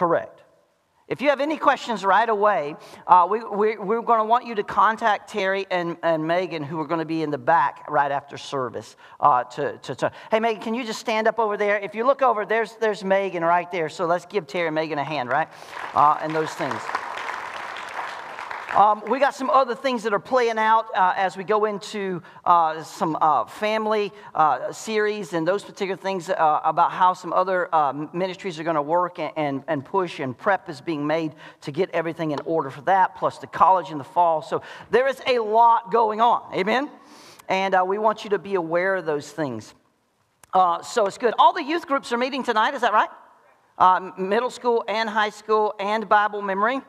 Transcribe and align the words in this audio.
Correct. 0.00 0.42
If 1.08 1.20
you 1.20 1.28
have 1.28 1.42
any 1.42 1.58
questions 1.58 2.06
right 2.06 2.26
away, 2.26 2.74
uh, 3.06 3.26
we, 3.30 3.44
we, 3.44 3.76
we're 3.76 4.00
going 4.00 4.20
to 4.20 4.24
want 4.24 4.46
you 4.46 4.54
to 4.54 4.62
contact 4.62 5.28
Terry 5.28 5.66
and, 5.70 5.98
and 6.02 6.26
Megan, 6.26 6.62
who 6.62 6.80
are 6.80 6.86
going 6.86 7.00
to 7.00 7.04
be 7.04 7.22
in 7.22 7.28
the 7.28 7.36
back 7.36 7.84
right 7.86 8.10
after 8.10 8.38
service. 8.38 8.96
Uh, 9.20 9.44
to, 9.44 9.76
to, 9.76 9.94
to, 9.96 10.12
hey, 10.30 10.40
Megan, 10.40 10.62
can 10.62 10.72
you 10.72 10.86
just 10.86 11.00
stand 11.00 11.28
up 11.28 11.38
over 11.38 11.58
there? 11.58 11.78
If 11.78 11.94
you 11.94 12.06
look 12.06 12.22
over, 12.22 12.46
there's, 12.46 12.76
there's 12.76 13.04
Megan 13.04 13.44
right 13.44 13.70
there. 13.70 13.90
So 13.90 14.06
let's 14.06 14.24
give 14.24 14.46
Terry 14.46 14.68
and 14.68 14.74
Megan 14.74 14.96
a 14.96 15.04
hand, 15.04 15.28
right? 15.28 15.48
Uh, 15.92 16.16
and 16.22 16.34
those 16.34 16.48
things. 16.52 16.80
Um, 18.76 19.02
we 19.08 19.18
got 19.18 19.34
some 19.34 19.50
other 19.50 19.74
things 19.74 20.04
that 20.04 20.12
are 20.12 20.20
playing 20.20 20.56
out 20.56 20.86
uh, 20.94 21.12
as 21.16 21.36
we 21.36 21.42
go 21.42 21.64
into 21.64 22.22
uh, 22.44 22.84
some 22.84 23.18
uh, 23.20 23.44
family 23.44 24.12
uh, 24.32 24.70
series 24.70 25.32
and 25.32 25.46
those 25.46 25.64
particular 25.64 25.96
things 25.96 26.30
uh, 26.30 26.60
about 26.62 26.92
how 26.92 27.12
some 27.12 27.32
other 27.32 27.68
uh, 27.74 27.92
ministries 28.12 28.60
are 28.60 28.62
going 28.62 28.76
to 28.76 28.82
work 28.82 29.18
and, 29.18 29.32
and, 29.34 29.64
and, 29.66 29.84
push, 29.84 30.20
and 30.20 30.38
prep 30.38 30.68
is 30.68 30.80
being 30.80 31.04
made 31.04 31.34
to 31.62 31.72
get 31.72 31.90
everything 31.90 32.30
in 32.30 32.38
order 32.44 32.70
for 32.70 32.82
that, 32.82 33.16
plus 33.16 33.38
the 33.38 33.48
college 33.48 33.90
in 33.90 33.98
the 33.98 34.04
fall. 34.04 34.40
So 34.40 34.62
there 34.92 35.08
is 35.08 35.20
a 35.26 35.40
lot 35.40 35.90
going 35.90 36.20
on. 36.20 36.54
Amen? 36.54 36.88
And 37.48 37.74
we 37.88 37.98
want 37.98 38.22
you 38.22 38.30
to 38.30 38.38
be 38.38 38.54
aware 38.54 38.94
of 38.94 39.04
those 39.04 39.28
things. 39.32 39.74
so 40.54 41.06
it's 41.06 41.18
good. 41.18 41.34
All 41.40 41.52
the 41.52 41.64
youth 41.64 41.88
groups 41.88 42.12
are 42.12 42.18
meeting 42.18 42.44
tonight, 42.44 42.74
is 42.74 42.82
that 42.82 42.92
right? 42.92 43.10
middle 44.16 44.50
school 44.50 44.84
and 44.86 45.08
high 45.08 45.30
school 45.30 45.74
and 45.80 46.08
Bible 46.08 46.40
memory. 46.40 46.82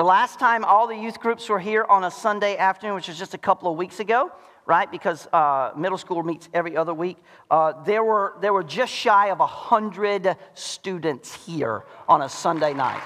The 0.00 0.04
last 0.04 0.38
time 0.38 0.64
all 0.64 0.86
the 0.86 0.96
youth 0.96 1.20
groups 1.20 1.46
were 1.50 1.58
here 1.58 1.84
on 1.84 2.04
a 2.04 2.10
Sunday 2.10 2.56
afternoon, 2.56 2.94
which 2.94 3.08
was 3.08 3.18
just 3.18 3.34
a 3.34 3.38
couple 3.38 3.70
of 3.70 3.76
weeks 3.76 4.00
ago, 4.00 4.32
right? 4.64 4.90
Because 4.90 5.26
uh, 5.26 5.72
middle 5.76 5.98
school 5.98 6.22
meets 6.22 6.48
every 6.54 6.74
other 6.74 6.94
week. 6.94 7.18
Uh, 7.50 7.84
there, 7.84 8.02
were, 8.02 8.32
there 8.40 8.54
were 8.54 8.62
just 8.62 8.90
shy 8.90 9.28
of 9.28 9.40
100 9.40 10.38
students 10.54 11.44
here 11.44 11.84
on 12.08 12.22
a 12.22 12.30
Sunday 12.30 12.72
night. 12.72 13.02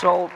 So 0.00 0.30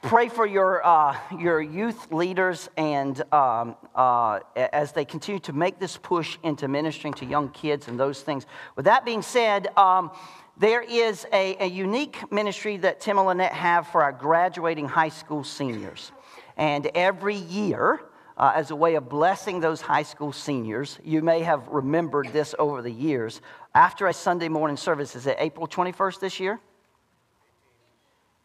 pray 0.00 0.30
for 0.30 0.46
your, 0.46 0.82
uh, 0.86 1.18
your 1.38 1.60
youth 1.60 2.10
leaders 2.10 2.70
and 2.78 3.20
um, 3.30 3.76
uh, 3.94 4.40
as 4.56 4.92
they 4.92 5.04
continue 5.04 5.40
to 5.40 5.52
make 5.52 5.78
this 5.78 5.98
push 5.98 6.38
into 6.42 6.66
ministering 6.66 7.12
to 7.12 7.26
young 7.26 7.50
kids 7.50 7.88
and 7.88 8.00
those 8.00 8.22
things. 8.22 8.46
With 8.74 8.86
that 8.86 9.04
being 9.04 9.20
said, 9.20 9.66
um, 9.76 10.10
there 10.58 10.82
is 10.82 11.24
a, 11.32 11.56
a 11.60 11.66
unique 11.66 12.32
ministry 12.32 12.76
that 12.78 13.00
Tim 13.00 13.18
and 13.18 13.28
Lynette 13.28 13.52
have 13.52 13.86
for 13.88 14.02
our 14.02 14.12
graduating 14.12 14.88
high 14.88 15.08
school 15.08 15.44
seniors. 15.44 16.10
And 16.56 16.90
every 16.94 17.36
year, 17.36 18.00
uh, 18.36 18.52
as 18.54 18.72
a 18.72 18.76
way 18.76 18.96
of 18.96 19.08
blessing 19.08 19.60
those 19.60 19.80
high 19.80 20.02
school 20.02 20.32
seniors, 20.32 20.98
you 21.04 21.22
may 21.22 21.40
have 21.42 21.68
remembered 21.68 22.28
this 22.32 22.56
over 22.58 22.82
the 22.82 22.90
years. 22.90 23.40
After 23.74 24.08
a 24.08 24.12
Sunday 24.12 24.48
morning 24.48 24.76
service, 24.76 25.14
is 25.14 25.26
it 25.26 25.36
April 25.38 25.68
21st 25.68 26.20
this 26.20 26.40
year? 26.40 26.58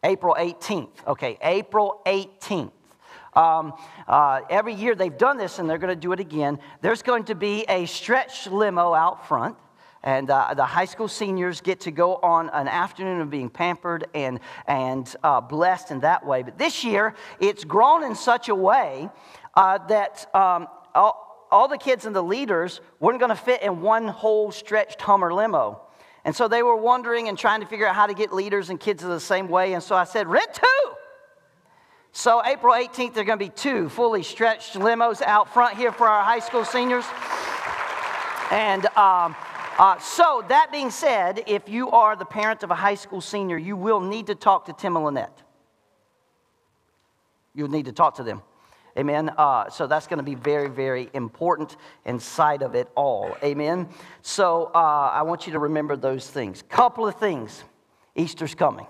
April 0.03 0.35
18th. 0.37 1.07
Okay, 1.07 1.39
April 1.41 2.01
18th. 2.05 2.71
Um, 3.35 3.73
uh, 4.07 4.41
every 4.51 4.75
year 4.75 4.93
they've 4.93 5.17
done 5.17 5.37
this 5.37 5.57
and 5.57 5.67
they're 5.67 5.79
going 5.79 5.93
to 5.93 5.99
do 5.99 6.11
it 6.11 6.19
again. 6.19 6.59
There's 6.81 7.01
going 7.01 7.23
to 7.25 7.35
be 7.35 7.65
a 7.67 7.87
stretch 7.87 8.45
limo 8.45 8.93
out 8.93 9.27
front 9.27 9.57
and 10.03 10.29
uh, 10.29 10.53
the 10.53 10.65
high 10.65 10.85
school 10.85 11.07
seniors 11.07 11.61
get 11.61 11.79
to 11.81 11.91
go 11.91 12.15
on 12.17 12.49
an 12.49 12.67
afternoon 12.67 13.21
of 13.21 13.29
being 13.29 13.49
pampered 13.49 14.07
and, 14.13 14.39
and 14.67 15.15
uh, 15.23 15.39
blessed 15.39 15.91
in 15.91 16.01
that 16.01 16.25
way. 16.25 16.43
But 16.43 16.57
this 16.57 16.83
year, 16.83 17.15
it's 17.39 17.63
grown 17.63 18.03
in 18.03 18.13
such 18.13 18.49
a 18.49 18.55
way 18.55 19.09
uh, 19.55 19.77
that 19.87 20.27
um, 20.35 20.67
all, 20.93 21.47
all 21.51 21.67
the 21.67 21.77
kids 21.77 22.05
and 22.05 22.15
the 22.15 22.21
leaders 22.21 22.81
weren't 22.99 23.19
going 23.19 23.29
to 23.29 23.35
fit 23.35 23.61
in 23.61 23.81
one 23.81 24.07
whole 24.07 24.51
stretched 24.51 25.01
Hummer 25.01 25.33
limo. 25.33 25.79
And 26.25 26.35
so 26.35 26.47
they 26.47 26.63
were 26.63 26.75
wondering 26.75 27.29
and 27.29 27.37
trying 27.37 27.61
to 27.61 27.67
figure 27.67 27.87
out 27.87 27.95
how 27.95 28.07
to 28.07 28.13
get 28.13 28.33
leaders 28.33 28.69
and 28.69 28.79
kids 28.79 29.03
the 29.03 29.19
same 29.19 29.47
way. 29.47 29.73
And 29.73 29.83
so 29.83 29.95
I 29.95 30.03
said, 30.03 30.27
rent 30.27 30.53
two. 30.53 30.91
So 32.11 32.41
April 32.45 32.73
18th, 32.73 33.13
there 33.13 33.23
are 33.23 33.25
going 33.25 33.39
to 33.39 33.45
be 33.45 33.49
two 33.49 33.89
fully 33.89 34.21
stretched 34.23 34.75
limos 34.75 35.21
out 35.21 35.53
front 35.53 35.77
here 35.77 35.91
for 35.91 36.07
our 36.07 36.23
high 36.23 36.39
school 36.39 36.63
seniors. 36.63 37.05
And 38.51 38.85
um, 38.97 39.35
uh, 39.77 39.99
so, 39.99 40.43
that 40.49 40.71
being 40.71 40.89
said, 40.89 41.43
if 41.47 41.67
you 41.67 41.89
are 41.91 42.15
the 42.15 42.25
parent 42.25 42.63
of 42.63 42.71
a 42.71 42.75
high 42.75 42.95
school 42.95 43.21
senior, 43.21 43.57
you 43.57 43.75
will 43.75 43.99
need 43.99 44.27
to 44.27 44.35
talk 44.35 44.65
to 44.65 44.73
Tim 44.73 44.95
and 44.95 45.05
Lynette. 45.05 45.41
You'll 47.55 47.69
need 47.69 47.85
to 47.85 47.91
talk 47.91 48.15
to 48.15 48.23
them. 48.23 48.41
Amen. 48.97 49.31
Uh, 49.37 49.69
so 49.69 49.87
that's 49.87 50.05
going 50.05 50.17
to 50.17 50.23
be 50.23 50.35
very, 50.35 50.69
very 50.69 51.09
important 51.13 51.77
inside 52.05 52.61
of 52.61 52.75
it 52.75 52.87
all. 52.95 53.35
Amen. 53.43 53.89
So 54.21 54.71
uh, 54.75 55.09
I 55.13 55.23
want 55.23 55.47
you 55.47 55.53
to 55.53 55.59
remember 55.59 55.95
those 55.95 56.29
things. 56.29 56.63
Couple 56.69 57.07
of 57.07 57.15
things. 57.15 57.63
Easter's 58.15 58.53
coming. 58.53 58.85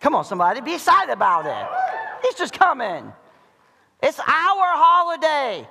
Come 0.00 0.14
on, 0.14 0.24
somebody, 0.24 0.60
be 0.60 0.74
excited 0.74 1.12
about 1.12 1.46
it. 1.46 2.28
Easter's 2.28 2.50
coming. 2.50 3.12
It's 4.02 4.18
our 4.18 4.26
holiday. 4.26 5.66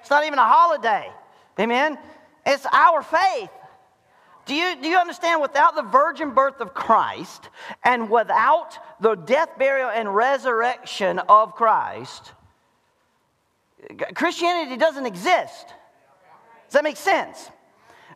It's 0.00 0.10
not 0.10 0.24
even 0.24 0.38
a 0.38 0.46
holiday. 0.46 1.12
Amen. 1.60 1.98
It's 2.46 2.66
our 2.72 3.02
faith. 3.02 3.50
Do 4.46 4.54
you, 4.54 4.80
do 4.80 4.88
you 4.88 4.96
understand? 4.96 5.42
Without 5.42 5.74
the 5.74 5.82
virgin 5.82 6.30
birth 6.30 6.60
of 6.60 6.72
Christ 6.72 7.50
and 7.84 8.08
without 8.08 8.78
the 9.00 9.14
death, 9.14 9.50
burial, 9.58 9.90
and 9.90 10.14
resurrection 10.14 11.18
of 11.28 11.54
Christ, 11.54 12.32
Christianity 14.14 14.78
doesn't 14.78 15.04
exist. 15.04 15.66
Does 16.66 16.72
that 16.72 16.84
make 16.84 16.96
sense? 16.96 17.50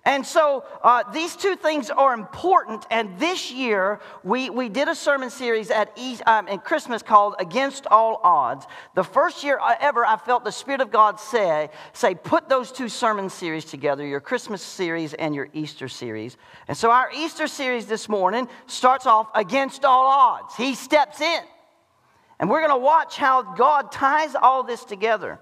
And 0.04 0.26
so 0.26 0.64
uh, 0.82 1.04
these 1.12 1.36
two 1.36 1.54
things 1.54 1.88
are 1.88 2.12
important. 2.12 2.84
And 2.90 3.16
this 3.20 3.52
year, 3.52 4.00
we, 4.24 4.50
we 4.50 4.68
did 4.68 4.88
a 4.88 4.96
sermon 4.96 5.30
series 5.30 5.70
at 5.70 5.92
East, 5.96 6.22
um, 6.26 6.48
in 6.48 6.58
Christmas 6.58 7.02
called 7.02 7.36
Against 7.38 7.86
All 7.86 8.20
Odds. 8.24 8.66
The 8.96 9.04
first 9.04 9.44
year 9.44 9.60
ever, 9.80 10.04
I 10.04 10.16
felt 10.16 10.44
the 10.44 10.50
Spirit 10.50 10.80
of 10.80 10.90
God 10.90 11.20
say, 11.20 11.70
say, 11.92 12.16
put 12.16 12.48
those 12.48 12.72
two 12.72 12.88
sermon 12.88 13.30
series 13.30 13.64
together, 13.64 14.04
your 14.04 14.20
Christmas 14.20 14.60
series 14.60 15.14
and 15.14 15.36
your 15.36 15.48
Easter 15.52 15.86
series. 15.86 16.36
And 16.66 16.76
so 16.76 16.90
our 16.90 17.08
Easter 17.14 17.46
series 17.46 17.86
this 17.86 18.08
morning 18.08 18.48
starts 18.66 19.06
off 19.06 19.28
Against 19.36 19.84
All 19.84 20.06
Odds. 20.06 20.56
He 20.56 20.74
steps 20.74 21.20
in. 21.20 21.42
And 22.40 22.50
we're 22.50 22.66
going 22.66 22.76
to 22.76 22.84
watch 22.84 23.18
how 23.18 23.54
God 23.54 23.92
ties 23.92 24.34
all 24.34 24.64
this 24.64 24.84
together. 24.84 25.38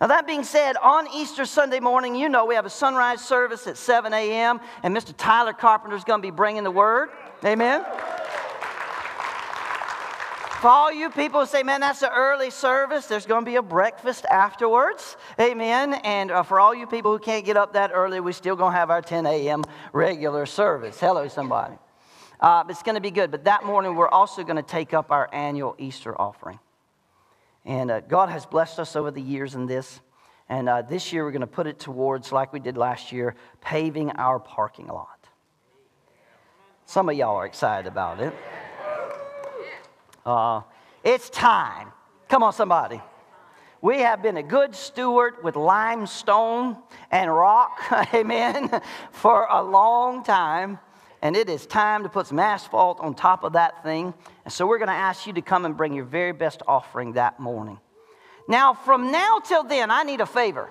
Now, 0.00 0.08
that 0.08 0.26
being 0.26 0.42
said, 0.42 0.76
on 0.76 1.06
Easter 1.14 1.44
Sunday 1.44 1.80
morning, 1.80 2.14
you 2.14 2.28
know 2.28 2.46
we 2.46 2.56
have 2.56 2.66
a 2.66 2.70
sunrise 2.70 3.24
service 3.24 3.66
at 3.66 3.76
7 3.76 4.12
a.m., 4.12 4.60
and 4.82 4.94
Mr. 4.94 5.14
Tyler 5.16 5.52
Carpenter 5.52 5.96
is 5.96 6.04
going 6.04 6.20
to 6.20 6.26
be 6.26 6.32
bringing 6.32 6.64
the 6.64 6.70
word. 6.70 7.10
Amen. 7.44 7.84
For 10.64 10.68
all 10.68 10.90
you 10.90 11.10
people 11.10 11.40
who 11.40 11.46
say, 11.46 11.62
man, 11.62 11.80
that's 11.80 12.02
an 12.02 12.08
early 12.14 12.48
service, 12.48 13.04
there's 13.06 13.26
going 13.26 13.44
to 13.44 13.50
be 13.50 13.56
a 13.56 13.62
breakfast 13.62 14.24
afterwards. 14.30 15.18
Amen. 15.38 15.92
And 16.04 16.30
uh, 16.30 16.42
for 16.42 16.58
all 16.58 16.74
you 16.74 16.86
people 16.86 17.12
who 17.12 17.18
can't 17.18 17.44
get 17.44 17.58
up 17.58 17.74
that 17.74 17.90
early, 17.92 18.18
we're 18.18 18.32
still 18.32 18.56
going 18.56 18.72
to 18.72 18.78
have 18.78 18.88
our 18.90 19.02
10 19.02 19.26
a.m. 19.26 19.62
regular 19.92 20.46
service. 20.46 20.98
Hello, 20.98 21.28
somebody. 21.28 21.74
Uh, 22.40 22.64
it's 22.68 22.82
going 22.82 22.94
to 22.94 23.02
be 23.02 23.10
good. 23.10 23.30
But 23.30 23.44
that 23.44 23.64
morning, 23.66 23.94
we're 23.94 24.08
also 24.08 24.42
going 24.42 24.56
to 24.56 24.62
take 24.62 24.94
up 24.94 25.10
our 25.10 25.28
annual 25.34 25.76
Easter 25.78 26.18
offering. 26.18 26.58
And 27.64 27.90
uh, 27.90 28.00
God 28.00 28.28
has 28.28 28.44
blessed 28.46 28.78
us 28.78 28.96
over 28.96 29.10
the 29.10 29.22
years 29.22 29.54
in 29.54 29.66
this. 29.66 30.00
And 30.48 30.68
uh, 30.68 30.82
this 30.82 31.12
year 31.12 31.24
we're 31.24 31.30
going 31.30 31.40
to 31.40 31.46
put 31.46 31.66
it 31.66 31.78
towards, 31.78 32.30
like 32.30 32.52
we 32.52 32.60
did 32.60 32.76
last 32.76 33.12
year, 33.12 33.34
paving 33.60 34.10
our 34.12 34.38
parking 34.38 34.88
lot. 34.88 35.28
Some 36.86 37.08
of 37.08 37.16
y'all 37.16 37.36
are 37.36 37.46
excited 37.46 37.88
about 37.88 38.20
it. 38.20 38.34
Uh, 40.26 40.60
it's 41.02 41.30
time. 41.30 41.92
Come 42.28 42.42
on, 42.42 42.52
somebody. 42.52 43.00
We 43.80 44.00
have 44.00 44.22
been 44.22 44.36
a 44.38 44.42
good 44.42 44.74
steward 44.74 45.42
with 45.42 45.56
limestone 45.56 46.76
and 47.10 47.34
rock, 47.34 47.80
amen, 48.14 48.80
for 49.12 49.46
a 49.50 49.62
long 49.62 50.24
time 50.24 50.78
and 51.24 51.34
it 51.36 51.48
is 51.48 51.64
time 51.64 52.02
to 52.02 52.10
put 52.10 52.26
some 52.26 52.38
asphalt 52.38 53.00
on 53.00 53.14
top 53.14 53.44
of 53.44 53.54
that 53.54 53.82
thing. 53.82 54.12
And 54.44 54.52
so 54.52 54.66
we're 54.66 54.76
going 54.76 54.88
to 54.88 54.92
ask 54.92 55.26
you 55.26 55.32
to 55.32 55.40
come 55.40 55.64
and 55.64 55.74
bring 55.74 55.94
your 55.94 56.04
very 56.04 56.32
best 56.32 56.62
offering 56.68 57.14
that 57.14 57.40
morning. 57.40 57.80
Now, 58.46 58.74
from 58.74 59.10
now 59.10 59.38
till 59.42 59.64
then, 59.64 59.90
I 59.90 60.02
need 60.02 60.20
a 60.20 60.26
favor. 60.26 60.70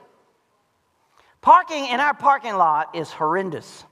Parking 1.42 1.88
in 1.88 2.00
our 2.00 2.14
parking 2.14 2.54
lot 2.54 2.96
is 2.96 3.10
horrendous. 3.10 3.84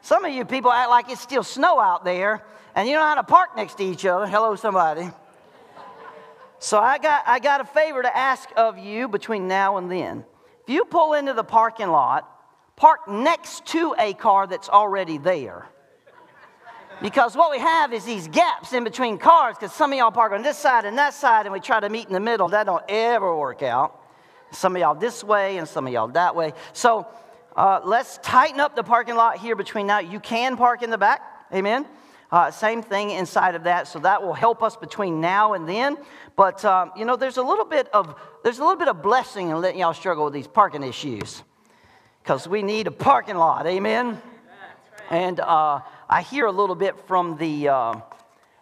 Some 0.00 0.24
of 0.24 0.32
you 0.32 0.44
people 0.44 0.70
act 0.70 0.90
like 0.90 1.10
it's 1.10 1.20
still 1.20 1.42
snow 1.42 1.80
out 1.80 2.04
there 2.04 2.44
and 2.76 2.88
you 2.88 2.94
don't 2.94 3.02
know 3.02 3.08
how 3.08 3.14
to 3.16 3.24
park 3.24 3.56
next 3.56 3.78
to 3.78 3.84
each 3.84 4.06
other. 4.06 4.28
Hello, 4.28 4.54
somebody. 4.54 5.10
So 6.60 6.78
I 6.78 6.98
got, 6.98 7.24
I 7.26 7.40
got 7.40 7.60
a 7.60 7.64
favor 7.64 8.00
to 8.00 8.16
ask 8.16 8.48
of 8.56 8.78
you 8.78 9.08
between 9.08 9.48
now 9.48 9.76
and 9.76 9.90
then. 9.90 10.24
If 10.62 10.72
you 10.72 10.84
pull 10.84 11.14
into 11.14 11.34
the 11.34 11.42
parking 11.42 11.88
lot 11.88 12.37
park 12.78 13.08
next 13.08 13.66
to 13.66 13.94
a 13.98 14.14
car 14.14 14.46
that's 14.46 14.68
already 14.68 15.18
there. 15.18 15.66
Because 17.02 17.36
what 17.36 17.50
we 17.50 17.58
have 17.58 17.92
is 17.92 18.04
these 18.04 18.26
gaps 18.28 18.72
in 18.72 18.82
between 18.84 19.18
cars, 19.18 19.56
because 19.58 19.74
some 19.74 19.92
of 19.92 19.98
y'all 19.98 20.10
park 20.10 20.32
on 20.32 20.42
this 20.42 20.56
side 20.56 20.84
and 20.84 20.96
that 20.96 21.14
side, 21.14 21.46
and 21.46 21.52
we 21.52 21.60
try 21.60 21.80
to 21.80 21.88
meet 21.88 22.06
in 22.06 22.12
the 22.12 22.20
middle. 22.20 22.48
That 22.48 22.66
don't 22.66 22.82
ever 22.88 23.36
work 23.36 23.62
out. 23.62 24.00
Some 24.52 24.74
of 24.74 24.80
y'all 24.80 24.94
this 24.94 25.22
way 25.22 25.58
and 25.58 25.68
some 25.68 25.86
of 25.86 25.92
y'all 25.92 26.08
that 26.08 26.34
way. 26.34 26.54
So 26.72 27.06
uh, 27.56 27.80
let's 27.84 28.18
tighten 28.18 28.60
up 28.60 28.74
the 28.74 28.82
parking 28.82 29.16
lot 29.16 29.38
here 29.38 29.56
between 29.56 29.86
now. 29.86 29.98
You 29.98 30.20
can 30.20 30.56
park 30.56 30.82
in 30.82 30.90
the 30.90 30.98
back. 30.98 31.20
Amen. 31.52 31.86
Uh, 32.30 32.50
same 32.50 32.82
thing 32.82 33.10
inside 33.10 33.54
of 33.54 33.64
that, 33.64 33.88
so 33.88 33.98
that 34.00 34.22
will 34.22 34.34
help 34.34 34.62
us 34.62 34.76
between 34.76 35.20
now 35.20 35.54
and 35.54 35.68
then. 35.68 35.96
But 36.36 36.64
um, 36.64 36.92
you 36.96 37.04
know, 37.04 37.16
there's 37.16 37.38
a 37.38 37.42
little 37.42 37.64
bit 37.64 37.88
of 37.94 38.14
there's 38.44 38.58
a 38.58 38.62
little 38.62 38.76
bit 38.76 38.88
of 38.88 39.02
blessing 39.02 39.48
in 39.48 39.60
letting 39.60 39.80
y'all 39.80 39.94
struggle 39.94 40.24
with 40.24 40.34
these 40.34 40.46
parking 40.46 40.82
issues, 40.82 41.42
because 42.22 42.48
we 42.48 42.62
need 42.62 42.86
a 42.86 42.90
parking 42.90 43.36
lot. 43.36 43.66
Amen. 43.66 44.20
And 45.10 45.40
uh, 45.40 45.80
I 46.08 46.22
hear 46.22 46.46
a 46.46 46.52
little 46.52 46.74
bit 46.74 46.98
from 47.06 47.38
the 47.38 47.68
uh, 47.68 47.94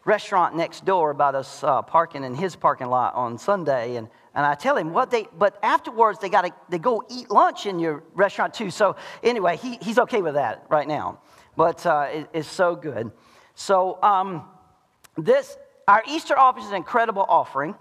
restaurant 0.04 0.56
next 0.56 0.84
door 0.84 1.10
about 1.10 1.34
us 1.34 1.64
uh, 1.64 1.82
parking 1.82 2.24
in 2.24 2.34
his 2.34 2.54
parking 2.54 2.88
lot 2.88 3.14
on 3.14 3.38
Sunday, 3.38 3.96
and 3.96 4.08
and 4.36 4.44
I 4.44 4.54
tell 4.54 4.76
him 4.76 4.92
what 4.92 5.10
they, 5.10 5.26
but 5.38 5.58
afterwards 5.62 6.18
they 6.18 6.28
got 6.28 6.42
to 6.42 6.52
they 6.68 6.78
go 6.78 7.02
eat 7.08 7.30
lunch 7.30 7.64
in 7.64 7.78
your 7.78 8.04
restaurant 8.14 8.52
too. 8.52 8.70
So 8.70 8.96
anyway, 9.22 9.56
he, 9.56 9.78
he's 9.80 9.98
okay 9.98 10.20
with 10.20 10.34
that 10.34 10.66
right 10.68 10.86
now. 10.86 11.20
But 11.56 11.86
uh, 11.86 12.08
it, 12.12 12.28
it's 12.34 12.48
so 12.48 12.76
good. 12.76 13.10
So, 13.54 13.98
um, 14.02 14.44
this, 15.16 15.56
our 15.88 16.02
Easter 16.06 16.38
offering 16.38 16.66
is 16.66 16.70
an 16.70 16.76
incredible 16.76 17.24
offering. 17.26 17.74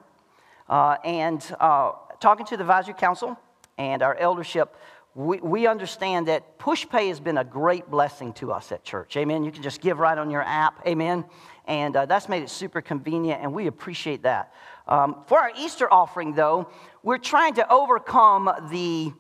Uh, 0.69 0.95
and 1.04 1.45
uh, 1.60 1.92
talking 2.21 2.45
to 2.45 2.56
the 2.56 2.63
advisory 2.63 2.94
council 2.94 3.38
and 3.78 4.01
our 4.01 4.16
eldership, 4.16 4.78
we, 5.16 5.38
we 5.38 5.66
understand 5.66 6.28
that 6.28 6.60
PushPay 6.60 7.08
has 7.08 7.22
been 7.22 7.38
a 7.38 7.44
great 7.44 7.90
blessing 7.90 8.34
to 8.34 8.52
us 8.52 8.74
at 8.74 8.84
church. 8.84 9.16
Amen. 9.16 9.46
You 9.46 9.52
can 9.52 9.64
just 9.64 9.80
give 9.80 9.98
right 9.98 10.18
on 10.18 10.30
your 10.30 10.42
app. 10.42 10.86
Amen. 10.86 11.24
And 11.66 11.96
uh, 11.96 12.06
that's 12.06 12.28
made 12.28 12.44
it 12.44 12.50
super 12.50 12.82
convenient, 12.82 13.42
and 13.42 13.54
we 13.54 13.68
appreciate 13.68 14.24
that. 14.24 14.54
Um, 14.88 15.24
for 15.26 15.40
our 15.40 15.52
Easter 15.58 15.92
offering, 15.92 16.34
though, 16.34 16.70
we're 17.02 17.18
trying 17.18 17.56
to 17.56 17.72
overcome 17.72 18.52
the, 18.70 19.14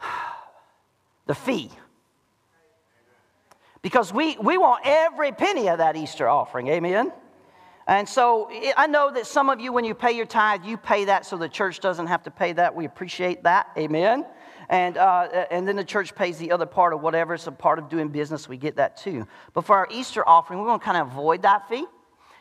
the 1.26 1.34
fee 1.34 1.70
because 3.82 4.14
we, 4.14 4.36
we 4.38 4.56
want 4.56 4.82
every 4.86 5.32
penny 5.32 5.68
of 5.68 5.78
that 5.78 5.94
Easter 5.94 6.26
offering. 6.26 6.68
Amen? 6.68 7.12
And 7.86 8.08
so 8.08 8.48
I 8.76 8.86
know 8.86 9.12
that 9.12 9.26
some 9.26 9.50
of 9.50 9.60
you, 9.60 9.72
when 9.72 9.84
you 9.84 9.94
pay 9.94 10.12
your 10.12 10.26
tithe, 10.26 10.64
you 10.64 10.76
pay 10.76 11.04
that 11.06 11.26
so 11.26 11.36
the 11.36 11.48
church 11.48 11.80
doesn't 11.80 12.06
have 12.06 12.22
to 12.22 12.30
pay 12.30 12.52
that. 12.54 12.74
We 12.74 12.86
appreciate 12.86 13.42
that. 13.42 13.68
Amen? 13.76 14.24
And, 14.72 14.96
uh, 14.96 15.44
and 15.50 15.68
then 15.68 15.76
the 15.76 15.84
church 15.84 16.14
pays 16.14 16.38
the 16.38 16.50
other 16.50 16.64
part 16.64 16.94
of 16.94 17.02
whatever. 17.02 17.34
It's 17.34 17.46
a 17.46 17.52
part 17.52 17.78
of 17.78 17.90
doing 17.90 18.08
business. 18.08 18.48
We 18.48 18.56
get 18.56 18.76
that 18.76 18.96
too. 18.96 19.26
But 19.52 19.66
for 19.66 19.76
our 19.76 19.86
Easter 19.90 20.26
offering, 20.26 20.60
we 20.60 20.66
want 20.66 20.80
to 20.80 20.84
kind 20.86 20.96
of 20.96 21.08
avoid 21.08 21.42
that 21.42 21.68
fee. 21.68 21.84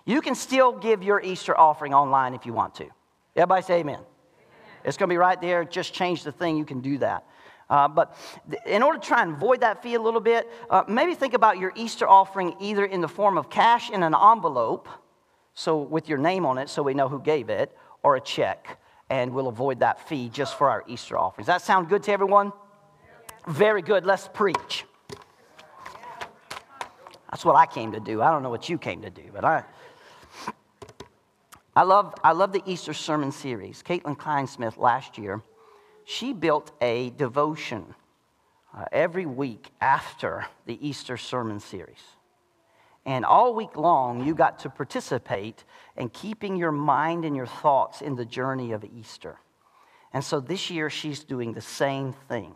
You 0.05 0.21
can 0.21 0.33
still 0.33 0.71
give 0.71 1.03
your 1.03 1.21
Easter 1.21 1.59
offering 1.59 1.93
online 1.93 2.33
if 2.33 2.45
you 2.45 2.53
want 2.53 2.73
to. 2.75 2.85
Everybody 3.35 3.63
say 3.63 3.79
amen. 3.79 3.95
amen. 3.95 4.05
It's 4.85 4.95
going 4.95 5.09
to 5.09 5.13
be 5.13 5.17
right 5.17 5.41
there. 5.41 5.65
Just 5.65 5.93
change 5.93 6.23
the 6.23 6.31
thing. 6.31 6.55
You 6.55 6.63
can 6.63 6.79
do 6.79 6.99
that. 6.99 7.25
Uh, 7.69 7.89
but 7.89 8.15
th- 8.49 8.63
in 8.65 8.81
order 8.81 8.97
to 8.97 9.05
try 9.05 9.21
and 9.23 9.33
avoid 9.33 9.59
that 9.59 9.83
fee 9.83 9.95
a 9.95 10.01
little 10.01 10.21
bit, 10.21 10.49
uh, 10.69 10.85
maybe 10.87 11.15
think 11.15 11.33
about 11.33 11.57
your 11.57 11.73
Easter 11.75 12.07
offering 12.07 12.55
either 12.61 12.85
in 12.85 13.01
the 13.01 13.09
form 13.09 13.37
of 13.37 13.49
cash 13.49 13.89
in 13.89 14.03
an 14.03 14.15
envelope, 14.15 14.87
so 15.53 15.81
with 15.81 16.07
your 16.07 16.17
name 16.17 16.45
on 16.45 16.57
it 16.57 16.69
so 16.69 16.81
we 16.81 16.93
know 16.93 17.09
who 17.09 17.19
gave 17.19 17.49
it, 17.49 17.75
or 18.03 18.15
a 18.15 18.21
check, 18.21 18.79
and 19.11 19.33
we'll 19.33 19.49
avoid 19.49 19.81
that 19.81 20.07
fee 20.07 20.29
just 20.29 20.57
for 20.57 20.69
our 20.69 20.85
Easter 20.87 21.17
offerings. 21.17 21.47
Does 21.47 21.55
that 21.55 21.61
sound 21.61 21.89
good 21.89 22.01
to 22.03 22.13
everyone? 22.13 22.53
Very 23.45 23.81
good. 23.81 24.05
Let's 24.05 24.29
preach. 24.29 24.85
That's 27.29 27.43
what 27.43 27.57
I 27.57 27.65
came 27.65 27.91
to 27.91 27.99
do. 27.99 28.21
I 28.21 28.31
don't 28.31 28.41
know 28.41 28.49
what 28.49 28.69
you 28.69 28.77
came 28.77 29.01
to 29.01 29.09
do, 29.09 29.23
but 29.33 29.43
I. 29.43 29.63
I 31.73 31.83
love, 31.83 32.13
I 32.23 32.31
love 32.33 32.51
the 32.51 32.61
Easter 32.65 32.93
sermon 32.93 33.31
series. 33.31 33.81
Caitlin 33.83 34.17
Kleinsmith 34.17 34.77
last 34.77 35.17
year 35.17 35.41
she 36.03 36.33
built 36.33 36.71
a 36.81 37.11
devotion 37.11 37.93
uh, 38.75 38.85
every 38.91 39.25
week 39.25 39.69
after 39.79 40.45
the 40.65 40.85
Easter 40.85 41.17
sermon 41.17 41.59
series. 41.59 42.01
And 43.05 43.25
all 43.25 43.55
week 43.55 43.75
long, 43.75 44.25
you 44.25 44.35
got 44.35 44.59
to 44.59 44.69
participate 44.69 45.63
in 45.97 46.09
keeping 46.09 46.55
your 46.55 46.71
mind 46.71 47.25
and 47.25 47.35
your 47.35 47.47
thoughts 47.47 48.01
in 48.01 48.15
the 48.15 48.25
journey 48.25 48.71
of 48.73 48.85
Easter. 48.85 49.39
And 50.13 50.23
so 50.23 50.39
this 50.39 50.69
year, 50.69 50.89
she's 50.89 51.23
doing 51.23 51.53
the 51.53 51.61
same 51.61 52.13
thing. 52.27 52.53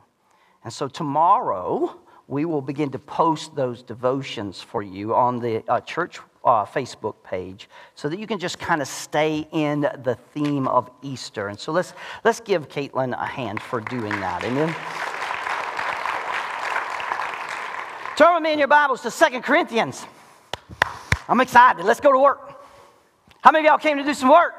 And 0.63 0.71
so 0.71 0.87
tomorrow, 0.87 1.99
we 2.27 2.45
will 2.45 2.61
begin 2.61 2.91
to 2.91 2.99
post 2.99 3.55
those 3.55 3.81
devotions 3.83 4.61
for 4.61 4.81
you 4.81 5.15
on 5.15 5.39
the 5.39 5.63
uh, 5.69 5.79
church 5.81 6.19
uh, 6.43 6.65
Facebook 6.65 7.15
page 7.23 7.69
so 7.95 8.07
that 8.09 8.19
you 8.19 8.27
can 8.27 8.39
just 8.39 8.59
kind 8.59 8.81
of 8.81 8.87
stay 8.87 9.47
in 9.51 9.81
the 9.81 10.17
theme 10.33 10.67
of 10.67 10.89
Easter. 11.01 11.47
And 11.47 11.59
so 11.59 11.71
let's, 11.71 11.93
let's 12.23 12.39
give 12.39 12.67
Caitlin 12.67 13.13
a 13.13 13.25
hand 13.25 13.61
for 13.61 13.79
doing 13.81 14.11
that. 14.11 14.43
Amen. 14.43 14.75
Turn 18.15 18.33
with 18.35 18.43
me 18.43 18.53
in 18.53 18.59
your 18.59 18.67
Bibles 18.67 19.01
to 19.01 19.11
Second 19.11 19.41
Corinthians. 19.41 20.05
I'm 21.27 21.41
excited. 21.41 21.85
Let's 21.85 21.99
go 21.99 22.11
to 22.11 22.19
work. 22.19 22.61
How 23.41 23.51
many 23.51 23.67
of 23.67 23.71
y'all 23.71 23.79
came 23.79 23.97
to 23.97 24.03
do 24.03 24.13
some 24.13 24.29
work? 24.29 24.53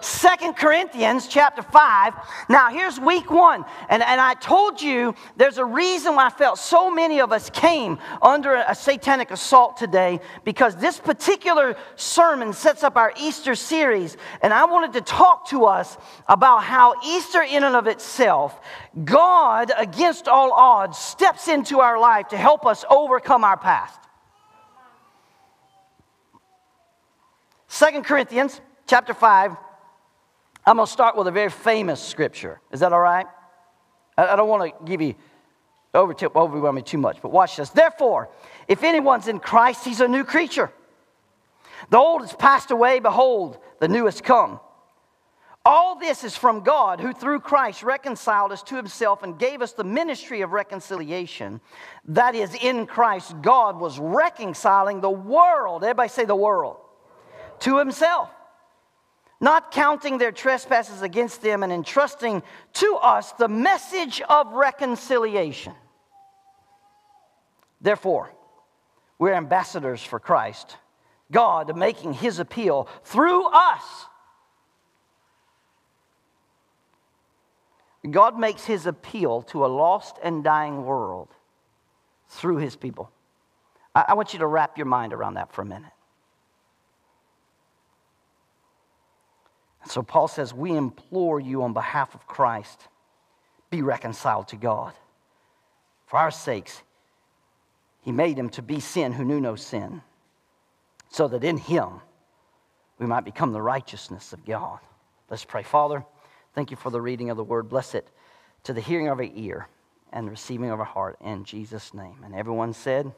Second 0.00 0.54
Corinthians 0.54 1.26
chapter 1.26 1.62
5. 1.62 2.14
Now, 2.48 2.70
here's 2.70 3.00
week 3.00 3.30
one. 3.30 3.64
And, 3.88 4.02
and 4.02 4.20
I 4.20 4.34
told 4.34 4.80
you 4.80 5.14
there's 5.36 5.58
a 5.58 5.64
reason 5.64 6.16
why 6.16 6.26
I 6.26 6.30
felt 6.30 6.58
so 6.58 6.90
many 6.90 7.20
of 7.20 7.32
us 7.32 7.50
came 7.50 7.98
under 8.22 8.54
a 8.54 8.74
satanic 8.74 9.30
assault 9.30 9.76
today 9.76 10.20
because 10.44 10.76
this 10.76 10.98
particular 10.98 11.76
sermon 11.96 12.52
sets 12.52 12.82
up 12.84 12.96
our 12.96 13.12
Easter 13.20 13.54
series. 13.54 14.16
And 14.40 14.52
I 14.52 14.64
wanted 14.66 14.92
to 14.94 15.00
talk 15.00 15.48
to 15.48 15.64
us 15.64 15.96
about 16.28 16.62
how 16.62 16.94
Easter, 17.04 17.42
in 17.42 17.64
and 17.64 17.74
of 17.74 17.86
itself, 17.86 18.60
God, 19.04 19.72
against 19.76 20.28
all 20.28 20.52
odds, 20.52 20.98
steps 20.98 21.48
into 21.48 21.80
our 21.80 21.98
life 21.98 22.28
to 22.28 22.36
help 22.36 22.66
us 22.66 22.84
overcome 22.88 23.44
our 23.44 23.56
past. 23.56 23.98
Second 27.78 28.02
Corinthians 28.06 28.60
chapter 28.88 29.14
5 29.14 29.56
I'm 30.66 30.76
going 30.78 30.84
to 30.84 30.92
start 30.92 31.16
with 31.16 31.28
a 31.28 31.30
very 31.30 31.48
famous 31.48 32.02
scripture. 32.02 32.60
Is 32.72 32.80
that 32.80 32.92
all 32.92 32.98
right? 32.98 33.26
I, 34.16 34.34
don't 34.34 34.48
want 34.48 34.74
to 34.76 34.84
give 34.84 35.00
you 35.00 35.14
me 36.74 36.82
too 36.82 36.98
much, 36.98 37.22
but 37.22 37.30
watch 37.30 37.56
this. 37.56 37.70
Therefore, 37.70 38.30
if 38.66 38.82
anyone's 38.82 39.28
in 39.28 39.38
Christ, 39.38 39.84
he's 39.84 40.00
a 40.00 40.08
new 40.08 40.24
creature. 40.24 40.72
The 41.90 41.98
old 41.98 42.22
has 42.22 42.32
passed 42.32 42.72
away, 42.72 42.98
behold, 42.98 43.58
the 43.78 43.86
new 43.86 44.06
has 44.06 44.20
come. 44.20 44.58
All 45.64 46.00
this 46.00 46.24
is 46.24 46.36
from 46.36 46.64
God, 46.64 46.98
who 46.98 47.12
through 47.12 47.38
Christ 47.38 47.84
reconciled 47.84 48.50
us 48.50 48.64
to 48.64 48.74
himself 48.74 49.22
and 49.22 49.38
gave 49.38 49.62
us 49.62 49.72
the 49.72 49.84
ministry 49.84 50.40
of 50.40 50.50
reconciliation. 50.50 51.60
That 52.06 52.34
is, 52.34 52.56
in 52.60 52.86
Christ, 52.86 53.36
God 53.40 53.78
was 53.78 54.00
reconciling 54.00 55.00
the 55.00 55.08
world, 55.08 55.84
everybody 55.84 56.08
say 56.08 56.24
the 56.24 56.34
world, 56.34 56.78
to 57.60 57.78
himself 57.78 58.30
not 59.40 59.70
counting 59.70 60.18
their 60.18 60.32
trespasses 60.32 61.02
against 61.02 61.42
them 61.42 61.62
and 61.62 61.72
entrusting 61.72 62.42
to 62.74 62.98
us 63.00 63.32
the 63.32 63.48
message 63.48 64.20
of 64.22 64.52
reconciliation. 64.52 65.74
Therefore, 67.80 68.32
we're 69.18 69.34
ambassadors 69.34 70.02
for 70.02 70.18
Christ, 70.18 70.76
God 71.30 71.76
making 71.76 72.14
his 72.14 72.40
appeal 72.40 72.88
through 73.04 73.46
us. 73.46 73.82
God 78.10 78.38
makes 78.38 78.64
his 78.64 78.86
appeal 78.86 79.42
to 79.42 79.64
a 79.64 79.68
lost 79.68 80.16
and 80.22 80.42
dying 80.42 80.84
world 80.84 81.28
through 82.28 82.56
his 82.56 82.74
people. 82.74 83.10
I, 83.94 84.14
want 84.14 84.32
you 84.32 84.38
to 84.40 84.46
wrap 84.46 84.78
your 84.78 84.86
mind 84.86 85.12
around 85.12 85.34
that 85.34 85.52
for 85.52 85.62
a 85.62 85.64
minute. 85.64 85.90
So 89.86 90.02
Paul 90.02 90.28
says, 90.28 90.52
We 90.52 90.76
implore 90.76 91.40
you 91.40 91.62
on 91.62 91.72
behalf 91.72 92.14
of 92.14 92.26
Christ, 92.26 92.88
be 93.70 93.82
reconciled 93.82 94.48
to 94.48 94.56
God. 94.56 94.92
For 96.06 96.18
our 96.18 96.30
sakes, 96.30 96.82
he 98.02 98.12
made 98.12 98.38
him 98.38 98.48
to 98.50 98.62
be 98.62 98.80
sin 98.80 99.12
who 99.12 99.24
knew 99.24 99.40
no 99.40 99.56
sin, 99.56 100.02
so 101.10 101.28
that 101.28 101.44
in 101.44 101.58
him 101.58 102.00
we 102.98 103.06
might 103.06 103.24
become 103.24 103.52
the 103.52 103.62
righteousness 103.62 104.32
of 104.32 104.44
God. 104.44 104.80
Let's 105.30 105.44
pray. 105.44 105.62
Father, 105.62 106.04
thank 106.54 106.70
you 106.70 106.76
for 106.76 106.90
the 106.90 107.00
reading 107.00 107.30
of 107.30 107.36
the 107.36 107.44
word. 107.44 107.68
Bless 107.68 107.94
it 107.94 108.08
to 108.64 108.72
the 108.72 108.80
hearing 108.80 109.08
of 109.08 109.18
our 109.18 109.28
ear 109.34 109.68
and 110.12 110.26
the 110.26 110.30
receiving 110.30 110.70
of 110.70 110.78
our 110.80 110.86
heart 110.86 111.18
in 111.20 111.44
Jesus' 111.44 111.92
name. 111.92 112.22
And 112.24 112.34
everyone 112.34 112.72
said, 112.72 113.12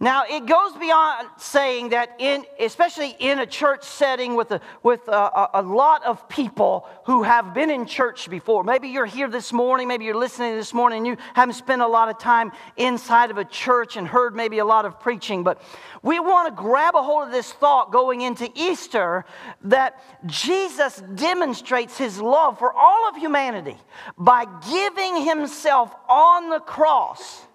Now, 0.00 0.24
it 0.28 0.46
goes 0.46 0.72
beyond 0.76 1.28
saying 1.38 1.90
that, 1.90 2.16
in, 2.18 2.44
especially 2.58 3.14
in 3.20 3.38
a 3.38 3.46
church 3.46 3.84
setting 3.84 4.34
with, 4.34 4.50
a, 4.50 4.60
with 4.82 5.06
a, 5.06 5.50
a, 5.54 5.62
lot 5.62 6.04
of 6.04 6.28
people 6.28 6.88
who 7.06 7.22
have 7.22 7.54
been 7.54 7.70
in 7.70 7.86
church 7.86 8.28
before. 8.28 8.64
Maybe 8.64 8.88
you're 8.88 9.06
here 9.06 9.28
this 9.28 9.52
morning, 9.52 9.86
maybe 9.86 10.04
you're 10.04 10.16
listening 10.16 10.56
this 10.56 10.74
morning, 10.74 10.98
and 10.98 11.06
you 11.06 11.16
haven't 11.34 11.54
spent 11.54 11.80
a 11.80 11.86
lot 11.86 12.08
of 12.08 12.18
time 12.18 12.50
inside 12.76 13.30
of 13.30 13.38
a 13.38 13.44
church 13.44 13.96
and 13.96 14.06
heard 14.06 14.34
maybe 14.34 14.58
a 14.58 14.64
lot 14.64 14.84
of 14.84 14.98
preaching. 14.98 15.44
But 15.44 15.62
we 16.02 16.18
want 16.18 16.48
to 16.48 16.62
grab 16.62 16.96
a 16.96 17.02
hold 17.02 17.28
of 17.28 17.32
this 17.32 17.52
thought 17.52 17.92
going 17.92 18.20
into 18.20 18.50
Easter 18.56 19.24
that 19.62 20.02
Jesus 20.26 21.02
demonstrates 21.14 21.96
his 21.96 22.20
love 22.20 22.58
for 22.58 22.72
all 22.74 23.08
of 23.08 23.16
humanity 23.16 23.76
by 24.18 24.44
giving 24.70 25.24
himself 25.24 25.94
on 26.08 26.50
the 26.50 26.60
cross, 26.60 27.46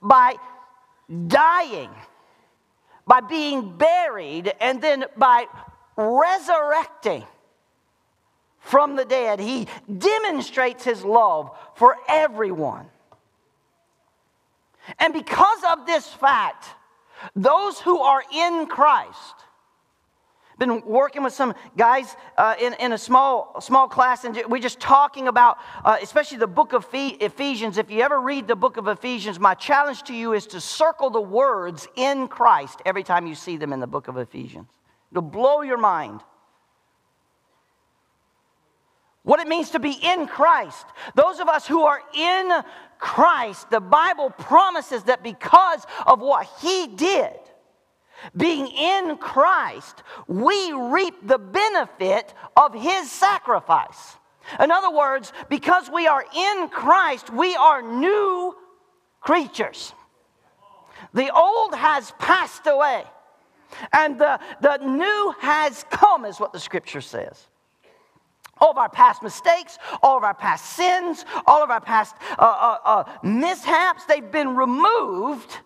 by 0.00 0.36
dying, 1.26 1.90
by 3.06 3.20
being 3.20 3.76
buried, 3.76 4.52
and 4.60 4.80
then 4.80 5.04
by 5.16 5.46
resurrecting 5.96 7.24
from 8.60 8.96
the 8.96 9.04
dead. 9.04 9.40
He 9.40 9.66
demonstrates 9.98 10.84
his 10.84 11.04
love 11.04 11.50
for 11.74 11.96
everyone. 12.08 12.86
And 14.98 15.12
because 15.12 15.62
of 15.70 15.86
this 15.86 16.06
fact, 16.08 16.66
those 17.34 17.80
who 17.80 18.00
are 18.00 18.22
in 18.32 18.66
Christ 18.66 19.34
been 20.60 20.82
working 20.84 21.24
with 21.24 21.32
some 21.32 21.54
guys 21.76 22.14
uh, 22.36 22.54
in, 22.60 22.74
in 22.74 22.92
a 22.92 22.98
small, 22.98 23.60
small 23.60 23.88
class, 23.88 24.24
and 24.24 24.40
we're 24.46 24.60
just 24.60 24.78
talking 24.78 25.26
about, 25.26 25.56
uh, 25.84 25.96
especially 26.02 26.36
the 26.36 26.46
book 26.46 26.74
of 26.74 26.86
Ephesians. 26.92 27.78
If 27.78 27.90
you 27.90 28.02
ever 28.02 28.20
read 28.20 28.46
the 28.46 28.54
book 28.54 28.76
of 28.76 28.86
Ephesians, 28.86 29.40
my 29.40 29.54
challenge 29.54 30.02
to 30.04 30.14
you 30.14 30.34
is 30.34 30.46
to 30.48 30.60
circle 30.60 31.08
the 31.08 31.20
words 31.20 31.88
in 31.96 32.28
Christ 32.28 32.80
every 32.84 33.02
time 33.02 33.26
you 33.26 33.34
see 33.34 33.56
them 33.56 33.72
in 33.72 33.80
the 33.80 33.86
book 33.86 34.06
of 34.06 34.18
Ephesians. 34.18 34.68
It'll 35.10 35.22
blow 35.22 35.62
your 35.62 35.78
mind. 35.78 36.20
What 39.22 39.40
it 39.40 39.48
means 39.48 39.70
to 39.70 39.78
be 39.78 39.92
in 39.92 40.26
Christ. 40.26 40.86
Those 41.14 41.40
of 41.40 41.48
us 41.48 41.66
who 41.66 41.84
are 41.84 42.02
in 42.14 42.62
Christ, 42.98 43.70
the 43.70 43.80
Bible 43.80 44.28
promises 44.28 45.04
that 45.04 45.22
because 45.22 45.86
of 46.06 46.20
what 46.20 46.46
He 46.60 46.86
did, 46.86 47.32
being 48.36 48.66
in 48.66 49.16
Christ, 49.16 50.02
we 50.26 50.72
reap 50.72 51.26
the 51.26 51.38
benefit 51.38 52.34
of 52.56 52.74
his 52.74 53.10
sacrifice. 53.10 54.16
In 54.58 54.70
other 54.70 54.90
words, 54.90 55.32
because 55.48 55.90
we 55.90 56.06
are 56.06 56.24
in 56.34 56.68
Christ, 56.68 57.30
we 57.30 57.54
are 57.56 57.82
new 57.82 58.56
creatures. 59.20 59.92
The 61.14 61.34
old 61.34 61.74
has 61.74 62.12
passed 62.18 62.66
away, 62.66 63.04
and 63.92 64.18
the, 64.18 64.40
the 64.60 64.78
new 64.78 65.34
has 65.40 65.84
come, 65.90 66.24
is 66.24 66.40
what 66.40 66.52
the 66.52 66.60
scripture 66.60 67.00
says. 67.00 67.46
All 68.58 68.70
of 68.70 68.78
our 68.78 68.90
past 68.90 69.22
mistakes, 69.22 69.78
all 70.02 70.18
of 70.18 70.24
our 70.24 70.34
past 70.34 70.66
sins, 70.76 71.24
all 71.46 71.62
of 71.62 71.70
our 71.70 71.80
past 71.80 72.14
uh, 72.38 72.42
uh, 72.42 72.78
uh, 72.84 73.04
mishaps, 73.22 74.04
they've 74.04 74.30
been 74.30 74.54
removed 74.54 75.58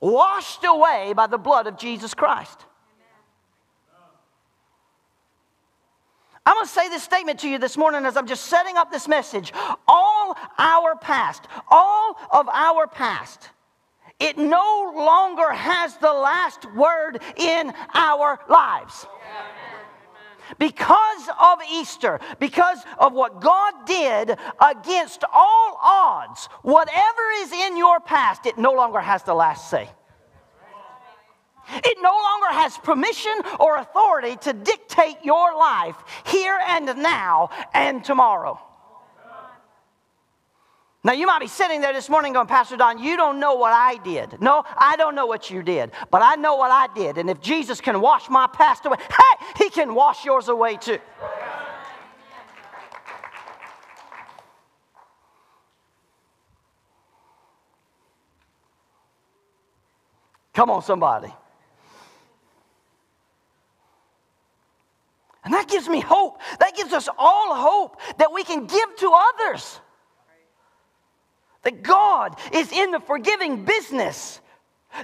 washed 0.00 0.64
away 0.64 1.12
by 1.14 1.26
the 1.26 1.38
blood 1.38 1.66
of 1.66 1.76
Jesus 1.76 2.14
Christ. 2.14 2.64
I'm 6.46 6.54
going 6.54 6.66
to 6.66 6.72
say 6.72 6.88
this 6.88 7.02
statement 7.02 7.40
to 7.40 7.48
you 7.48 7.58
this 7.58 7.76
morning 7.76 8.06
as 8.06 8.16
I'm 8.16 8.26
just 8.26 8.46
setting 8.46 8.78
up 8.78 8.90
this 8.90 9.06
message. 9.06 9.52
All 9.86 10.34
our 10.56 10.96
past, 10.96 11.44
all 11.68 12.16
of 12.30 12.48
our 12.48 12.86
past, 12.86 13.50
it 14.18 14.38
no 14.38 14.92
longer 14.96 15.52
has 15.52 15.96
the 15.98 16.12
last 16.12 16.64
word 16.74 17.20
in 17.36 17.72
our 17.92 18.40
lives. 18.48 19.06
Because 20.58 21.28
of 21.40 21.58
Easter, 21.70 22.20
because 22.38 22.78
of 22.98 23.12
what 23.12 23.40
God 23.40 23.74
did 23.86 24.38
against 24.60 25.24
all 25.32 25.78
odds, 25.82 26.46
whatever 26.62 27.22
is 27.40 27.52
in 27.52 27.76
your 27.76 28.00
past, 28.00 28.46
it 28.46 28.58
no 28.58 28.72
longer 28.72 29.00
has 29.00 29.22
the 29.24 29.34
last 29.34 29.68
say. 29.68 29.88
It 31.70 31.98
no 32.00 32.10
longer 32.10 32.58
has 32.58 32.78
permission 32.78 33.40
or 33.60 33.76
authority 33.76 34.36
to 34.36 34.52
dictate 34.52 35.16
your 35.22 35.54
life 35.56 35.96
here 36.24 36.58
and 36.66 36.86
now 37.02 37.50
and 37.74 38.02
tomorrow. 38.02 38.58
Now, 41.04 41.12
you 41.12 41.26
might 41.26 41.38
be 41.38 41.46
sitting 41.46 41.80
there 41.80 41.92
this 41.92 42.08
morning 42.08 42.32
going, 42.32 42.48
Pastor 42.48 42.76
Don, 42.76 42.98
you 42.98 43.16
don't 43.16 43.38
know 43.38 43.54
what 43.54 43.72
I 43.72 43.98
did. 43.98 44.40
No, 44.40 44.64
I 44.76 44.96
don't 44.96 45.14
know 45.14 45.26
what 45.26 45.48
you 45.48 45.62
did, 45.62 45.92
but 46.10 46.22
I 46.22 46.34
know 46.34 46.56
what 46.56 46.72
I 46.72 46.92
did. 46.92 47.18
And 47.18 47.30
if 47.30 47.40
Jesus 47.40 47.80
can 47.80 48.00
wash 48.00 48.28
my 48.28 48.48
past 48.48 48.84
away, 48.84 48.96
hey, 48.98 49.46
he 49.64 49.70
can 49.70 49.94
wash 49.94 50.24
yours 50.24 50.48
away 50.48 50.76
too. 50.76 50.98
Come 60.52 60.70
on, 60.70 60.82
somebody. 60.82 61.32
And 65.44 65.54
that 65.54 65.68
gives 65.68 65.88
me 65.88 66.00
hope. 66.00 66.40
That 66.58 66.74
gives 66.74 66.92
us 66.92 67.08
all 67.16 67.54
hope 67.54 68.00
that 68.18 68.32
we 68.32 68.42
can 68.42 68.66
give 68.66 68.96
to 68.96 69.12
others. 69.14 69.80
That 71.62 71.82
God 71.82 72.38
is 72.52 72.70
in 72.72 72.90
the 72.90 73.00
forgiving 73.00 73.64
business. 73.64 74.40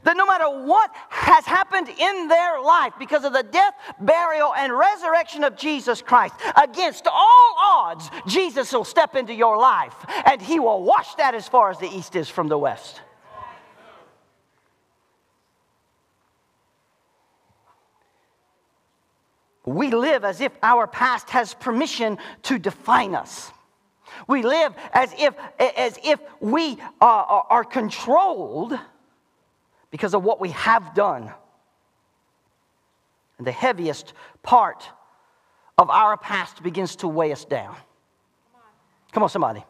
That 0.03 0.17
no 0.17 0.25
matter 0.25 0.49
what 0.49 0.91
has 1.11 1.45
happened 1.45 1.89
in 1.89 2.29
their 2.29 2.61
life 2.61 2.95
because 2.99 3.25
of 3.25 3.33
the 3.33 3.43
death, 3.43 3.75
burial, 4.01 4.55
and 4.55 4.73
resurrection 4.73 5.45
of 5.45 5.57
Jesus 5.57 6.01
Christ, 6.01 6.35
against 6.57 7.07
all 7.07 7.57
odds, 7.63 8.11
Jesus 8.27 8.73
will 8.73 8.85
step 8.85 9.15
into 9.15 9.35
your 9.35 9.59
life 9.59 9.95
and 10.27 10.41
he 10.41 10.59
will 10.59 10.83
wash 10.83 11.15
that 11.17 11.35
as 11.35 11.47
far 11.49 11.71
as 11.71 11.79
the 11.79 11.89
east 11.89 12.17
is 12.17 12.29
from 12.29 12.49
the 12.49 12.59
west. 12.59 13.03
We 19.67 19.91
live 19.91 20.25
as 20.25 20.41
if 20.41 20.53
our 20.63 20.87
past 20.87 21.31
has 21.31 21.55
permission 21.55 22.19
to 22.45 22.59
define 22.59 23.15
us. 23.15 23.51
We 24.27 24.43
live 24.43 24.75
as 24.93 25.15
if, 25.19 25.35
as 25.59 25.99
if 26.03 26.21
we 26.41 26.79
are, 27.01 27.47
are 27.51 27.65
controlled 27.65 28.79
because 29.91 30.15
of 30.15 30.25
what 30.25 30.41
we 30.41 30.51
have 30.51 30.95
done. 30.95 31.33
And 33.39 33.47
the 33.47 33.53
heaviest 33.53 34.13
part 34.43 34.89
of 35.79 35.91
our 35.91 36.17
past 36.17 36.63
begins 36.63 36.97
to 36.97 37.09
weigh 37.09 37.33
us 37.33 37.45
down. 37.45 37.77
Come 39.13 39.23
on, 39.23 39.29
somebody. 39.29 39.65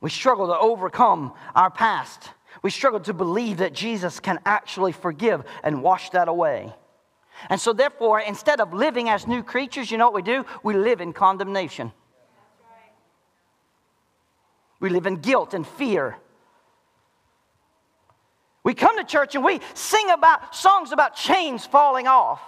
We 0.00 0.10
struggle 0.10 0.48
to 0.48 0.58
overcome 0.58 1.32
our 1.54 1.70
past. 1.70 2.30
We 2.62 2.70
struggle 2.70 3.00
to 3.00 3.14
believe 3.14 3.58
that 3.58 3.72
Jesus 3.72 4.18
can 4.18 4.40
actually 4.44 4.92
forgive 4.92 5.44
and 5.62 5.82
wash 5.82 6.10
that 6.10 6.28
away. 6.28 6.74
And 7.48 7.60
so, 7.60 7.72
therefore, 7.72 8.20
instead 8.20 8.60
of 8.60 8.72
living 8.72 9.08
as 9.08 9.26
new 9.26 9.42
creatures, 9.42 9.90
you 9.90 9.98
know 9.98 10.06
what 10.06 10.14
we 10.14 10.22
do? 10.22 10.44
We 10.62 10.74
live 10.74 11.00
in 11.00 11.12
condemnation. 11.12 11.92
We 14.80 14.90
live 14.90 15.06
in 15.06 15.16
guilt 15.16 15.54
and 15.54 15.66
fear. 15.66 16.16
We 18.64 18.74
come 18.74 18.96
to 18.98 19.04
church 19.04 19.34
and 19.34 19.44
we 19.44 19.60
sing 19.74 20.10
about 20.10 20.54
songs 20.54 20.92
about 20.92 21.16
chains 21.16 21.66
falling 21.66 22.06
off. 22.06 22.40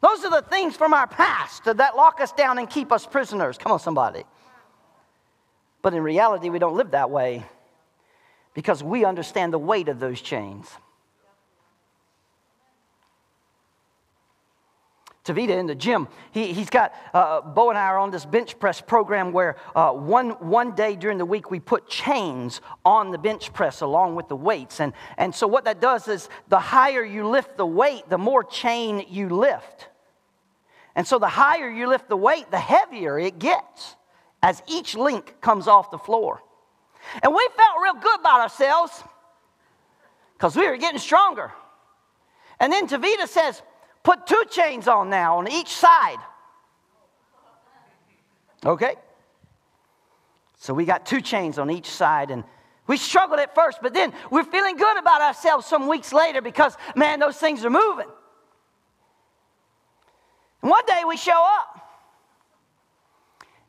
Those 0.00 0.24
are 0.24 0.30
the 0.30 0.48
things 0.48 0.76
from 0.76 0.92
our 0.92 1.06
past 1.06 1.64
that 1.64 1.96
lock 1.96 2.20
us 2.20 2.32
down 2.32 2.58
and 2.58 2.68
keep 2.68 2.90
us 2.90 3.06
prisoners. 3.06 3.56
Come 3.56 3.72
on, 3.72 3.78
somebody. 3.78 4.24
But 5.80 5.94
in 5.94 6.02
reality, 6.02 6.50
we 6.50 6.58
don't 6.58 6.76
live 6.76 6.90
that 6.90 7.10
way 7.10 7.44
because 8.54 8.82
we 8.82 9.04
understand 9.04 9.52
the 9.52 9.58
weight 9.58 9.88
of 9.88 10.00
those 10.00 10.20
chains. 10.20 10.68
Tavita 15.24 15.50
in 15.50 15.66
the 15.66 15.74
gym. 15.74 16.08
He, 16.32 16.52
he's 16.52 16.68
got, 16.68 16.92
uh, 17.14 17.40
Bo 17.42 17.70
and 17.70 17.78
I 17.78 17.86
are 17.86 17.98
on 17.98 18.10
this 18.10 18.24
bench 18.24 18.58
press 18.58 18.80
program 18.80 19.32
where 19.32 19.56
uh, 19.76 19.92
one, 19.92 20.30
one 20.30 20.74
day 20.74 20.96
during 20.96 21.18
the 21.18 21.24
week 21.24 21.50
we 21.50 21.60
put 21.60 21.88
chains 21.88 22.60
on 22.84 23.12
the 23.12 23.18
bench 23.18 23.52
press 23.52 23.82
along 23.82 24.16
with 24.16 24.28
the 24.28 24.34
weights. 24.34 24.80
And, 24.80 24.92
and 25.16 25.32
so 25.32 25.46
what 25.46 25.64
that 25.64 25.80
does 25.80 26.08
is 26.08 26.28
the 26.48 26.58
higher 26.58 27.04
you 27.04 27.28
lift 27.28 27.56
the 27.56 27.66
weight, 27.66 28.08
the 28.08 28.18
more 28.18 28.42
chain 28.42 29.06
you 29.08 29.28
lift. 29.28 29.88
And 30.96 31.06
so 31.06 31.20
the 31.20 31.28
higher 31.28 31.70
you 31.70 31.86
lift 31.86 32.08
the 32.08 32.16
weight, 32.16 32.50
the 32.50 32.58
heavier 32.58 33.18
it 33.18 33.38
gets 33.38 33.96
as 34.42 34.60
each 34.66 34.96
link 34.96 35.40
comes 35.40 35.68
off 35.68 35.92
the 35.92 35.98
floor. 35.98 36.42
And 37.22 37.32
we 37.32 37.48
felt 37.56 37.82
real 37.82 37.94
good 37.94 38.20
about 38.20 38.40
ourselves 38.40 39.04
because 40.34 40.56
we 40.56 40.68
were 40.68 40.76
getting 40.76 40.98
stronger. 40.98 41.52
And 42.58 42.72
then 42.72 42.88
Tavita 42.88 43.28
says, 43.28 43.62
Put 44.02 44.26
two 44.26 44.44
chains 44.50 44.88
on 44.88 45.10
now 45.10 45.38
on 45.38 45.50
each 45.50 45.68
side. 45.68 46.18
Okay? 48.64 48.96
So 50.58 50.74
we 50.74 50.84
got 50.84 51.06
two 51.06 51.20
chains 51.20 51.58
on 51.58 51.70
each 51.70 51.86
side, 51.88 52.30
and 52.30 52.44
We 52.86 52.96
struggled 52.96 53.38
at 53.40 53.54
first, 53.54 53.78
but 53.80 53.94
then 53.94 54.12
we're 54.30 54.44
feeling 54.44 54.76
good 54.76 54.98
about 54.98 55.22
ourselves 55.22 55.66
some 55.66 55.86
weeks 55.86 56.12
later 56.12 56.42
because, 56.42 56.76
man, 56.96 57.20
those 57.20 57.36
things 57.36 57.64
are 57.64 57.70
moving. 57.70 58.08
And 60.62 60.70
one 60.70 60.84
day 60.86 61.02
we 61.06 61.16
show 61.16 61.42
up. 61.60 61.78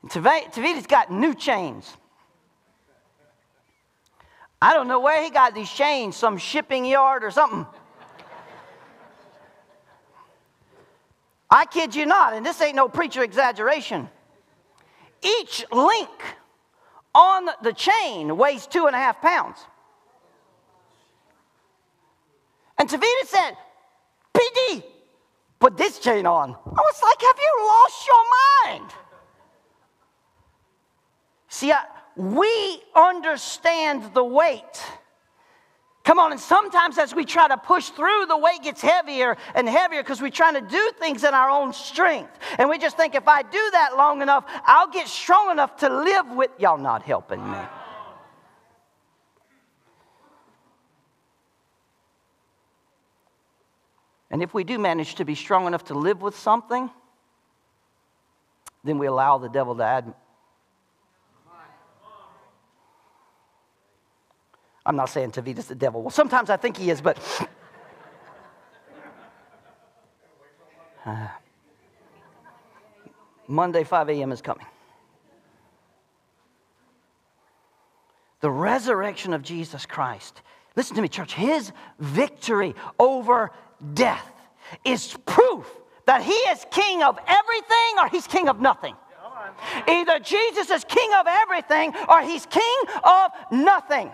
And 0.01 0.11
Tavita's 0.11 0.87
got 0.87 1.11
new 1.11 1.33
chains. 1.33 1.95
I 4.61 4.73
don't 4.73 4.87
know 4.87 4.99
where 4.99 5.23
he 5.23 5.29
got 5.29 5.53
these 5.53 5.71
chains, 5.71 6.15
some 6.15 6.37
shipping 6.37 6.85
yard 6.85 7.23
or 7.23 7.31
something. 7.31 7.65
I 11.53 11.65
kid 11.65 11.93
you 11.93 12.07
not, 12.07 12.33
and 12.33 12.43
this 12.43 12.59
ain't 12.63 12.75
no 12.75 12.89
preacher 12.89 13.21
exaggeration. 13.21 14.09
Each 15.21 15.63
link 15.71 16.09
on 17.13 17.47
the 17.61 17.71
chain 17.71 18.35
weighs 18.35 18.65
two 18.65 18.87
and 18.87 18.95
a 18.95 18.99
half 18.99 19.21
pounds. 19.21 19.59
And 22.79 22.89
Tavita 22.89 23.25
said, 23.25 23.51
PD, 24.33 24.83
put 25.59 25.77
this 25.77 25.99
chain 25.99 26.25
on. 26.25 26.49
I 26.49 26.81
was 26.81 27.01
like, 27.03 27.21
have 27.21 27.37
you 27.37 27.67
lost 27.67 28.07
your 28.07 28.79
mind? 28.79 28.91
See, 31.49 31.71
I, 31.71 31.83
we 32.15 32.81
understand 32.95 34.15
the 34.15 34.23
weight. 34.23 34.81
Come 36.03 36.19
on, 36.19 36.31
and 36.33 36.39
sometimes 36.39 36.97
as 36.97 37.15
we 37.15 37.23
try 37.23 37.47
to 37.47 37.55
push 37.55 37.89
through, 37.89 38.25
the 38.25 38.37
weight 38.37 38.61
gets 38.61 38.81
heavier 38.81 39.37
and 39.55 39.69
heavier 39.69 40.03
because 40.03 40.21
we're 40.21 40.29
trying 40.29 40.55
to 40.55 40.61
do 40.61 40.91
things 40.99 41.23
in 41.23 41.33
our 41.33 41.49
own 41.49 41.71
strength. 41.71 42.37
And 42.57 42.69
we 42.69 42.77
just 42.77 42.97
think 42.97 43.15
if 43.15 43.27
I 43.27 43.41
do 43.41 43.69
that 43.71 43.95
long 43.95 44.21
enough, 44.21 44.43
I'll 44.65 44.89
get 44.89 45.07
strong 45.07 45.49
enough 45.49 45.77
to 45.77 45.87
live 45.87 46.29
with 46.31 46.51
y'all 46.59 46.77
not 46.77 47.03
helping 47.03 47.49
me. 47.49 47.57
And 54.29 54.43
if 54.43 54.53
we 54.53 54.65
do 54.65 54.79
manage 54.79 55.15
to 55.15 55.25
be 55.25 55.35
strong 55.35 55.67
enough 55.67 55.85
to 55.85 55.93
live 55.93 56.21
with 56.21 56.37
something, 56.37 56.89
then 58.83 58.97
we 58.97 59.07
allow 59.07 59.37
the 59.37 59.47
devil 59.47 59.75
to 59.75 59.83
add 59.83 60.13
I'm 64.85 64.95
not 64.95 65.09
saying 65.09 65.31
Tavita's 65.31 65.67
the 65.67 65.75
devil. 65.75 66.01
Well, 66.01 66.11
sometimes 66.11 66.49
I 66.49 66.57
think 66.57 66.77
he 66.77 66.89
is, 66.89 67.01
but. 67.01 67.17
Uh, 71.05 71.27
Monday, 73.45 73.83
5 73.83 74.07
a.m. 74.07 74.31
is 74.31 74.41
coming. 74.41 74.65
The 78.39 78.49
resurrection 78.49 79.33
of 79.33 79.41
Jesus 79.41 79.85
Christ. 79.85 80.41
Listen 80.77 80.95
to 80.95 81.01
me, 81.01 81.09
church. 81.09 81.33
His 81.33 81.73
victory 81.99 82.73
over 82.97 83.51
death 83.93 84.31
is 84.85 85.17
proof 85.25 85.65
that 86.05 86.21
he 86.23 86.31
is 86.31 86.65
king 86.71 87.03
of 87.03 87.19
everything 87.27 87.99
or 88.01 88.07
he's 88.09 88.27
king 88.27 88.49
of 88.49 88.59
nothing. 88.59 88.95
Either 89.87 90.19
Jesus 90.19 90.69
is 90.69 90.83
king 90.85 91.11
of 91.19 91.25
everything 91.27 91.93
or 92.09 92.21
he's 92.21 92.45
king 92.45 92.77
of 93.03 93.31
nothing. 93.51 94.11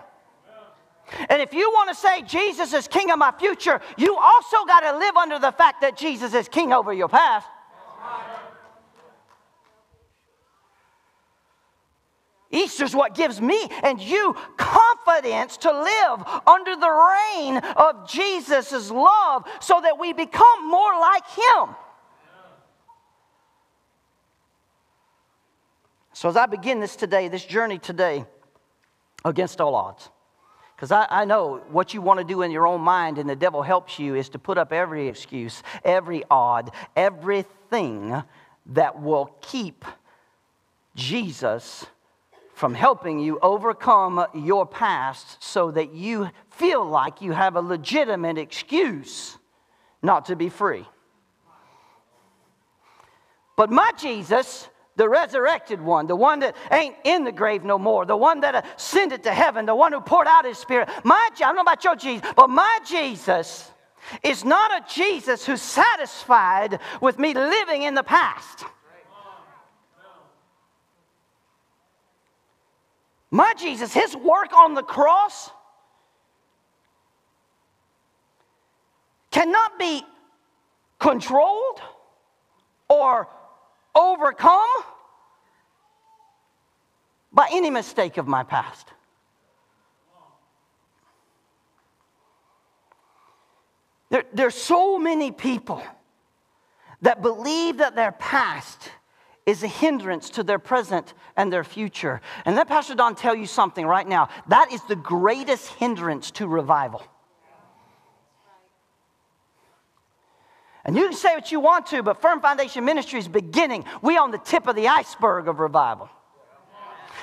And 1.28 1.42
if 1.42 1.52
you 1.52 1.70
want 1.70 1.88
to 1.90 1.94
say 1.94 2.22
Jesus 2.22 2.72
is 2.72 2.88
king 2.88 3.10
of 3.10 3.18
my 3.18 3.32
future, 3.38 3.80
you 3.96 4.16
also 4.16 4.64
got 4.66 4.80
to 4.80 4.98
live 4.98 5.16
under 5.16 5.38
the 5.38 5.52
fact 5.52 5.80
that 5.82 5.96
Jesus 5.96 6.34
is 6.34 6.48
king 6.48 6.72
over 6.72 6.92
your 6.92 7.08
past. 7.08 7.46
Easter's 12.52 12.94
what 12.96 13.14
gives 13.14 13.40
me 13.40 13.68
and 13.82 14.00
you 14.00 14.34
confidence 14.56 15.56
to 15.58 15.70
live 15.70 16.42
under 16.46 16.74
the 16.74 16.90
reign 16.90 17.58
of 17.58 18.08
Jesus' 18.08 18.90
love 18.90 19.44
so 19.60 19.80
that 19.80 19.98
we 20.00 20.12
become 20.12 20.68
more 20.68 20.98
like 20.98 21.26
Him. 21.28 21.74
So, 26.12 26.28
as 26.28 26.36
I 26.36 26.46
begin 26.46 26.80
this 26.80 26.96
today, 26.96 27.28
this 27.28 27.44
journey 27.44 27.78
today, 27.78 28.26
against 29.24 29.60
all 29.60 29.74
odds, 29.74 30.10
because 30.80 30.92
I, 30.92 31.06
I, 31.10 31.24
know 31.26 31.60
what 31.70 31.92
you 31.92 32.00
want 32.00 32.20
to 32.20 32.24
do 32.24 32.40
in 32.40 32.50
your 32.50 32.66
own 32.66 32.80
mind, 32.80 33.18
and 33.18 33.28
the 33.28 33.36
devil 33.36 33.60
helps 33.60 33.98
you, 33.98 34.14
is 34.14 34.30
to 34.30 34.38
put 34.38 34.56
up 34.56 34.72
every 34.72 35.08
excuse, 35.08 35.62
every 35.84 36.24
odd, 36.30 36.70
everything 36.96 38.22
that 38.64 39.02
will 39.02 39.36
keep 39.42 39.84
Jesus 40.94 41.84
from 42.54 42.72
helping 42.72 43.20
you 43.20 43.38
overcome 43.40 44.24
your 44.32 44.64
past 44.64 45.44
so 45.44 45.70
that 45.70 45.92
you 45.92 46.30
feel 46.48 46.82
like 46.82 47.20
you 47.20 47.32
have 47.32 47.56
a 47.56 47.60
legitimate 47.60 48.38
excuse 48.38 49.36
not 50.00 50.24
to 50.24 50.34
be 50.34 50.48
free. 50.48 50.86
But 53.54 53.70
my 53.70 53.92
Jesus 53.98 54.70
the 55.00 55.08
resurrected 55.08 55.80
one, 55.80 56.06
the 56.06 56.14
one 56.14 56.40
that 56.40 56.54
ain't 56.70 56.94
in 57.04 57.24
the 57.24 57.32
grave 57.32 57.64
no 57.64 57.78
more, 57.78 58.04
the 58.04 58.14
one 58.14 58.40
that 58.40 58.66
ascended 58.76 59.22
to 59.22 59.32
heaven, 59.32 59.64
the 59.64 59.74
one 59.74 59.94
who 59.94 60.00
poured 60.02 60.26
out 60.26 60.44
his 60.44 60.58
spirit. 60.58 60.90
My, 61.04 61.30
I 61.32 61.38
don't 61.38 61.54
know 61.54 61.62
about 61.62 61.82
your 61.82 61.96
Jesus, 61.96 62.30
but 62.36 62.50
my 62.50 62.80
Jesus 62.86 63.70
is 64.22 64.44
not 64.44 64.70
a 64.70 64.94
Jesus 64.94 65.46
who's 65.46 65.62
satisfied 65.62 66.80
with 67.00 67.18
me 67.18 67.32
living 67.32 67.80
in 67.80 67.94
the 67.94 68.02
past. 68.02 68.66
My 73.30 73.54
Jesus, 73.56 73.94
his 73.94 74.14
work 74.14 74.52
on 74.52 74.74
the 74.74 74.82
cross 74.82 75.48
cannot 79.30 79.78
be 79.78 80.02
controlled 80.98 81.80
or 82.90 83.28
overcome 83.94 84.66
by 87.32 87.48
any 87.52 87.70
mistake 87.70 88.16
of 88.16 88.26
my 88.26 88.42
past. 88.42 88.88
There, 94.10 94.24
there's 94.32 94.56
so 94.56 94.98
many 94.98 95.30
people 95.30 95.82
that 97.02 97.22
believe 97.22 97.78
that 97.78 97.94
their 97.94 98.12
past 98.12 98.90
is 99.46 99.62
a 99.62 99.68
hindrance 99.68 100.30
to 100.30 100.42
their 100.42 100.58
present 100.58 101.14
and 101.36 101.52
their 101.52 101.64
future. 101.64 102.20
And 102.44 102.56
let 102.56 102.68
Pastor 102.68 102.94
Don 102.94 103.14
tell 103.14 103.34
you 103.34 103.46
something 103.46 103.86
right 103.86 104.06
now. 104.06 104.28
That 104.48 104.72
is 104.72 104.82
the 104.82 104.96
greatest 104.96 105.68
hindrance 105.68 106.30
to 106.32 106.46
revival. 106.46 107.02
And 110.84 110.96
you 110.96 111.08
can 111.08 111.16
say 111.16 111.34
what 111.34 111.52
you 111.52 111.60
want 111.60 111.86
to, 111.86 112.02
but 112.02 112.22
Firm 112.22 112.40
Foundation 112.40 112.84
Ministry 112.84 113.18
is 113.18 113.28
beginning. 113.28 113.84
We 114.02 114.16
on 114.16 114.30
the 114.30 114.38
tip 114.38 114.66
of 114.66 114.76
the 114.76 114.88
iceberg 114.88 115.48
of 115.48 115.58
revival. 115.58 116.08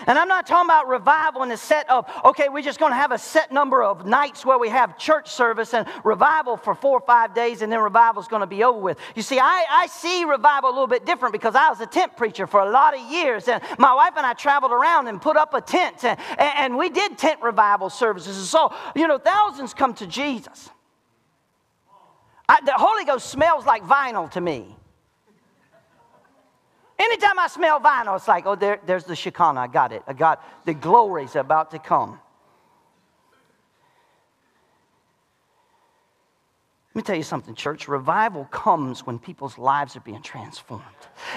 And 0.06 0.20
I'm 0.20 0.28
not 0.28 0.46
talking 0.46 0.68
about 0.68 0.88
revival 0.88 1.44
in 1.44 1.50
the 1.50 1.58
set 1.58 1.90
of, 1.90 2.06
okay, 2.24 2.50
we're 2.50 2.62
just 2.62 2.80
going 2.80 2.92
to 2.92 2.98
have 2.98 3.12
a 3.12 3.18
set 3.18 3.52
number 3.52 3.82
of 3.82 4.06
nights 4.06 4.46
where 4.46 4.60
we 4.60 4.70
have 4.70 4.98
church 4.98 5.32
service 5.32 5.74
and 5.74 5.88
revival 6.04 6.58
for 6.58 6.76
four 6.76 7.00
or 7.00 7.06
five 7.06 7.34
days 7.34 7.62
and 7.62 7.72
then 7.72 7.80
revival 7.80 8.22
is 8.22 8.28
going 8.28 8.42
to 8.42 8.48
be 8.48 8.64
over 8.64 8.80
with. 8.80 9.00
You 9.16 9.22
see, 9.22 9.40
I, 9.40 9.66
I 9.70 9.88
see 9.88 10.24
revival 10.26 10.70
a 10.70 10.74
little 10.74 10.88
bit 10.88 11.06
different 11.06 11.34
because 11.34 11.56
I 11.56 11.70
was 11.70 11.80
a 11.82 11.88
tent 11.88 12.16
preacher 12.16 12.46
for 12.46 12.60
a 12.60 12.70
lot 12.70 12.96
of 12.96 13.02
years 13.12 13.48
and 13.48 13.62
my 13.80 13.94
wife 13.94 14.14
and 14.18 14.26
I 14.26 14.34
traveled 14.34 14.72
around 14.72 15.08
and 15.08 15.22
put 15.22 15.38
up 15.38 15.54
a 15.54 15.62
tent 15.62 16.04
and, 16.04 16.20
and 16.38 16.78
we 16.78 16.90
did 16.90 17.18
tent 17.18 17.42
revival 17.42 17.90
services. 17.90 18.38
And 18.38 18.46
so, 18.46 18.74
you 18.96 19.08
know, 19.08 19.18
thousands 19.18 19.74
come 19.74 19.94
to 19.96 20.06
Jesus. 20.06 20.70
I, 22.50 22.60
the 22.66 22.74
Holy 22.74 23.04
Ghost 23.06 23.30
smells 23.30 23.66
like 23.66 23.84
vinyl 23.84 24.32
to 24.32 24.42
me. 24.42 24.76
Anytime 27.00 27.38
I 27.38 27.48
smell 27.48 27.80
vinyl, 27.80 28.16
it's 28.16 28.28
like, 28.28 28.46
oh, 28.46 28.56
there, 28.56 28.80
there's 28.86 29.04
the 29.04 29.16
Shekinah. 29.16 29.60
I 29.60 29.68
got 29.68 29.92
it. 29.92 30.02
I 30.08 30.14
got 30.14 30.44
the 30.66 30.74
glory's 30.74 31.36
about 31.36 31.72
to 31.72 31.80
come. 31.80 32.20
Let 36.90 37.04
me 37.04 37.06
tell 37.06 37.16
you 37.16 37.24
something, 37.24 37.54
church. 37.54 37.88
Revival 37.88 38.46
comes 38.46 39.06
when 39.06 39.20
people's 39.20 39.60
lives 39.60 39.96
are 39.96 40.00
being 40.00 40.24
transformed. 40.24 40.84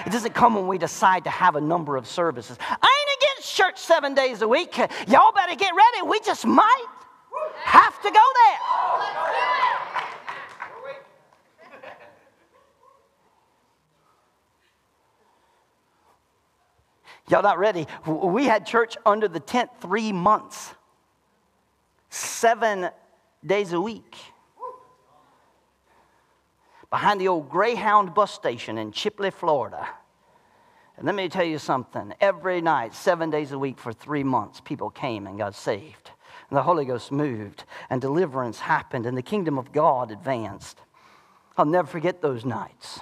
It 0.07 0.11
doesn't 0.11 0.33
come 0.33 0.55
when 0.55 0.65
we 0.65 0.79
decide 0.79 1.25
to 1.25 1.29
have 1.29 1.55
a 1.55 1.61
number 1.61 1.97
of 1.97 2.07
services. 2.07 2.57
I 2.59 2.73
ain't 2.73 3.21
against 3.21 3.55
church 3.55 3.77
seven 3.77 4.15
days 4.15 4.41
a 4.41 4.47
week. 4.47 4.75
Y'all 5.07 5.31
better 5.31 5.55
get 5.55 5.73
ready. 5.75 6.07
We 6.07 6.19
just 6.21 6.47
might 6.47 6.85
have 7.63 8.01
to 8.01 8.09
go 8.09 8.23
there. 8.47 9.90
Y'all 17.31 17.41
not 17.41 17.57
ready? 17.57 17.87
We 18.05 18.43
had 18.43 18.65
church 18.65 18.97
under 19.05 19.29
the 19.29 19.39
tent 19.39 19.69
three 19.79 20.11
months, 20.11 20.75
seven 22.09 22.89
days 23.45 23.71
a 23.71 23.79
week. 23.79 24.17
Behind 26.89 27.21
the 27.21 27.29
old 27.29 27.49
Greyhound 27.49 28.13
bus 28.13 28.33
station 28.33 28.77
in 28.77 28.91
Chipley, 28.91 29.31
Florida. 29.31 29.87
And 30.97 31.05
let 31.05 31.15
me 31.15 31.29
tell 31.29 31.45
you 31.45 31.57
something 31.57 32.13
every 32.19 32.59
night, 32.59 32.93
seven 32.93 33.29
days 33.29 33.53
a 33.53 33.57
week 33.57 33.79
for 33.79 33.93
three 33.93 34.25
months, 34.25 34.59
people 34.59 34.89
came 34.89 35.25
and 35.25 35.37
got 35.37 35.55
saved. 35.55 36.11
and 36.49 36.57
the 36.57 36.63
Holy 36.63 36.83
Ghost 36.83 37.13
moved, 37.13 37.63
and 37.89 38.01
deliverance 38.01 38.59
happened, 38.59 39.05
and 39.05 39.17
the 39.17 39.21
kingdom 39.21 39.57
of 39.57 39.71
God 39.71 40.11
advanced. 40.11 40.81
I'll 41.57 41.63
never 41.63 41.87
forget 41.87 42.21
those 42.21 42.43
nights. 42.43 42.99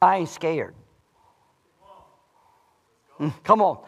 I 0.00 0.16
ain't 0.16 0.30
scared. 0.30 0.74
Come 3.44 3.62
on. 3.62 3.78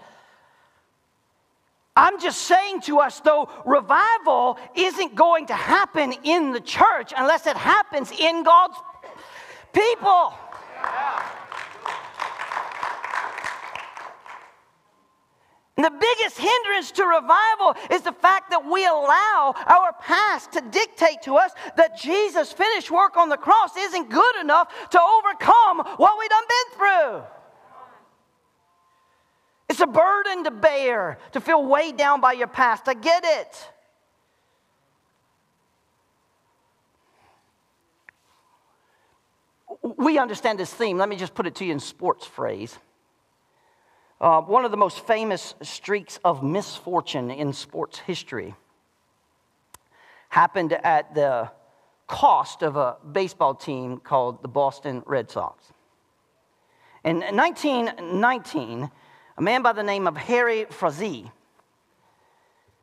I'm 1.96 2.20
just 2.20 2.42
saying 2.42 2.82
to 2.82 2.98
us, 2.98 3.20
though, 3.20 3.48
revival 3.64 4.58
isn't 4.74 5.14
going 5.14 5.46
to 5.46 5.54
happen 5.54 6.12
in 6.24 6.52
the 6.52 6.60
church 6.60 7.14
unless 7.16 7.46
it 7.46 7.56
happens 7.56 8.12
in 8.12 8.42
God's 8.42 8.76
people. 9.72 10.34
And 15.76 15.84
the 15.84 15.90
biggest 15.90 16.38
hindrance 16.38 16.90
to 16.92 17.04
revival 17.04 17.76
is 17.90 18.02
the 18.02 18.12
fact 18.12 18.50
that 18.50 18.64
we 18.64 18.86
allow 18.86 19.54
our 19.66 19.92
past 20.00 20.52
to 20.52 20.62
dictate 20.62 21.22
to 21.22 21.36
us 21.36 21.52
that 21.76 21.98
Jesus' 21.98 22.52
finished 22.52 22.90
work 22.90 23.16
on 23.16 23.28
the 23.28 23.36
cross 23.36 23.76
isn't 23.76 24.10
good 24.10 24.36
enough 24.40 24.68
to 24.90 25.00
overcome 25.00 25.78
what 25.96 26.18
we've 26.18 26.30
done 26.30 26.44
been 26.48 26.78
through. 26.78 27.35
It's 29.76 29.82
a 29.82 29.86
burden 29.86 30.44
to 30.44 30.50
bear, 30.50 31.18
to 31.32 31.40
feel 31.42 31.62
weighed 31.62 31.98
down 31.98 32.22
by 32.22 32.32
your 32.32 32.46
past. 32.46 32.88
I 32.88 32.94
get 32.94 33.24
it. 33.26 33.70
We 39.82 40.16
understand 40.16 40.58
this 40.58 40.72
theme. 40.72 40.96
Let 40.96 41.10
me 41.10 41.16
just 41.16 41.34
put 41.34 41.46
it 41.46 41.56
to 41.56 41.66
you 41.66 41.72
in 41.72 41.80
sports 41.80 42.24
phrase. 42.24 42.78
Uh, 44.18 44.40
one 44.40 44.64
of 44.64 44.70
the 44.70 44.78
most 44.78 45.06
famous 45.06 45.54
streaks 45.60 46.18
of 46.24 46.42
misfortune 46.42 47.30
in 47.30 47.52
sports 47.52 47.98
history 47.98 48.54
happened 50.30 50.72
at 50.72 51.14
the 51.14 51.50
cost 52.06 52.62
of 52.62 52.76
a 52.76 52.96
baseball 53.12 53.54
team 53.54 53.98
called 53.98 54.40
the 54.40 54.48
Boston 54.48 55.02
Red 55.04 55.30
Sox. 55.30 55.70
In 57.04 57.20
1919, 57.20 58.90
a 59.36 59.42
man 59.42 59.62
by 59.62 59.72
the 59.72 59.82
name 59.82 60.06
of 60.06 60.16
Harry 60.16 60.64
Frazee 60.64 61.30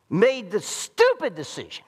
made 0.10 0.52
the 0.52 0.60
stupid 0.60 1.36
decision, 1.36 1.84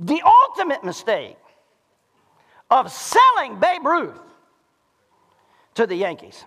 the 0.00 0.22
ultimate 0.22 0.82
mistake 0.84 1.36
of 2.70 2.90
selling 2.90 3.58
Babe 3.58 3.84
Ruth 3.84 4.20
to 5.74 5.86
the 5.86 5.96
Yankees. 5.96 6.44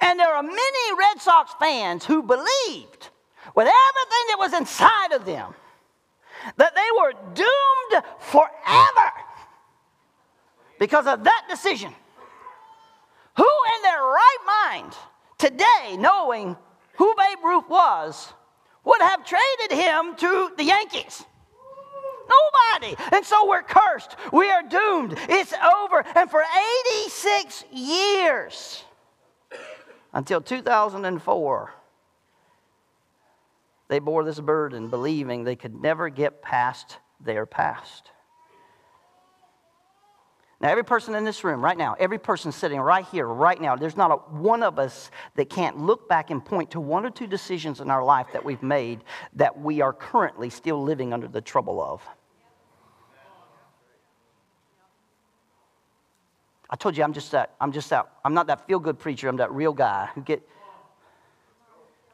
And 0.00 0.18
there 0.18 0.34
are 0.34 0.42
many 0.42 0.98
Red 0.98 1.20
Sox 1.20 1.52
fans 1.60 2.04
who 2.04 2.22
believed, 2.22 3.10
with 3.54 3.68
everything 3.68 4.24
that 4.28 4.36
was 4.38 4.52
inside 4.52 5.12
of 5.12 5.24
them, 5.24 5.54
that 6.56 6.74
they 6.74 6.88
were 6.98 7.12
doomed 7.34 8.04
forever 8.18 9.12
because 10.78 11.06
of 11.06 11.24
that 11.24 11.46
decision. 11.48 11.92
Who 13.36 13.44
in 13.44 13.82
their 13.82 14.02
right 14.02 14.70
mind 14.70 14.94
today, 15.38 15.96
knowing 15.98 16.56
who 16.96 17.14
Babe 17.16 17.44
Ruth 17.44 17.68
was, 17.68 18.32
would 18.84 19.00
have 19.00 19.24
traded 19.24 19.78
him 19.78 20.16
to 20.16 20.52
the 20.56 20.64
Yankees? 20.64 21.24
Nobody. 22.28 22.96
And 23.12 23.24
so 23.24 23.46
we're 23.48 23.62
cursed. 23.62 24.16
We 24.32 24.50
are 24.50 24.62
doomed. 24.62 25.16
It's 25.28 25.52
over. 25.52 26.04
And 26.14 26.30
for 26.30 26.42
86 26.96 27.64
years, 27.72 28.84
until 30.12 30.40
2004, 30.40 31.74
they 33.88 33.98
bore 33.98 34.24
this 34.24 34.40
burden, 34.40 34.88
believing 34.88 35.44
they 35.44 35.56
could 35.56 35.80
never 35.80 36.08
get 36.08 36.42
past 36.42 36.98
their 37.20 37.46
past. 37.46 38.10
Now, 40.60 40.70
every 40.70 40.84
person 40.84 41.14
in 41.14 41.24
this 41.24 41.44
room 41.44 41.62
right 41.62 41.76
now, 41.76 41.96
every 41.98 42.18
person 42.18 42.50
sitting 42.50 42.80
right 42.80 43.04
here, 43.04 43.26
right 43.26 43.60
now, 43.60 43.76
there's 43.76 43.96
not 43.96 44.10
a, 44.10 44.14
one 44.14 44.62
of 44.62 44.78
us 44.78 45.10
that 45.34 45.50
can't 45.50 45.78
look 45.78 46.08
back 46.08 46.30
and 46.30 46.42
point 46.42 46.70
to 46.70 46.80
one 46.80 47.04
or 47.04 47.10
two 47.10 47.26
decisions 47.26 47.80
in 47.80 47.90
our 47.90 48.02
life 48.02 48.28
that 48.32 48.42
we've 48.42 48.62
made 48.62 49.04
that 49.34 49.58
we 49.60 49.82
are 49.82 49.92
currently 49.92 50.48
still 50.48 50.82
living 50.82 51.12
under 51.12 51.28
the 51.28 51.42
trouble 51.42 51.82
of. 51.82 52.02
I 56.70 56.76
told 56.76 56.96
you 56.96 57.04
I'm 57.04 57.12
just 57.12 57.30
that, 57.32 57.54
I'm 57.60 57.70
just 57.70 57.90
that, 57.90 58.10
I'm 58.24 58.32
not 58.32 58.46
that 58.46 58.66
feel 58.66 58.78
good 58.78 58.98
preacher, 58.98 59.28
I'm 59.28 59.36
that 59.36 59.52
real 59.52 59.74
guy 59.74 60.08
who 60.14 60.22
get, 60.22 60.42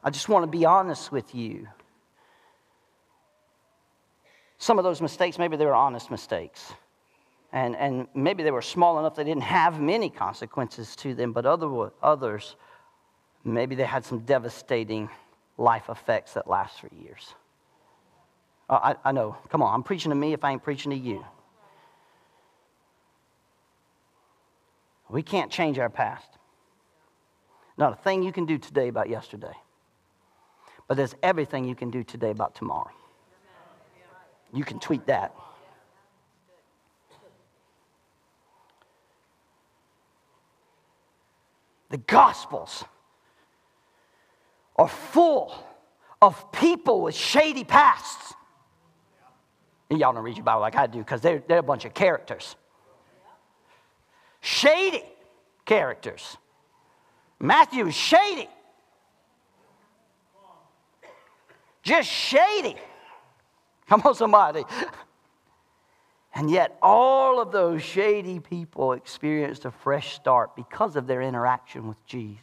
I 0.03 0.09
just 0.09 0.27
want 0.27 0.43
to 0.43 0.47
be 0.47 0.65
honest 0.65 1.13
with 1.13 1.33
you. 1.33 1.67
Some 4.57 4.77
of 4.77 4.83
those 4.83 5.01
mistakes, 5.01 5.39
maybe 5.39 5.55
they 5.55 5.65
were 5.65 5.73
honest 5.73 6.11
mistakes 6.11 6.73
and, 7.53 7.75
and 7.75 8.07
maybe 8.15 8.41
they 8.41 8.51
were 8.51 8.63
small 8.63 8.99
enough 8.99 9.15
they 9.15 9.23
didn't 9.23 9.43
have 9.43 9.79
many 9.79 10.09
consequences 10.09 10.95
to 10.97 11.13
them, 11.13 11.31
but 11.31 11.45
other, 11.45 11.91
others, 12.01 12.55
maybe 13.45 13.75
they 13.75 13.85
had 13.85 14.03
some 14.03 14.19
devastating 14.21 15.07
life 15.59 15.87
effects 15.87 16.33
that 16.33 16.47
last 16.47 16.81
for 16.81 16.89
years. 16.93 17.35
Uh, 18.67 18.95
I, 19.03 19.09
I 19.09 19.11
know. 19.11 19.37
Come 19.49 19.61
on, 19.61 19.71
I'm 19.71 19.83
preaching 19.83 20.09
to 20.09 20.15
me 20.15 20.33
if 20.33 20.43
I 20.43 20.51
ain't 20.51 20.63
preaching 20.63 20.89
to 20.91 20.97
you. 20.97 21.23
We 25.09 25.21
can't 25.21 25.51
change 25.51 25.77
our 25.77 25.91
past. 25.91 26.27
Not 27.77 27.93
a 27.93 27.95
thing 27.97 28.23
you 28.23 28.31
can 28.31 28.47
do 28.47 28.57
today 28.57 28.87
about 28.87 29.09
yesterday. 29.09 29.53
But 30.87 30.97
there's 30.97 31.13
everything 31.21 31.65
you 31.65 31.75
can 31.75 31.91
do 31.91 32.03
today 32.03 32.31
about 32.31 32.55
tomorrow. 32.55 32.89
You 34.51 34.63
can 34.63 34.79
tweet 34.79 35.05
that. 35.05 35.35
The 41.93 41.99
Gospels 41.99 42.83
are 44.77 44.87
full 44.87 45.53
of 46.23 46.51
people 46.51 47.03
with 47.03 47.13
shady 47.13 47.63
pasts. 47.63 48.33
And 49.91 49.99
y'all 49.99 50.11
don't 50.11 50.23
read 50.23 50.35
your 50.35 50.43
Bible 50.43 50.61
like 50.61 50.75
I 50.75 50.87
do 50.87 50.97
because 50.97 51.21
they're, 51.21 51.43
they're 51.47 51.59
a 51.59 51.61
bunch 51.61 51.85
of 51.85 51.93
characters. 51.93 52.55
Shady 54.41 55.03
characters. 55.65 56.35
Matthew 57.39 57.85
is 57.85 57.93
shady. 57.93 58.49
Just 61.83 62.09
shady. 62.09 62.75
Come 63.87 64.01
on, 64.03 64.15
somebody. 64.15 64.63
And 66.35 66.49
yet, 66.49 66.77
all 66.81 67.39
of 67.39 67.51
those 67.51 67.83
shady 67.83 68.39
people 68.39 68.93
experienced 68.93 69.65
a 69.65 69.71
fresh 69.71 70.15
start 70.15 70.55
because 70.55 70.95
of 70.95 71.05
their 71.05 71.21
interaction 71.21 71.87
with 71.87 72.03
Jesus. 72.07 72.39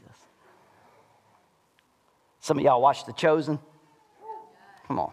Some 2.38 2.58
of 2.58 2.64
y'all 2.64 2.80
watch 2.80 3.04
The 3.04 3.12
Chosen. 3.12 3.58
Come 4.86 5.00
on. 5.00 5.12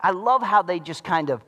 I 0.00 0.10
love 0.10 0.42
how 0.42 0.62
they 0.62 0.80
just 0.80 1.04
kind 1.04 1.30
of 1.30 1.44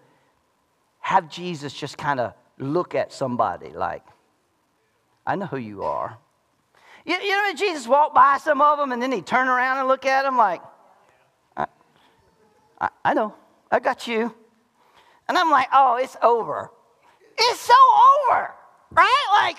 have 1.00 1.28
Jesus 1.30 1.72
just 1.72 1.96
kind 1.96 2.20
of 2.20 2.34
look 2.58 2.94
at 2.94 3.12
somebody 3.12 3.70
like, 3.70 4.02
I 5.26 5.36
know 5.36 5.46
who 5.46 5.58
you 5.58 5.82
are. 5.82 6.18
You, 7.04 7.16
you 7.16 7.30
know, 7.30 7.52
Jesus 7.54 7.86
walked 7.86 8.14
by 8.14 8.38
some 8.38 8.60
of 8.60 8.78
them 8.78 8.92
and 8.92 9.00
then 9.00 9.12
he 9.12 9.22
turned 9.22 9.48
around 9.48 9.78
and 9.78 9.88
look 9.88 10.04
at 10.04 10.22
them 10.22 10.36
like, 10.36 10.60
I, 11.56 11.66
I, 12.80 12.88
I 13.04 13.14
know, 13.14 13.34
I 13.70 13.80
got 13.80 14.06
you. 14.06 14.34
And 15.28 15.36
I'm 15.36 15.50
like, 15.50 15.68
oh, 15.72 15.96
it's 15.96 16.16
over. 16.22 16.70
It's 17.36 17.60
so 17.60 17.74
over, 18.30 18.50
right? 18.90 19.26
Like, 19.32 19.58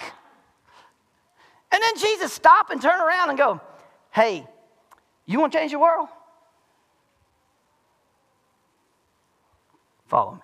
and 1.71 1.81
then 1.81 1.97
Jesus 1.97 2.33
stop 2.33 2.71
and 2.71 2.81
turn 2.81 2.99
around 2.99 3.29
and 3.29 3.37
go, 3.37 3.61
hey, 4.11 4.47
you 5.25 5.39
want 5.39 5.53
to 5.53 5.59
change 5.59 5.71
the 5.71 5.79
world? 5.79 6.07
Follow 10.07 10.33
me. 10.33 10.39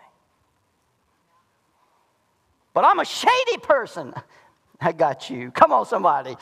But 2.73 2.85
I'm 2.85 2.99
a 2.99 3.05
shady 3.05 3.57
person. 3.63 4.13
I 4.81 4.91
got 4.91 5.29
you. 5.29 5.49
Come 5.51 5.71
on, 5.71 5.85
somebody. 5.85 6.35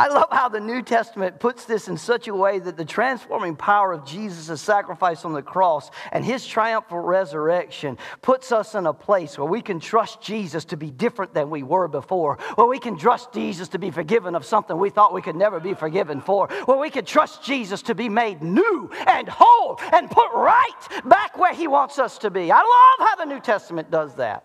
I 0.00 0.08
love 0.08 0.28
how 0.30 0.48
the 0.48 0.60
New 0.60 0.80
Testament 0.80 1.38
puts 1.40 1.66
this 1.66 1.86
in 1.86 1.98
such 1.98 2.26
a 2.26 2.34
way 2.34 2.58
that 2.58 2.78
the 2.78 2.86
transforming 2.86 3.54
power 3.54 3.92
of 3.92 4.06
Jesus' 4.06 4.58
sacrifice 4.62 5.26
on 5.26 5.34
the 5.34 5.42
cross 5.42 5.90
and 6.10 6.24
his 6.24 6.46
triumphal 6.46 7.00
resurrection 7.00 7.98
puts 8.22 8.50
us 8.50 8.74
in 8.74 8.86
a 8.86 8.94
place 8.94 9.36
where 9.36 9.46
we 9.46 9.60
can 9.60 9.78
trust 9.78 10.22
Jesus 10.22 10.64
to 10.64 10.78
be 10.78 10.90
different 10.90 11.34
than 11.34 11.50
we 11.50 11.62
were 11.62 11.86
before, 11.86 12.38
where 12.54 12.66
we 12.66 12.78
can 12.78 12.96
trust 12.96 13.34
Jesus 13.34 13.68
to 13.68 13.78
be 13.78 13.90
forgiven 13.90 14.34
of 14.34 14.46
something 14.46 14.78
we 14.78 14.88
thought 14.88 15.12
we 15.12 15.20
could 15.20 15.36
never 15.36 15.60
be 15.60 15.74
forgiven 15.74 16.22
for, 16.22 16.48
where 16.64 16.78
we 16.78 16.88
can 16.88 17.04
trust 17.04 17.44
Jesus 17.44 17.82
to 17.82 17.94
be 17.94 18.08
made 18.08 18.42
new 18.42 18.90
and 19.06 19.28
whole 19.28 19.78
and 19.92 20.10
put 20.10 20.32
right 20.32 21.02
back 21.04 21.36
where 21.36 21.52
he 21.52 21.68
wants 21.68 21.98
us 21.98 22.16
to 22.16 22.30
be. 22.30 22.50
I 22.50 22.56
love 22.56 23.06
how 23.06 23.16
the 23.16 23.26
New 23.26 23.40
Testament 23.40 23.90
does 23.90 24.14
that. 24.14 24.44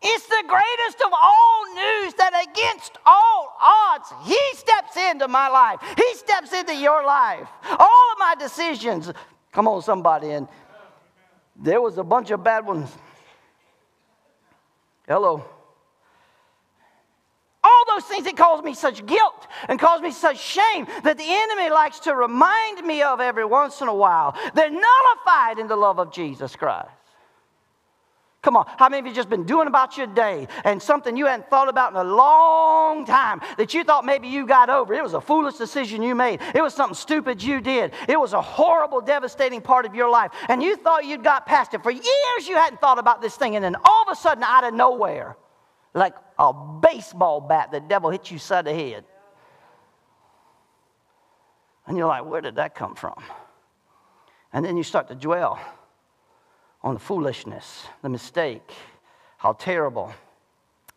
It's 0.00 0.26
the 0.26 0.44
greatest 0.46 1.02
of 1.04 1.12
all 1.12 1.64
news 1.74 2.14
that 2.14 2.46
against 2.48 2.98
all 3.04 3.56
odds, 3.60 4.12
He 4.24 4.38
steps 4.54 4.96
into 4.96 5.26
my 5.26 5.48
life. 5.48 5.80
He 5.96 6.14
steps 6.14 6.52
into 6.52 6.74
your 6.74 7.04
life. 7.04 7.48
All 7.68 8.12
of 8.12 8.18
my 8.18 8.34
decisions. 8.38 9.10
Come 9.50 9.66
on, 9.66 9.82
somebody. 9.82 10.30
And 10.30 10.46
there 11.56 11.80
was 11.80 11.98
a 11.98 12.04
bunch 12.04 12.30
of 12.30 12.44
bad 12.44 12.64
ones. 12.64 12.90
Hello. 15.08 15.44
All 17.64 17.84
those 17.88 18.04
things 18.04 18.24
that 18.24 18.36
cause 18.36 18.62
me 18.62 18.74
such 18.74 19.04
guilt 19.04 19.48
and 19.68 19.80
cause 19.80 20.00
me 20.00 20.12
such 20.12 20.38
shame 20.38 20.86
that 21.02 21.18
the 21.18 21.24
enemy 21.26 21.70
likes 21.70 21.98
to 22.00 22.14
remind 22.14 22.86
me 22.86 23.02
of 23.02 23.20
every 23.20 23.44
once 23.44 23.80
in 23.80 23.88
a 23.88 23.94
while. 23.94 24.36
They're 24.54 24.70
nullified 24.70 25.58
in 25.58 25.66
the 25.66 25.76
love 25.76 25.98
of 25.98 26.12
Jesus 26.12 26.54
Christ. 26.54 26.88
Come 28.48 28.56
on, 28.56 28.66
how 28.78 28.88
many 28.88 29.00
of 29.00 29.06
you 29.06 29.12
just 29.12 29.28
been 29.28 29.44
doing 29.44 29.66
about 29.66 29.98
your 29.98 30.06
day 30.06 30.48
and 30.64 30.82
something 30.82 31.18
you 31.18 31.26
hadn't 31.26 31.50
thought 31.50 31.68
about 31.68 31.92
in 31.92 31.98
a 31.98 32.02
long 32.02 33.04
time 33.04 33.42
that 33.58 33.74
you 33.74 33.84
thought 33.84 34.06
maybe 34.06 34.26
you 34.26 34.46
got 34.46 34.70
over? 34.70 34.94
It 34.94 35.02
was 35.02 35.12
a 35.12 35.20
foolish 35.20 35.56
decision 35.56 36.00
you 36.00 36.14
made. 36.14 36.40
It 36.54 36.62
was 36.62 36.72
something 36.72 36.94
stupid 36.94 37.42
you 37.42 37.60
did. 37.60 37.92
It 38.08 38.18
was 38.18 38.32
a 38.32 38.40
horrible, 38.40 39.02
devastating 39.02 39.60
part 39.60 39.84
of 39.84 39.94
your 39.94 40.08
life. 40.08 40.30
And 40.48 40.62
you 40.62 40.76
thought 40.76 41.04
you'd 41.04 41.22
got 41.22 41.44
past 41.44 41.74
it. 41.74 41.82
For 41.82 41.90
years 41.90 42.48
you 42.48 42.54
hadn't 42.54 42.80
thought 42.80 42.98
about 42.98 43.20
this 43.20 43.36
thing. 43.36 43.54
And 43.54 43.62
then 43.62 43.76
all 43.84 44.04
of 44.04 44.08
a 44.10 44.16
sudden, 44.16 44.42
out 44.42 44.64
of 44.64 44.72
nowhere, 44.72 45.36
like 45.92 46.14
a 46.38 46.54
baseball 46.54 47.42
bat, 47.42 47.70
the 47.70 47.80
devil 47.80 48.08
hits 48.08 48.30
you 48.30 48.38
side 48.38 48.66
of 48.66 48.74
the 48.74 48.82
head. 48.82 49.04
And 51.86 51.98
you're 51.98 52.08
like, 52.08 52.24
where 52.24 52.40
did 52.40 52.56
that 52.56 52.74
come 52.74 52.94
from? 52.94 53.22
And 54.54 54.64
then 54.64 54.78
you 54.78 54.84
start 54.84 55.08
to 55.08 55.14
dwell 55.14 55.60
on 56.82 56.94
the 56.94 57.00
foolishness, 57.00 57.86
the 58.02 58.08
mistake, 58.08 58.70
how 59.38 59.52
terrible. 59.52 60.12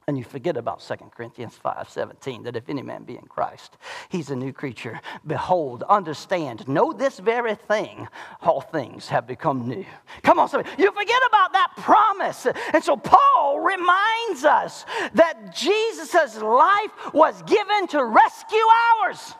And 0.07 0.17
you 0.17 0.23
forget 0.23 0.57
about 0.57 0.81
2 0.81 0.95
Corinthians 1.15 1.55
5 1.55 1.89
17, 1.89 2.43
that 2.43 2.55
if 2.55 2.67
any 2.69 2.81
man 2.81 3.03
be 3.03 3.15
in 3.15 3.23
Christ, 3.23 3.77
he's 4.09 4.29
a 4.29 4.35
new 4.35 4.51
creature. 4.51 4.99
Behold, 5.25 5.83
understand, 5.87 6.67
know 6.67 6.91
this 6.91 7.19
very 7.19 7.55
thing, 7.55 8.07
all 8.41 8.61
things 8.61 9.07
have 9.09 9.27
become 9.27 9.67
new. 9.67 9.85
Come 10.23 10.39
on, 10.39 10.49
somebody. 10.49 10.69
You 10.81 10.91
forget 10.91 11.21
about 11.29 11.53
that 11.53 11.73
promise. 11.77 12.47
And 12.73 12.83
so 12.83 12.97
Paul 12.97 13.59
reminds 13.59 14.43
us 14.43 14.85
that 15.13 15.55
Jesus' 15.55 16.41
life 16.41 17.13
was 17.13 17.41
given 17.43 17.87
to 17.89 18.03
rescue 18.03 18.57
ours. 19.01 19.35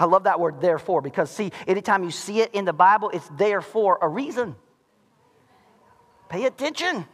I 0.00 0.06
love 0.06 0.24
that 0.24 0.40
word 0.40 0.62
therefore 0.62 1.02
because, 1.02 1.30
see, 1.30 1.52
anytime 1.66 2.02
you 2.02 2.10
see 2.10 2.40
it 2.40 2.54
in 2.54 2.64
the 2.64 2.72
Bible, 2.72 3.10
it's 3.10 3.28
there 3.36 3.60
for 3.60 3.98
a 4.00 4.08
reason. 4.08 4.56
Pay 6.30 6.46
attention. 6.46 7.06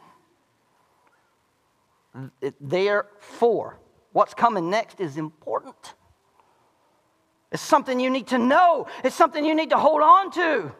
Therefore, 2.61 3.81
what's 4.13 4.35
coming 4.35 4.71
next 4.71 5.01
is 5.01 5.17
important. 5.17 5.95
It's 7.51 7.63
something 7.63 7.99
you 7.99 8.09
need 8.09 8.29
to 8.29 8.39
know, 8.39 8.87
it's 9.03 9.17
something 9.17 9.45
you 9.45 9.55
need 9.55 9.71
to 9.71 9.79
hold 9.79 10.03
on 10.03 10.31
to. 10.33 10.73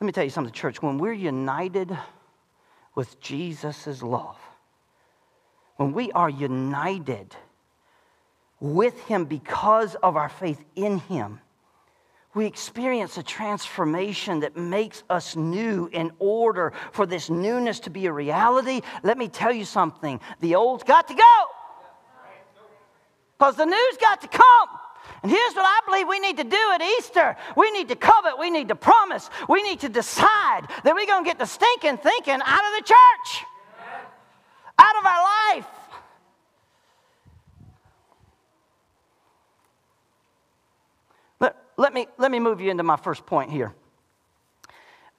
Let 0.00 0.04
me 0.04 0.12
tell 0.12 0.24
you 0.24 0.30
something, 0.30 0.52
church. 0.52 0.82
When 0.82 0.98
we're 0.98 1.12
united 1.12 1.96
with 2.94 3.18
Jesus' 3.20 4.02
love, 4.02 4.38
when 5.76 5.92
we 5.92 6.12
are 6.12 6.30
united, 6.30 7.34
with 8.60 8.98
Him 9.04 9.24
because 9.24 9.94
of 9.96 10.16
our 10.16 10.28
faith 10.28 10.62
in 10.74 10.98
Him, 10.98 11.40
we 12.34 12.44
experience 12.44 13.16
a 13.16 13.22
transformation 13.22 14.40
that 14.40 14.56
makes 14.56 15.02
us 15.08 15.36
new 15.36 15.88
in 15.90 16.12
order 16.18 16.74
for 16.92 17.06
this 17.06 17.30
newness 17.30 17.80
to 17.80 17.90
be 17.90 18.04
a 18.06 18.12
reality. 18.12 18.82
Let 19.02 19.16
me 19.16 19.28
tell 19.28 19.52
you 19.52 19.64
something 19.64 20.20
the 20.40 20.54
old's 20.54 20.84
got 20.84 21.08
to 21.08 21.14
go 21.14 21.44
because 23.38 23.56
the 23.56 23.64
new's 23.64 23.96
got 23.98 24.20
to 24.20 24.28
come. 24.28 24.68
And 25.22 25.30
here's 25.30 25.54
what 25.54 25.64
I 25.64 25.80
believe 25.86 26.08
we 26.08 26.20
need 26.20 26.36
to 26.36 26.44
do 26.44 26.70
at 26.74 26.82
Easter 26.82 27.36
we 27.56 27.70
need 27.70 27.88
to 27.88 27.96
covet, 27.96 28.38
we 28.38 28.50
need 28.50 28.68
to 28.68 28.76
promise, 28.76 29.30
we 29.48 29.62
need 29.62 29.80
to 29.80 29.88
decide 29.88 30.66
that 30.84 30.94
we're 30.94 31.06
going 31.06 31.24
to 31.24 31.28
get 31.28 31.38
the 31.38 31.46
stinking 31.46 31.96
thinking 31.96 32.40
out 32.44 32.64
of 32.64 32.72
the 32.78 32.84
church, 32.84 33.44
out 34.78 34.96
of 34.98 35.06
our 35.06 35.54
life. 35.54 35.66
Let 41.76 41.92
me, 41.92 42.06
let 42.18 42.30
me 42.30 42.38
move 42.38 42.60
you 42.60 42.70
into 42.70 42.82
my 42.82 42.96
first 42.96 43.26
point 43.26 43.50
here. 43.50 43.74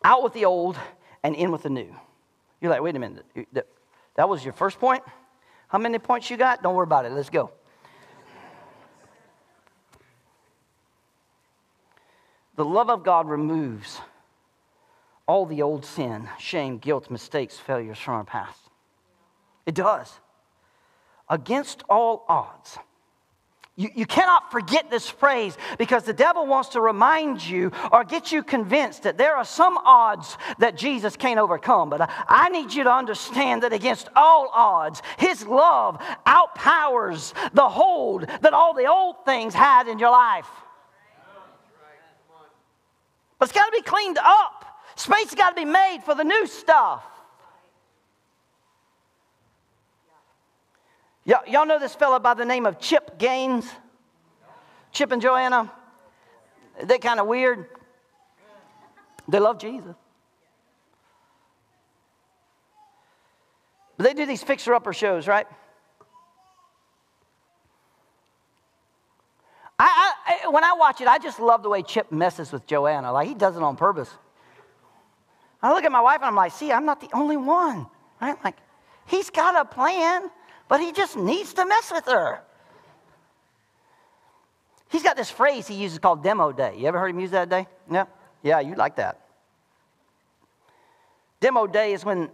Out 0.03 0.23
with 0.23 0.33
the 0.33 0.45
old 0.45 0.77
and 1.23 1.35
in 1.35 1.51
with 1.51 1.63
the 1.63 1.69
new. 1.69 1.95
You're 2.61 2.71
like, 2.71 2.81
wait 2.81 2.95
a 2.95 2.99
minute. 2.99 3.25
That 4.15 4.29
was 4.29 4.43
your 4.43 4.53
first 4.53 4.79
point? 4.79 5.03
How 5.67 5.77
many 5.77 5.99
points 5.99 6.29
you 6.29 6.37
got? 6.37 6.63
Don't 6.63 6.75
worry 6.75 6.85
about 6.85 7.05
it. 7.05 7.11
Let's 7.11 7.29
go. 7.29 7.51
The 12.55 12.65
love 12.65 12.89
of 12.89 13.03
God 13.03 13.29
removes 13.29 14.01
all 15.27 15.45
the 15.45 15.61
old 15.61 15.85
sin, 15.85 16.27
shame, 16.39 16.79
guilt, 16.79 17.11
mistakes, 17.11 17.57
failures 17.57 17.99
from 17.99 18.15
our 18.15 18.23
past. 18.23 18.59
It 19.65 19.75
does. 19.75 20.11
Against 21.29 21.83
all 21.89 22.25
odds, 22.27 22.79
you, 23.77 23.91
you 23.93 24.05
cannot 24.07 24.51
forget 24.51 24.89
this 24.89 25.07
phrase 25.07 25.55
because 25.77 26.03
the 26.03 26.13
devil 26.13 26.47
wants 26.47 26.69
to 26.69 26.81
remind 26.81 27.45
you 27.45 27.71
or 27.91 28.03
get 28.03 28.31
you 28.31 28.41
convinced 28.41 29.03
that 29.03 29.19
there 29.19 29.35
are 29.35 29.45
some 29.45 29.77
odds 29.77 30.35
that 30.57 30.75
Jesus 30.75 31.15
can't 31.15 31.39
overcome. 31.39 31.91
But 31.91 32.01
I, 32.01 32.09
I 32.27 32.49
need 32.49 32.73
you 32.73 32.83
to 32.85 32.91
understand 32.91 33.61
that 33.61 33.73
against 33.73 34.09
all 34.15 34.49
odds, 34.51 35.03
his 35.19 35.45
love 35.45 36.01
outpowers 36.25 37.35
the 37.53 37.69
hold 37.69 38.27
that 38.41 38.53
all 38.53 38.73
the 38.73 38.87
old 38.87 39.23
things 39.25 39.53
had 39.53 39.87
in 39.87 39.99
your 39.99 40.11
life. 40.11 40.49
But 43.37 43.49
it's 43.49 43.55
got 43.55 43.65
to 43.65 43.71
be 43.71 43.83
cleaned 43.83 44.17
up. 44.17 44.65
Space 44.95 45.35
got 45.35 45.49
to 45.49 45.55
be 45.55 45.65
made 45.65 45.99
for 46.03 46.15
the 46.15 46.23
new 46.23 46.47
stuff. 46.47 47.03
Y- 51.27 51.35
y'all 51.47 51.65
know 51.65 51.77
this 51.77 51.93
fellow 51.93 52.19
by 52.19 52.33
the 52.33 52.45
name 52.45 52.65
of 52.65 52.79
Chip 52.79 53.19
Gaines? 53.19 53.69
Chip 54.91 55.11
and 55.11 55.21
Joanna? 55.21 55.71
They're 56.83 56.97
kind 56.97 57.19
of 57.19 57.27
weird. 57.27 57.67
They 59.27 59.39
love 59.39 59.59
Jesus. 59.59 59.93
But 63.97 64.05
they 64.05 64.13
do 64.13 64.25
these 64.25 64.41
fixer 64.41 64.73
upper 64.73 64.93
shows, 64.93 65.27
right? 65.27 65.47
I, 69.79 70.13
I, 70.25 70.47
when 70.49 70.63
I 70.63 70.73
watch 70.73 71.01
it, 71.01 71.07
I 71.07 71.19
just 71.19 71.39
love 71.39 71.61
the 71.61 71.69
way 71.69 71.83
Chip 71.83 72.11
messes 72.11 72.51
with 72.51 72.65
Joanna. 72.65 73.11
Like 73.11 73.27
he 73.27 73.35
does 73.35 73.57
it 73.57 73.61
on 73.61 73.75
purpose. 73.75 74.09
I 75.61 75.73
look 75.73 75.83
at 75.83 75.91
my 75.91 76.01
wife 76.01 76.17
and 76.17 76.25
I'm 76.25 76.35
like, 76.35 76.53
see, 76.53 76.71
I'm 76.71 76.85
not 76.85 77.01
the 77.01 77.09
only 77.13 77.37
one. 77.37 77.87
Right? 78.21 78.37
Like, 78.43 78.55
he's 79.05 79.29
got 79.29 79.55
a 79.55 79.65
plan 79.65 80.29
but 80.67 80.79
he 80.79 80.91
just 80.91 81.17
needs 81.17 81.53
to 81.53 81.65
mess 81.65 81.91
with 81.91 82.05
her. 82.05 82.41
He's 84.89 85.03
got 85.03 85.17
this 85.17 85.29
phrase 85.29 85.67
he 85.67 85.75
uses 85.75 85.99
called 85.99 86.23
demo 86.23 86.51
day. 86.51 86.75
You 86.77 86.87
ever 86.87 86.99
heard 86.99 87.09
him 87.09 87.19
use 87.19 87.31
that 87.31 87.49
day? 87.49 87.67
Yeah? 87.91 88.05
Yeah, 88.41 88.59
you 88.61 88.75
like 88.75 88.95
that. 88.97 89.19
Demo 91.39 91.67
day 91.67 91.93
is 91.93 92.05
when 92.05 92.29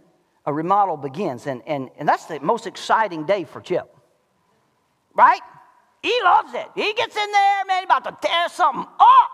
a 0.46 0.52
remodel 0.52 0.96
begins, 0.96 1.46
and, 1.46 1.62
and, 1.66 1.90
and 1.98 2.08
that's 2.08 2.26
the 2.26 2.40
most 2.40 2.66
exciting 2.66 3.24
day 3.24 3.44
for 3.44 3.60
Chip. 3.60 3.94
Right? 5.14 5.40
He 6.02 6.14
loves 6.22 6.52
it. 6.54 6.66
He 6.74 6.92
gets 6.92 7.16
in 7.16 7.32
there, 7.32 7.64
man, 7.66 7.84
about 7.84 8.04
to 8.04 8.16
tear 8.20 8.48
something 8.48 8.86
up. 9.00 9.30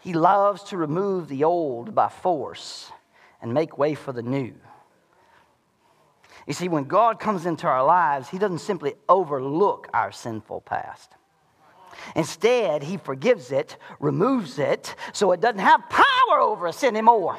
He 0.00 0.12
loves 0.12 0.62
to 0.64 0.76
remove 0.76 1.28
the 1.28 1.44
old 1.44 1.94
by 1.94 2.08
force 2.08 2.90
and 3.40 3.54
make 3.54 3.78
way 3.78 3.94
for 3.94 4.12
the 4.12 4.22
new. 4.22 4.54
You 6.50 6.54
see, 6.54 6.66
when 6.68 6.82
God 6.82 7.20
comes 7.20 7.46
into 7.46 7.68
our 7.68 7.84
lives, 7.84 8.28
He 8.28 8.36
doesn't 8.36 8.58
simply 8.58 8.94
overlook 9.08 9.86
our 9.94 10.10
sinful 10.10 10.62
past. 10.62 11.12
Instead, 12.16 12.82
He 12.82 12.96
forgives 12.96 13.52
it, 13.52 13.76
removes 14.00 14.58
it, 14.58 14.96
so 15.12 15.30
it 15.30 15.40
doesn't 15.40 15.60
have 15.60 15.88
power 15.88 16.40
over 16.40 16.66
us 16.66 16.82
anymore. 16.82 17.38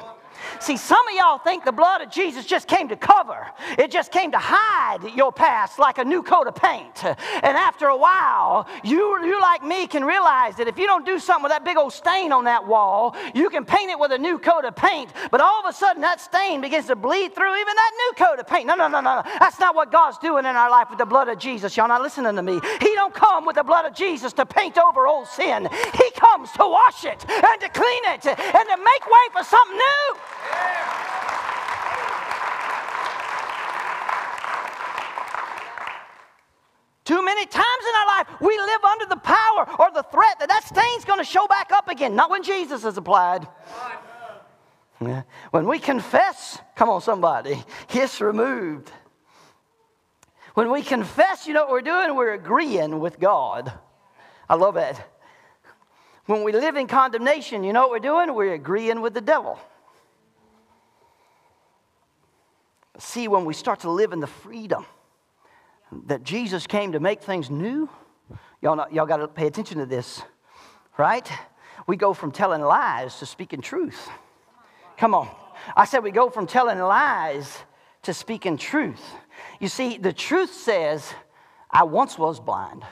See, 0.60 0.76
some 0.76 1.06
of 1.08 1.14
y'all 1.14 1.38
think 1.38 1.64
the 1.64 1.72
blood 1.72 2.02
of 2.02 2.10
Jesus 2.10 2.46
just 2.46 2.68
came 2.68 2.88
to 2.88 2.96
cover, 2.96 3.46
it 3.78 3.90
just 3.90 4.12
came 4.12 4.32
to 4.32 4.38
hide 4.38 4.98
your 5.14 5.32
past 5.32 5.78
like 5.78 5.98
a 5.98 6.04
new 6.04 6.22
coat 6.22 6.46
of 6.46 6.54
paint. 6.54 7.04
And 7.04 7.56
after 7.56 7.86
a 7.86 7.96
while, 7.96 8.66
you, 8.84 9.24
you 9.24 9.40
like 9.40 9.64
me, 9.64 9.86
can 9.86 10.04
realize 10.04 10.56
that 10.56 10.68
if 10.68 10.78
you 10.78 10.86
don't 10.86 11.04
do 11.04 11.18
something 11.18 11.42
with 11.42 11.52
that 11.52 11.64
big 11.64 11.76
old 11.76 11.92
stain 11.92 12.32
on 12.32 12.44
that 12.44 12.66
wall, 12.66 13.16
you 13.34 13.50
can 13.50 13.64
paint 13.64 13.90
it 13.90 13.98
with 13.98 14.12
a 14.12 14.18
new 14.18 14.38
coat 14.38 14.64
of 14.64 14.76
paint, 14.76 15.10
but 15.30 15.40
all 15.40 15.60
of 15.60 15.66
a 15.66 15.72
sudden 15.72 16.02
that 16.02 16.20
stain 16.20 16.60
begins 16.60 16.86
to 16.86 16.96
bleed 16.96 17.34
through 17.34 17.54
even 17.54 17.74
that 17.74 17.92
new 17.96 18.24
coat 18.24 18.38
of 18.38 18.46
paint. 18.46 18.66
No, 18.66 18.74
no, 18.74 18.88
no, 18.88 19.00
no, 19.00 19.16
no. 19.16 19.22
That's 19.38 19.58
not 19.58 19.74
what 19.74 19.90
God's 19.90 20.18
doing 20.18 20.44
in 20.44 20.56
our 20.56 20.70
life 20.70 20.88
with 20.90 20.98
the 20.98 21.06
blood 21.06 21.28
of 21.28 21.38
Jesus. 21.38 21.76
Y'all 21.76 21.88
not 21.88 22.02
listening 22.02 22.36
to 22.36 22.42
me. 22.42 22.60
He 22.80 22.94
don't 22.94 23.14
come 23.14 23.44
with 23.44 23.56
the 23.56 23.62
blood 23.62 23.84
of 23.84 23.94
Jesus 23.94 24.32
to 24.34 24.46
paint 24.46 24.78
over 24.78 25.06
old 25.06 25.26
sin. 25.26 25.68
He 25.94 26.10
comes 26.12 26.50
to 26.52 26.66
wash 26.66 27.04
it 27.04 27.24
and 27.28 27.60
to 27.60 27.68
clean 27.68 28.02
it 28.06 28.26
and 28.26 28.68
to 28.68 28.76
make 28.76 29.06
way 29.06 29.26
for 29.32 29.44
something 29.44 29.76
new. 29.76 30.31
Too 37.04 37.24
many 37.24 37.46
times 37.46 37.64
in 37.66 38.00
our 38.00 38.06
life, 38.06 38.26
we 38.40 38.56
live 38.56 38.84
under 38.84 39.06
the 39.06 39.16
power 39.16 39.68
or 39.78 39.90
the 39.92 40.04
threat 40.04 40.38
that 40.38 40.48
that 40.48 40.64
stain's 40.64 41.04
going 41.04 41.18
to 41.18 41.24
show 41.24 41.46
back 41.48 41.72
up 41.72 41.88
again. 41.88 42.14
Not 42.14 42.30
when 42.30 42.42
Jesus 42.42 42.84
is 42.84 42.96
applied. 42.96 43.46
When 45.50 45.66
we 45.66 45.78
confess, 45.78 46.58
come 46.76 46.88
on, 46.88 47.00
somebody, 47.00 47.62
it's 47.90 48.20
removed. 48.20 48.90
When 50.54 50.70
we 50.70 50.82
confess, 50.82 51.46
you 51.46 51.54
know 51.54 51.62
what 51.62 51.70
we're 51.70 51.80
doing? 51.80 52.14
We're 52.14 52.34
agreeing 52.34 53.00
with 53.00 53.18
God. 53.18 53.72
I 54.48 54.54
love 54.54 54.76
it. 54.76 54.96
When 56.26 56.44
we 56.44 56.52
live 56.52 56.76
in 56.76 56.86
condemnation, 56.86 57.64
you 57.64 57.72
know 57.72 57.80
what 57.82 57.90
we're 57.90 57.98
doing? 57.98 58.34
We're 58.34 58.54
agreeing 58.54 59.00
with 59.00 59.14
the 59.14 59.20
devil. 59.20 59.58
See, 63.04 63.26
when 63.26 63.44
we 63.44 63.52
start 63.52 63.80
to 63.80 63.90
live 63.90 64.12
in 64.12 64.20
the 64.20 64.28
freedom 64.28 64.86
that 66.06 66.22
Jesus 66.22 66.68
came 66.68 66.92
to 66.92 67.00
make 67.00 67.20
things 67.20 67.50
new, 67.50 67.90
y'all, 68.62 68.76
not, 68.76 68.94
y'all 68.94 69.06
got 69.06 69.16
to 69.16 69.26
pay 69.26 69.48
attention 69.48 69.78
to 69.78 69.86
this, 69.86 70.22
right? 70.96 71.28
We 71.88 71.96
go 71.96 72.14
from 72.14 72.30
telling 72.30 72.62
lies 72.62 73.18
to 73.18 73.26
speaking 73.26 73.60
truth. 73.60 74.08
Come 74.96 75.14
on. 75.14 75.28
I 75.76 75.84
said 75.84 76.04
we 76.04 76.12
go 76.12 76.30
from 76.30 76.46
telling 76.46 76.78
lies 76.78 77.58
to 78.02 78.14
speaking 78.14 78.56
truth. 78.56 79.02
You 79.58 79.66
see, 79.66 79.98
the 79.98 80.12
truth 80.12 80.54
says, 80.54 81.12
I 81.72 81.82
once 81.82 82.16
was 82.16 82.38
blind, 82.38 82.84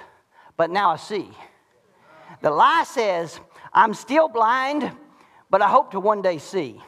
but 0.57 0.71
now 0.71 0.91
I 0.91 0.97
see. 0.97 1.31
The 2.43 2.51
lie 2.51 2.85
says, 2.85 3.39
I'm 3.73 3.95
still 3.95 4.29
blind, 4.29 4.91
but 5.51 5.63
I 5.63 5.69
hope 5.69 5.93
to 5.93 6.01
one 6.01 6.21
day 6.21 6.39
see. 6.39 6.83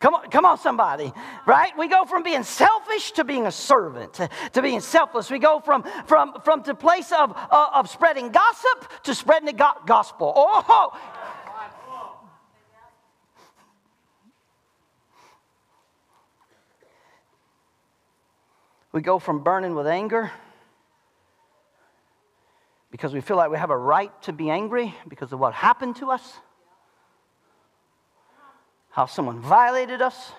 Come 0.00 0.14
on, 0.14 0.30
come 0.30 0.44
on, 0.44 0.58
somebody, 0.58 1.12
right? 1.44 1.76
We 1.76 1.88
go 1.88 2.04
from 2.04 2.22
being 2.22 2.44
selfish 2.44 3.12
to 3.12 3.24
being 3.24 3.46
a 3.46 3.52
servant, 3.52 4.14
to, 4.14 4.28
to 4.52 4.62
being 4.62 4.78
selfless. 4.78 5.28
We 5.28 5.40
go 5.40 5.58
from, 5.58 5.84
from, 6.06 6.34
from 6.44 6.62
the 6.62 6.74
place 6.74 7.10
of, 7.10 7.36
uh, 7.36 7.70
of 7.74 7.90
spreading 7.90 8.30
gossip 8.30 9.02
to 9.04 9.14
spreading 9.14 9.46
the 9.46 9.52
go- 9.54 9.72
gospel. 9.86 10.32
Oh, 10.36 10.96
we 18.92 19.00
go 19.00 19.18
from 19.18 19.42
burning 19.42 19.74
with 19.74 19.88
anger 19.88 20.30
because 22.92 23.12
we 23.12 23.20
feel 23.20 23.36
like 23.36 23.50
we 23.50 23.58
have 23.58 23.70
a 23.70 23.76
right 23.76 24.12
to 24.22 24.32
be 24.32 24.48
angry 24.48 24.94
because 25.08 25.32
of 25.32 25.40
what 25.40 25.54
happened 25.54 25.96
to 25.96 26.12
us 26.12 26.38
how 28.98 29.06
someone 29.06 29.38
violated 29.38 30.02
us. 30.02 30.32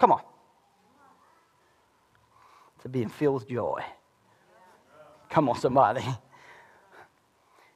Come 0.00 0.10
on. 0.10 0.22
To 2.82 2.88
being 2.88 3.10
filled 3.10 3.34
with 3.34 3.48
joy. 3.48 3.80
Come 5.30 5.48
on, 5.48 5.56
somebody. 5.60 6.02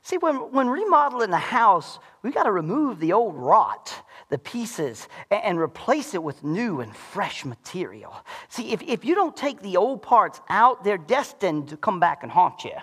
See, 0.02 0.18
when, 0.18 0.34
when 0.50 0.68
remodeling 0.68 1.32
a 1.32 1.38
house, 1.38 2.00
we 2.22 2.32
got 2.32 2.42
to 2.42 2.50
remove 2.50 2.98
the 2.98 3.12
old 3.12 3.36
rot, 3.36 3.94
the 4.28 4.38
pieces, 4.38 5.06
and, 5.30 5.44
and, 5.44 5.58
replace 5.60 6.12
it 6.12 6.24
with 6.24 6.42
new 6.42 6.80
and 6.80 6.96
fresh 6.96 7.44
material. 7.44 8.16
See, 8.48 8.72
if, 8.72 8.82
if 8.82 9.04
you 9.04 9.14
don't 9.14 9.36
take 9.36 9.62
the 9.62 9.76
old 9.76 10.02
parts 10.02 10.40
out, 10.48 10.82
they're 10.82 10.98
destined 10.98 11.68
to 11.68 11.76
come 11.76 12.00
back 12.00 12.24
and 12.24 12.32
haunt 12.32 12.64
you. 12.64 12.74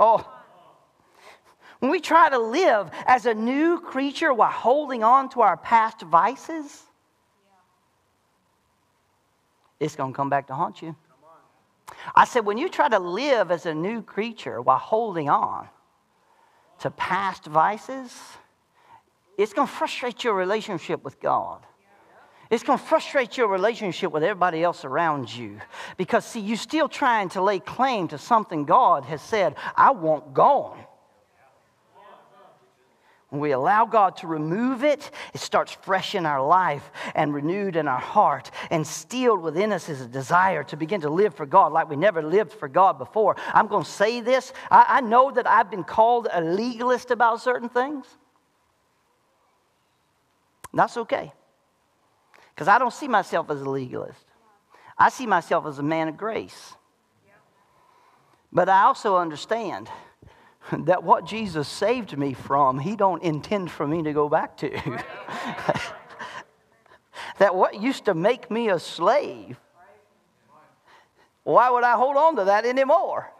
Oh, 0.00 0.28
when 1.80 1.90
we 1.90 2.00
try 2.00 2.28
to 2.28 2.38
live 2.38 2.90
as 3.06 3.26
a 3.26 3.34
new 3.34 3.80
creature 3.80 4.32
while 4.34 4.50
holding 4.50 5.04
on 5.04 5.28
to 5.30 5.42
our 5.42 5.56
past 5.56 6.02
vices, 6.02 6.82
it's 9.78 9.94
going 9.94 10.12
to 10.12 10.16
come 10.16 10.28
back 10.28 10.48
to 10.48 10.54
haunt 10.54 10.82
you. 10.82 10.96
I 12.14 12.24
said, 12.24 12.44
when 12.44 12.58
you 12.58 12.68
try 12.68 12.88
to 12.88 12.98
live 12.98 13.50
as 13.50 13.66
a 13.66 13.74
new 13.74 14.02
creature 14.02 14.60
while 14.60 14.78
holding 14.78 15.28
on 15.28 15.68
to 16.80 16.90
past 16.90 17.46
vices, 17.46 18.12
it's 19.36 19.52
going 19.52 19.68
to 19.68 19.72
frustrate 19.72 20.24
your 20.24 20.34
relationship 20.34 21.04
with 21.04 21.20
God. 21.20 21.64
It's 22.50 22.62
going 22.62 22.78
to 22.78 22.84
frustrate 22.84 23.36
your 23.36 23.48
relationship 23.48 24.10
with 24.10 24.22
everybody 24.22 24.62
else 24.62 24.84
around 24.84 25.34
you. 25.34 25.60
Because, 25.96 26.24
see, 26.24 26.40
you're 26.40 26.56
still 26.56 26.88
trying 26.88 27.28
to 27.30 27.42
lay 27.42 27.60
claim 27.60 28.08
to 28.08 28.18
something 28.18 28.64
God 28.64 29.04
has 29.04 29.20
said, 29.20 29.54
I 29.76 29.90
want 29.90 30.32
gone. 30.34 30.78
When 33.30 33.42
we 33.42 33.50
allow 33.50 33.84
God 33.84 34.16
to 34.18 34.26
remove 34.26 34.82
it, 34.84 35.10
it 35.34 35.40
starts 35.40 35.72
fresh 35.72 36.14
in 36.14 36.24
our 36.24 36.44
life 36.44 36.90
and 37.14 37.34
renewed 37.34 37.76
in 37.76 37.86
our 37.86 38.00
heart. 38.00 38.50
And 38.70 38.86
stilled 38.86 39.42
within 39.42 39.70
us 39.70 39.90
is 39.90 40.00
a 40.00 40.06
desire 40.06 40.64
to 40.64 40.76
begin 40.76 41.02
to 41.02 41.10
live 41.10 41.34
for 41.34 41.44
God 41.44 41.72
like 41.72 41.90
we 41.90 41.96
never 41.96 42.22
lived 42.22 42.52
for 42.52 42.68
God 42.68 42.96
before. 42.96 43.36
I'm 43.52 43.66
going 43.66 43.84
to 43.84 43.90
say 43.90 44.22
this. 44.22 44.54
I, 44.70 44.86
I 44.88 45.00
know 45.02 45.30
that 45.30 45.46
I've 45.46 45.70
been 45.70 45.84
called 45.84 46.26
a 46.32 46.40
legalist 46.40 47.10
about 47.10 47.42
certain 47.42 47.68
things. 47.68 48.06
That's 50.72 50.96
okay. 50.96 51.32
Because 52.54 52.68
I 52.68 52.78
don't 52.78 52.94
see 52.94 53.08
myself 53.08 53.50
as 53.50 53.60
a 53.60 53.68
legalist, 53.68 54.24
I 54.96 55.10
see 55.10 55.26
myself 55.26 55.66
as 55.66 55.78
a 55.78 55.82
man 55.82 56.08
of 56.08 56.16
grace. 56.16 56.74
But 58.50 58.70
I 58.70 58.84
also 58.84 59.18
understand 59.18 59.90
that 60.84 61.02
what 61.02 61.24
Jesus 61.24 61.68
saved 61.68 62.16
me 62.16 62.32
from, 62.34 62.78
he 62.78 62.96
don't 62.96 63.22
intend 63.22 63.70
for 63.70 63.86
me 63.86 64.02
to 64.02 64.12
go 64.12 64.28
back 64.28 64.56
to. 64.58 64.70
that 67.38 67.54
what 67.54 67.80
used 67.80 68.04
to 68.06 68.14
make 68.14 68.50
me 68.50 68.68
a 68.68 68.78
slave, 68.78 69.58
why 71.44 71.70
would 71.70 71.84
I 71.84 71.96
hold 71.96 72.16
on 72.16 72.36
to 72.36 72.44
that 72.44 72.66
anymore? 72.66 73.32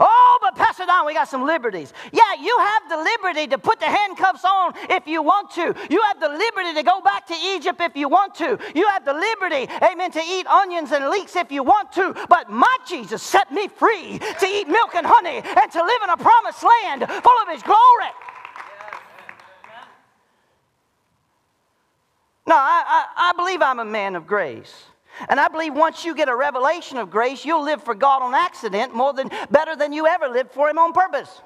Oh, 0.00 0.29
Pastor 0.60 0.84
Don, 0.84 1.06
we 1.06 1.14
got 1.14 1.26
some 1.26 1.46
liberties. 1.46 1.94
Yeah, 2.12 2.34
you 2.38 2.54
have 2.58 2.82
the 2.90 2.98
liberty 2.98 3.46
to 3.46 3.56
put 3.56 3.80
the 3.80 3.86
handcuffs 3.86 4.44
on 4.44 4.74
if 4.90 5.06
you 5.06 5.22
want 5.22 5.50
to. 5.52 5.74
You 5.88 6.02
have 6.02 6.20
the 6.20 6.28
liberty 6.28 6.74
to 6.74 6.82
go 6.82 7.00
back 7.00 7.26
to 7.28 7.34
Egypt 7.34 7.80
if 7.80 7.96
you 7.96 8.10
want 8.10 8.34
to. 8.36 8.58
You 8.74 8.86
have 8.88 9.06
the 9.06 9.14
liberty, 9.14 9.72
amen, 9.82 10.10
to 10.12 10.20
eat 10.22 10.46
onions 10.46 10.92
and 10.92 11.08
leeks 11.08 11.34
if 11.34 11.50
you 11.50 11.62
want 11.62 11.92
to. 11.92 12.14
But 12.28 12.50
my 12.50 12.76
Jesus 12.86 13.22
set 13.22 13.50
me 13.50 13.68
free 13.68 14.18
to 14.18 14.46
eat 14.46 14.68
milk 14.68 14.94
and 14.94 15.06
honey 15.06 15.40
and 15.42 15.72
to 15.72 15.82
live 15.82 16.02
in 16.04 16.10
a 16.10 16.16
promised 16.18 16.62
land 16.62 17.08
full 17.08 17.38
of 17.42 17.48
His 17.48 17.62
glory. 17.62 18.12
No, 22.46 22.56
I, 22.56 23.06
I, 23.16 23.30
I 23.30 23.32
believe 23.34 23.62
I'm 23.62 23.78
a 23.78 23.84
man 23.86 24.14
of 24.14 24.26
grace. 24.26 24.89
And 25.28 25.38
I 25.38 25.48
believe 25.48 25.74
once 25.74 26.04
you 26.04 26.14
get 26.14 26.28
a 26.28 26.36
revelation 26.36 26.98
of 26.98 27.10
grace, 27.10 27.44
you'll 27.44 27.64
live 27.64 27.82
for 27.82 27.94
God 27.94 28.22
on 28.22 28.34
accident 28.34 28.94
more 28.94 29.12
than 29.12 29.30
better 29.50 29.76
than 29.76 29.92
you 29.92 30.06
ever 30.06 30.28
lived 30.28 30.52
for 30.52 30.68
Him 30.68 30.78
on 30.78 30.92
purpose. 30.92 31.40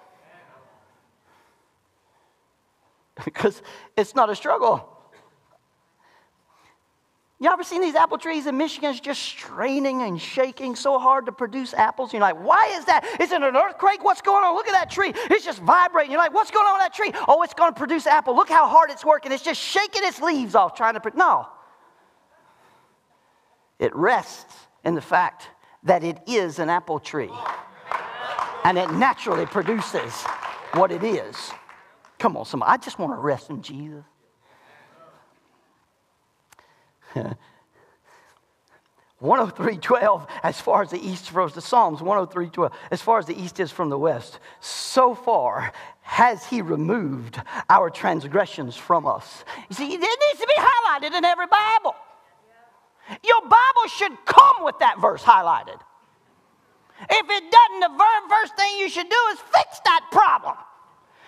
because 3.25 3.63
it's 3.97 4.15
not 4.15 4.31
a 4.31 4.37
struggle. 4.37 4.91
You 7.41 7.51
ever 7.51 7.65
seen 7.65 7.83
these 7.83 7.95
apple 7.95 8.17
trees 8.17 8.47
in 8.47 8.57
Michigan? 8.57 8.91
It's 8.91 9.01
just 9.01 9.21
straining 9.21 10.03
and 10.03 10.19
shaking 10.21 10.77
so 10.77 10.99
hard 10.99 11.27
to 11.27 11.33
produce 11.33 11.75
apples. 11.75 12.13
You're 12.13 12.23
like, 12.23 12.43
why 12.43 12.73
is 12.79 12.87
that? 12.87 13.05
Is 13.21 13.33
it 13.33 13.43
an 13.43 13.57
earthquake? 13.57 14.03
What's 14.03 14.23
going 14.23 14.45
on? 14.45 14.55
Look 14.55 14.69
at 14.69 14.73
that 14.73 14.91
tree. 14.91 15.13
It's 15.31 15.45
just 15.45 15.61
vibrating. 15.61 16.13
You're 16.13 16.21
like, 16.21 16.33
what's 16.33 16.51
going 16.51 16.67
on 16.67 16.75
with 16.75 16.83
that 16.85 16.95
tree? 16.95 17.11
Oh, 17.29 17.43
it's 17.43 17.53
going 17.53 17.73
to 17.73 17.79
produce 17.79 18.07
apple. 18.07 18.35
Look 18.35 18.49
how 18.49 18.67
hard 18.67 18.91
it's 18.91 19.05
working. 19.05 19.31
It's 19.31 19.43
just 19.43 19.61
shaking 19.61 20.03
its 20.05 20.23
leaves 20.23 20.55
off 20.55 20.75
trying 20.75 20.95
to. 20.95 21.01
Pro- 21.01 21.13
no. 21.17 21.49
It 23.85 23.94
rests 23.94 24.66
in 24.83 24.94
the 24.94 25.03
fact 25.03 25.49
that 25.83 26.03
it 26.03 26.18
is 26.27 26.59
an 26.59 26.70
apple 26.70 26.99
tree. 26.99 27.31
And 28.64 28.79
it 28.79 28.90
naturally 28.92 29.44
produces 29.44 30.23
what 30.73 30.90
it 30.90 31.05
is. 31.05 31.53
Come 32.18 32.38
on, 32.38 32.47
somebody. 32.47 32.73
I 32.73 32.79
just 32.79 32.99
want 32.99 33.12
to 33.12 33.18
rest 33.18 33.51
in 33.51 33.61
Jesus. 33.61 34.03
103.12, 39.23 40.29
as 40.42 40.59
far 40.61 40.81
as 40.81 40.90
the 40.90 41.07
east 41.07 41.29
from 41.29 41.51
the 41.51 41.61
Psalms 41.61 42.01
103.12, 42.01 42.73
as 42.90 43.03
far 43.03 43.18
as 43.18 43.27
the 43.27 43.38
east 43.38 43.61
is 43.61 43.70
from 43.70 43.90
the 43.90 43.99
west, 43.99 44.38
so 44.61 45.14
far 45.14 45.75
has 46.01 46.47
he 46.47 46.62
removed 46.62 47.38
our 47.68 47.90
transgressions 47.90 48.77
from 48.77 49.07
us. 49.07 49.44
You 49.68 49.77
see, 49.77 49.92
it 49.92 50.01
needs 50.01 50.40
to 50.40 50.47
be 50.47 50.55
highlighted 50.57 51.16
in 51.16 51.25
every 51.27 51.47
Bible. 51.47 51.95
Your 53.24 53.40
Bible 53.42 53.88
should 53.88 54.24
come 54.24 54.64
with 54.64 54.78
that 54.78 55.00
verse 55.00 55.22
highlighted. 55.22 55.78
If 57.11 57.26
it 57.28 57.50
doesn't, 57.50 57.80
the 57.80 57.98
very 57.98 58.28
first 58.28 58.57
thing 58.57 58.78
you 58.78 58.88
should 58.88 59.09
do 59.09 59.16
is 59.32 59.38
fix 59.40 59.80
that 59.84 60.07
problem 60.11 60.57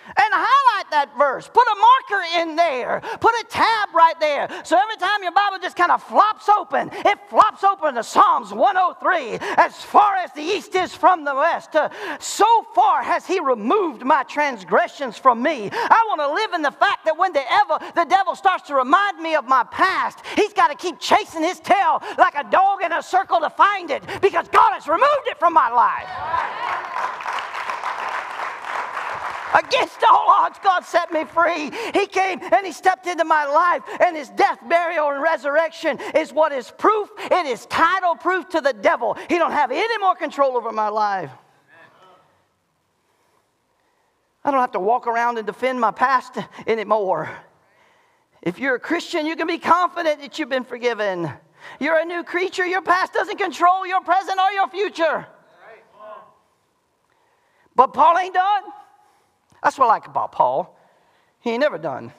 and 0.09 0.31
highlight 0.33 0.91
that 0.91 1.17
verse. 1.17 1.49
Put 1.53 1.67
a 1.67 1.77
marker 1.77 2.25
in 2.43 2.57
there. 2.57 3.01
Put 3.21 3.35
a 3.35 3.45
tab 3.49 3.95
right 3.95 4.19
there. 4.21 4.49
So 4.65 4.79
every 4.79 4.97
time 4.97 5.23
your 5.23 5.33
Bible 5.33 5.59
just 5.61 5.77
kind 5.77 5.91
of 5.91 6.03
flops 6.03 6.49
open, 6.49 6.91
it 6.93 7.19
flops 7.29 7.65
open 7.65 7.95
to 7.95 8.03
Psalms 8.03 8.53
103. 8.53 9.39
As 9.57 9.77
far 9.83 10.17
as 10.17 10.33
the 10.33 10.43
east 10.43 10.75
is 10.75 10.95
from 10.95 11.25
the 11.25 11.35
west, 11.35 11.75
uh, 11.75 11.89
so 12.19 12.47
far 12.75 13.03
has 13.03 13.27
He 13.27 13.41
removed 13.41 14.05
my 14.05 14.23
transgressions 14.25 15.17
from 15.17 15.43
me. 15.43 15.71
I 15.73 16.05
want 16.09 16.21
to 16.21 16.33
live 16.33 16.53
in 16.55 16.63
the 16.63 16.71
fact 16.71 17.05
that 17.05 17.17
when 17.17 17.33
the, 17.33 17.43
ever, 17.53 17.79
the 17.95 18.05
devil 18.05 18.35
starts 18.35 18.67
to 18.69 18.75
remind 18.75 19.19
me 19.19 19.35
of 19.35 19.47
my 19.47 19.65
past, 19.65 20.21
he's 20.35 20.53
got 20.53 20.69
to 20.69 20.77
keep 20.77 20.99
chasing 20.99 21.43
his 21.43 21.61
tail 21.61 22.03
like 22.19 22.35
a 22.37 22.45
dog 22.51 22.83
in 22.83 22.93
a 22.93 23.03
circle 23.03 23.41
to 23.41 23.51
find 23.51 23.91
it 23.91 24.03
because 24.21 24.49
God 24.49 24.73
has 24.73 24.87
removed 24.87 25.27
it 25.27 25.39
from 25.39 25.53
my 25.53 25.69
life. 25.69 26.86
Against 29.57 30.03
all 30.05 30.27
odds, 30.29 30.59
God 30.63 30.85
set 30.85 31.13
me 31.13 31.25
free. 31.25 31.71
He 31.95 32.07
came 32.07 32.41
and 32.43 32.67
He 32.67 32.73
stepped 32.73 33.07
into 33.07 33.25
my 33.25 33.45
life, 33.47 33.83
and 34.01 34.17
His 34.17 34.29
death, 34.31 34.59
burial, 34.69 35.11
and 35.11 35.23
resurrection 35.23 35.99
is 36.15 36.33
what 36.33 36.53
is 36.53 36.71
proof. 36.77 37.09
It 37.19 37.47
is 37.47 37.65
title 37.67 38.17
proof 38.17 38.49
to 38.51 38.61
the 38.61 38.73
devil. 38.73 39.17
He 39.29 39.39
don't 39.39 39.53
have 39.53 39.71
any 39.71 39.99
more 39.99 40.15
control 40.15 40.57
over 40.57 40.73
my 40.73 40.89
life. 40.89 41.31
I 44.45 44.51
don't 44.51 44.61
have 44.61 44.73
to 44.73 44.81
walk 44.81 45.07
around 45.07 45.39
and 45.39 45.47
defend 45.47 45.81
my 45.81 45.91
past 45.91 46.39
anymore. 46.67 47.31
If 48.43 48.59
you're 48.61 48.77
a 48.77 48.81
Christian, 48.81 49.27
you 49.27 49.35
can 49.35 49.49
be 49.49 49.59
confident 49.59 50.21
that 50.21 50.39
you've 50.39 50.49
been 50.49 50.65
forgiven. 50.65 51.33
You're 51.81 51.99
a 51.99 52.05
new 52.05 52.23
creature. 52.23 52.65
Your 52.65 52.83
past 52.83 53.13
doesn't 53.13 53.39
control 53.39 53.87
your 53.87 54.03
present 54.03 54.39
or 54.39 54.53
your 54.53 54.69
future. 54.69 55.27
But 57.75 57.93
Paul 57.93 58.19
ain't 58.19 58.35
done. 58.35 58.63
That's 59.63 59.79
what 59.79 59.87
I 59.87 59.89
like 59.89 60.07
about 60.07 60.33
Paul. 60.33 60.77
He 61.41 61.51
ain't 61.51 61.61
never 61.61 61.79
done. 61.79 62.13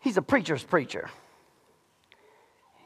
He's 0.00 0.16
a 0.16 0.22
preacher's 0.22 0.64
preacher. 0.64 1.08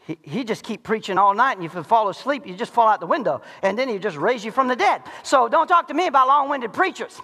He, 0.07 0.18
he 0.22 0.44
just 0.44 0.62
keep 0.62 0.84
preaching 0.84 1.18
all 1.18 1.34
night, 1.34 1.57
and 1.57 1.66
if 1.66 1.74
you 1.74 1.82
fall 1.82 2.09
asleep, 2.09 2.47
you 2.47 2.55
just 2.55 2.72
fall 2.72 2.86
out 2.86 3.01
the 3.01 3.07
window, 3.07 3.42
and 3.62 3.76
then 3.76 3.88
he 3.88 3.99
just 3.99 4.16
raise 4.16 4.44
you 4.44 4.53
from 4.53 4.68
the 4.68 4.76
dead. 4.76 5.03
So 5.24 5.49
don't 5.49 5.66
talk 5.66 5.88
to 5.88 5.94
me 5.94 6.07
about 6.07 6.28
long-winded 6.28 6.72
preachers. 6.72 7.20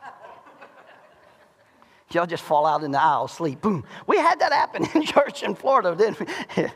Y'all 2.12 2.26
just 2.26 2.42
fall 2.42 2.64
out 2.64 2.82
in 2.84 2.90
the 2.90 3.00
aisle, 3.00 3.28
sleep. 3.28 3.60
Boom. 3.60 3.84
We 4.06 4.16
had 4.16 4.40
that 4.40 4.52
happen 4.52 4.86
in 4.94 5.04
church 5.04 5.42
in 5.42 5.54
Florida, 5.54 5.94
didn't 5.94 6.20
we? 6.20 6.26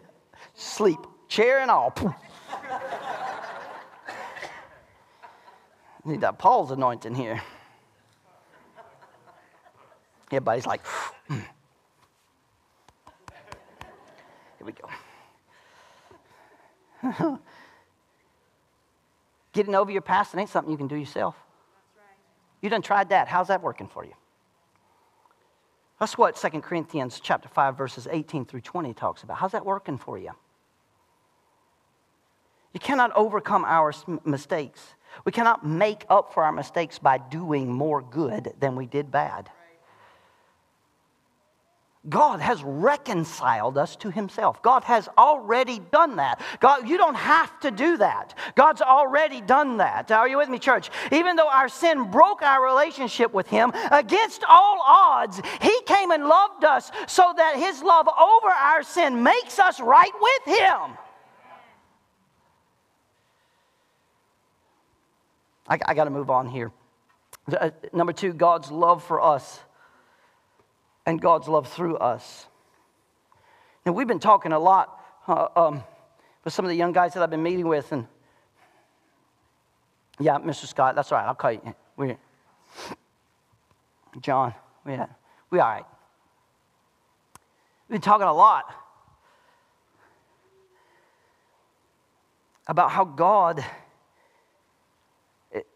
sleep, 0.54 0.98
chair 1.28 1.60
and 1.60 1.70
all. 1.70 1.94
Need 6.04 6.22
that 6.22 6.38
Paul's 6.38 6.70
anointing 6.72 7.14
here. 7.14 7.40
Everybody's 10.26 10.66
like, 10.66 10.80
here 11.28 11.44
we 14.64 14.72
go. 14.72 14.88
Getting 19.52 19.74
over 19.74 19.90
your 19.90 20.00
past, 20.00 20.34
it 20.34 20.38
ain't 20.38 20.48
something 20.48 20.70
you 20.70 20.78
can 20.78 20.88
do 20.88 20.96
yourself. 20.96 21.36
You 22.62 22.70
done 22.70 22.82
tried 22.82 23.10
that. 23.10 23.28
How's 23.28 23.48
that 23.48 23.62
working 23.62 23.88
for 23.88 24.04
you? 24.04 24.14
That's 26.00 26.16
what 26.16 26.34
2 26.36 26.48
Corinthians 26.62 27.20
chapter 27.22 27.48
5, 27.48 27.76
verses 27.76 28.08
18 28.10 28.46
through 28.46 28.62
20 28.62 28.94
talks 28.94 29.22
about. 29.22 29.36
How's 29.36 29.52
that 29.52 29.66
working 29.66 29.98
for 29.98 30.18
you? 30.18 30.32
You 32.72 32.80
cannot 32.80 33.12
overcome 33.14 33.64
our 33.64 33.92
mistakes 34.24 34.94
we 35.24 35.32
cannot 35.32 35.66
make 35.66 36.04
up 36.08 36.32
for 36.34 36.44
our 36.44 36.52
mistakes 36.52 36.98
by 36.98 37.18
doing 37.18 37.72
more 37.72 38.02
good 38.02 38.52
than 38.60 38.76
we 38.76 38.86
did 38.86 39.10
bad. 39.10 39.50
God 42.08 42.40
has 42.40 42.60
reconciled 42.64 43.78
us 43.78 43.94
to 43.96 44.10
himself. 44.10 44.60
God 44.60 44.82
has 44.84 45.08
already 45.16 45.78
done 45.92 46.16
that. 46.16 46.40
God, 46.58 46.88
you 46.88 46.98
don't 46.98 47.14
have 47.14 47.60
to 47.60 47.70
do 47.70 47.96
that. 47.98 48.34
God's 48.56 48.82
already 48.82 49.40
done 49.40 49.76
that. 49.76 50.10
Are 50.10 50.26
you 50.26 50.36
with 50.36 50.48
me, 50.48 50.58
church? 50.58 50.90
Even 51.12 51.36
though 51.36 51.48
our 51.48 51.68
sin 51.68 52.10
broke 52.10 52.42
our 52.42 52.64
relationship 52.64 53.32
with 53.32 53.46
him, 53.46 53.72
against 53.92 54.42
all 54.48 54.82
odds, 54.84 55.40
he 55.60 55.80
came 55.82 56.10
and 56.10 56.26
loved 56.26 56.64
us 56.64 56.90
so 57.06 57.34
that 57.36 57.54
his 57.56 57.80
love 57.82 58.08
over 58.08 58.48
our 58.48 58.82
sin 58.82 59.22
makes 59.22 59.60
us 59.60 59.80
right 59.80 60.12
with 60.20 60.58
him. 60.58 60.98
I, 65.72 65.78
I 65.86 65.94
got 65.94 66.04
to 66.04 66.10
move 66.10 66.28
on 66.28 66.48
here. 66.48 66.70
Uh, 67.50 67.70
number 67.94 68.12
two, 68.12 68.34
God's 68.34 68.70
love 68.70 69.02
for 69.02 69.22
us 69.22 69.58
and 71.06 71.18
God's 71.18 71.48
love 71.48 71.66
through 71.66 71.96
us. 71.96 72.46
Now, 73.86 73.92
we've 73.92 74.06
been 74.06 74.20
talking 74.20 74.52
a 74.52 74.58
lot 74.58 75.00
uh, 75.26 75.48
um, 75.56 75.82
with 76.44 76.52
some 76.52 76.66
of 76.66 76.68
the 76.68 76.74
young 76.76 76.92
guys 76.92 77.14
that 77.14 77.22
I've 77.22 77.30
been 77.30 77.42
meeting 77.42 77.66
with, 77.66 77.90
and 77.90 78.06
yeah, 80.20 80.36
Mr. 80.40 80.66
Scott, 80.66 80.94
that's 80.94 81.10
all 81.10 81.16
right. 81.16 81.26
I'll 81.26 81.34
call 81.34 81.52
you. 81.52 81.74
We're, 81.96 82.18
John, 84.20 84.52
we, 84.84 84.98
we 85.48 85.58
all 85.58 85.68
right. 85.68 85.84
We've 87.88 87.94
been 87.94 88.02
talking 88.02 88.26
a 88.26 88.34
lot 88.34 88.66
about 92.66 92.90
how 92.90 93.06
God 93.06 93.64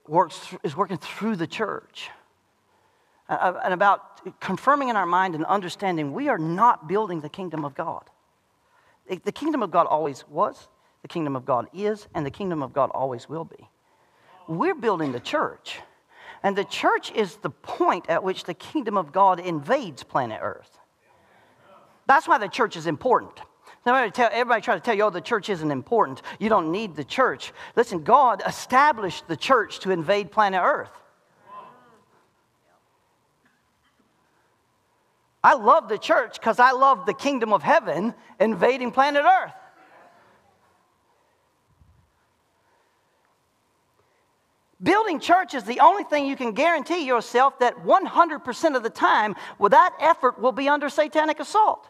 works, 0.07 0.55
is 0.63 0.77
working 0.77 0.99
through 0.99 1.37
the 1.37 1.47
church. 1.47 2.11
And 3.29 3.75
about 3.75 4.41
confirming 4.41 4.89
in 4.89 4.97
our 4.97 5.07
mind 5.07 5.35
and 5.35 5.45
understanding 5.45 6.13
we 6.13 6.29
are 6.29 6.39
not 6.39 6.89
building 6.89 7.21
the 7.21 7.29
kingdom 7.29 7.65
of 7.65 7.75
God. 7.75 8.05
The 9.09 9.33
kingdom 9.33 9.63
of 9.63 9.71
God 9.71 9.87
always 9.87 10.25
was, 10.29 10.69
the 11.03 11.09
kingdom 11.09 11.37
of 11.37 11.45
God 11.45 11.67
is, 11.73 12.09
and 12.15 12.25
the 12.25 12.31
kingdom 12.31 12.63
of 12.63 12.73
God 12.73 12.91
always 12.91 13.29
will 13.29 13.45
be. 13.45 13.69
We're 14.49 14.75
building 14.75 15.13
the 15.13 15.21
church. 15.21 15.81
And 16.43 16.57
the 16.57 16.65
church 16.65 17.11
is 17.13 17.37
the 17.37 17.51
point 17.51 18.09
at 18.09 18.23
which 18.23 18.45
the 18.45 18.55
kingdom 18.55 18.97
of 18.97 19.13
God 19.13 19.41
invades 19.41 20.03
planet 20.03 20.41
Earth. 20.43 20.79
That's 22.07 22.29
why 22.29 22.39
the 22.39 22.49
church 22.49 22.77
is 22.77 22.87
important. 22.87 23.41
Everybody, 23.87 24.11
tell, 24.11 24.31
everybody 24.33 24.63
try 24.63 24.75
to 24.75 24.81
tell 24.81 24.97
you, 24.97 25.05
oh, 25.05 25.11
the 25.11 25.21
church 25.21 25.49
isn't 25.49 25.71
important. 25.71 26.21
You 26.41 26.49
don't 26.49 26.73
need 26.73 26.97
the 26.97 27.05
church. 27.05 27.53
Listen, 27.77 28.03
God 28.03 28.43
established 28.45 29.29
the 29.29 29.37
church 29.37 29.79
to 29.81 29.93
invade 29.93 30.33
planet 30.33 30.61
Earth. 30.61 30.91
I 35.45 35.55
love 35.55 35.89
the 35.89 35.99
church 35.99 36.41
because 36.41 36.59
I 36.59 36.73
love 36.73 37.07
the 37.07 37.15
kingdom 37.15 37.53
of 37.53 37.63
heaven 37.63 38.13
invading 38.41 38.91
planet 38.91 39.25
Earth. 39.25 39.53
Building 44.83 45.21
church 45.21 45.55
is 45.55 45.63
the 45.63 45.79
only 45.79 46.03
thing 46.03 46.27
you 46.27 46.35
can 46.35 46.53
guarantee 46.53 47.07
yourself 47.07 47.61
that 47.61 47.77
100% 47.85 48.77
of 48.77 48.83
the 48.83 48.91
time, 48.91 49.37
with 49.61 49.71
that 49.71 49.95
effort, 50.01 50.41
will 50.41 50.51
be 50.51 50.69
under 50.69 50.89
satanic 50.89 51.39
assault. 51.39 51.89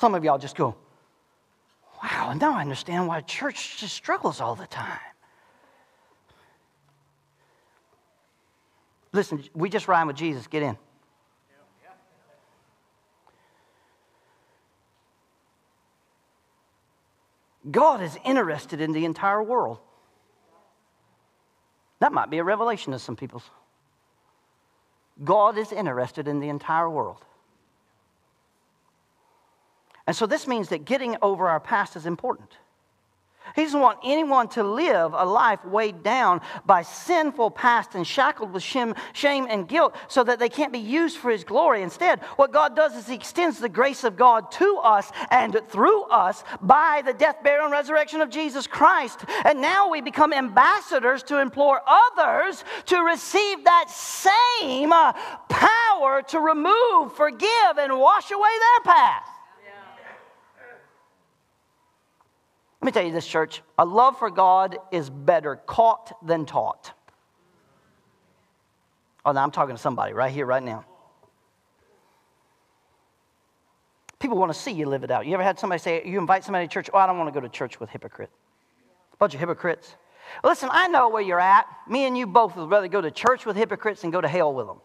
Some 0.00 0.14
of 0.14 0.24
y'all 0.24 0.38
just 0.38 0.56
go, 0.56 0.74
wow, 2.02 2.30
and 2.30 2.40
now 2.40 2.54
I 2.54 2.60
understand 2.60 3.06
why 3.06 3.20
church 3.20 3.78
just 3.78 3.94
struggles 3.94 4.40
all 4.40 4.54
the 4.54 4.66
time. 4.66 4.98
Listen, 9.12 9.44
we 9.54 9.68
just 9.68 9.86
rhyme 9.86 10.08
with 10.08 10.16
Jesus. 10.16 10.46
Get 10.48 10.62
in. 10.62 10.76
God 17.70 18.02
is 18.02 18.18
interested 18.24 18.80
in 18.80 18.92
the 18.92 19.04
entire 19.04 19.42
world. 19.42 19.78
That 22.00 22.12
might 22.12 22.28
be 22.28 22.38
a 22.38 22.44
revelation 22.44 22.92
to 22.92 22.98
some 22.98 23.16
people. 23.16 23.42
God 25.22 25.56
is 25.56 25.72
interested 25.72 26.28
in 26.28 26.40
the 26.40 26.48
entire 26.48 26.90
world. 26.90 27.24
And 30.06 30.14
so 30.14 30.26
this 30.26 30.46
means 30.46 30.68
that 30.68 30.84
getting 30.84 31.16
over 31.22 31.48
our 31.48 31.60
past 31.60 31.96
is 31.96 32.06
important. 32.06 32.50
He 33.54 33.62
doesn't 33.62 33.80
want 33.80 33.98
anyone 34.02 34.48
to 34.50 34.64
live 34.64 35.12
a 35.12 35.24
life 35.24 35.64
weighed 35.64 36.02
down 36.02 36.40
by 36.64 36.82
sinful 36.82 37.50
past 37.50 37.94
and 37.94 38.06
shackled 38.06 38.52
with 38.52 38.62
shame, 38.62 38.94
and 39.22 39.68
guilt 39.68 39.94
so 40.08 40.24
that 40.24 40.38
they 40.38 40.48
can't 40.48 40.72
be 40.72 40.78
used 40.78 41.18
for 41.18 41.30
His 41.30 41.44
glory. 41.44 41.82
Instead, 41.82 42.20
what 42.36 42.52
God 42.52 42.74
does 42.74 42.96
is 42.96 43.06
He 43.06 43.14
extends 43.14 43.60
the 43.60 43.68
grace 43.68 44.02
of 44.02 44.16
God 44.16 44.50
to 44.52 44.80
us 44.82 45.12
and 45.30 45.60
through 45.68 46.04
us 46.04 46.42
by 46.62 47.02
the 47.04 47.12
death, 47.12 47.42
burial, 47.44 47.66
and 47.66 47.72
resurrection 47.72 48.22
of 48.22 48.30
Jesus 48.30 48.66
Christ. 48.66 49.24
And 49.44 49.60
now 49.60 49.90
we 49.90 50.00
become 50.00 50.32
ambassadors 50.32 51.22
to 51.24 51.40
implore 51.40 51.82
others 51.86 52.64
to 52.86 52.98
receive 53.02 53.64
that 53.64 53.90
same 53.90 54.90
uh, 54.90 55.12
power 55.48 56.22
to 56.28 56.40
remove, 56.40 57.14
forgive, 57.14 57.78
and 57.78 57.98
wash 58.00 58.30
away 58.30 58.50
their 58.58 58.94
past. 58.94 59.33
Let 62.84 62.88
me 62.88 63.00
tell 63.00 63.06
you 63.06 63.12
this, 63.12 63.26
church 63.26 63.62
a 63.78 63.84
love 63.86 64.18
for 64.18 64.30
God 64.30 64.76
is 64.92 65.08
better 65.08 65.56
caught 65.56 66.14
than 66.22 66.44
taught. 66.44 66.92
Oh, 69.24 69.32
now 69.32 69.42
I'm 69.42 69.50
talking 69.50 69.74
to 69.74 69.80
somebody 69.80 70.12
right 70.12 70.30
here, 70.30 70.44
right 70.44 70.62
now. 70.62 70.84
People 74.18 74.36
want 74.36 74.52
to 74.52 74.58
see 74.58 74.70
you 74.70 74.84
live 74.84 75.02
it 75.02 75.10
out. 75.10 75.24
You 75.24 75.32
ever 75.32 75.42
had 75.42 75.58
somebody 75.58 75.78
say, 75.78 76.02
you 76.04 76.18
invite 76.18 76.44
somebody 76.44 76.66
to 76.66 76.70
church, 76.70 76.90
oh, 76.92 76.98
I 76.98 77.06
don't 77.06 77.16
want 77.16 77.32
to 77.32 77.32
go 77.32 77.40
to 77.40 77.48
church 77.48 77.80
with 77.80 77.88
hypocrites. 77.88 78.34
A 79.14 79.16
bunch 79.16 79.32
of 79.32 79.40
hypocrites. 79.40 79.96
Listen, 80.44 80.68
I 80.70 80.86
know 80.88 81.08
where 81.08 81.22
you're 81.22 81.40
at. 81.40 81.66
Me 81.88 82.04
and 82.04 82.18
you 82.18 82.26
both 82.26 82.54
would 82.54 82.68
rather 82.68 82.88
go 82.88 83.00
to 83.00 83.10
church 83.10 83.46
with 83.46 83.56
hypocrites 83.56 84.02
than 84.02 84.10
go 84.10 84.20
to 84.20 84.28
hell 84.28 84.52
with 84.52 84.66
them. 84.66 84.82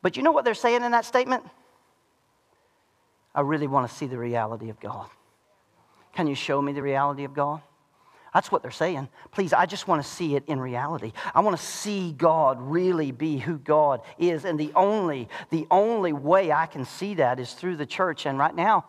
But 0.00 0.16
you 0.16 0.22
know 0.22 0.32
what 0.32 0.46
they're 0.46 0.54
saying 0.54 0.82
in 0.82 0.92
that 0.92 1.04
statement? 1.04 1.44
I 3.34 3.42
really 3.42 3.66
want 3.66 3.88
to 3.88 3.94
see 3.94 4.06
the 4.06 4.18
reality 4.18 4.70
of 4.70 4.80
God. 4.80 5.08
Can 6.12 6.26
you 6.26 6.34
show 6.34 6.60
me 6.60 6.72
the 6.72 6.82
reality 6.82 7.24
of 7.24 7.34
God? 7.34 7.60
That's 8.34 8.52
what 8.52 8.62
they're 8.62 8.70
saying. 8.70 9.08
Please, 9.30 9.52
I 9.52 9.66
just 9.66 9.88
want 9.88 10.02
to 10.02 10.08
see 10.08 10.36
it 10.36 10.44
in 10.46 10.60
reality. 10.60 11.12
I 11.34 11.40
want 11.40 11.58
to 11.58 11.64
see 11.64 12.12
God 12.12 12.58
really 12.60 13.10
be 13.10 13.38
who 13.38 13.58
God 13.58 14.02
is. 14.18 14.44
And 14.44 14.60
the 14.60 14.72
only, 14.74 15.28
the 15.50 15.66
only 15.70 16.12
way 16.12 16.52
I 16.52 16.66
can 16.66 16.84
see 16.84 17.14
that 17.14 17.40
is 17.40 17.52
through 17.54 17.76
the 17.76 17.86
church. 17.86 18.26
And 18.26 18.38
right 18.38 18.54
now, 18.54 18.84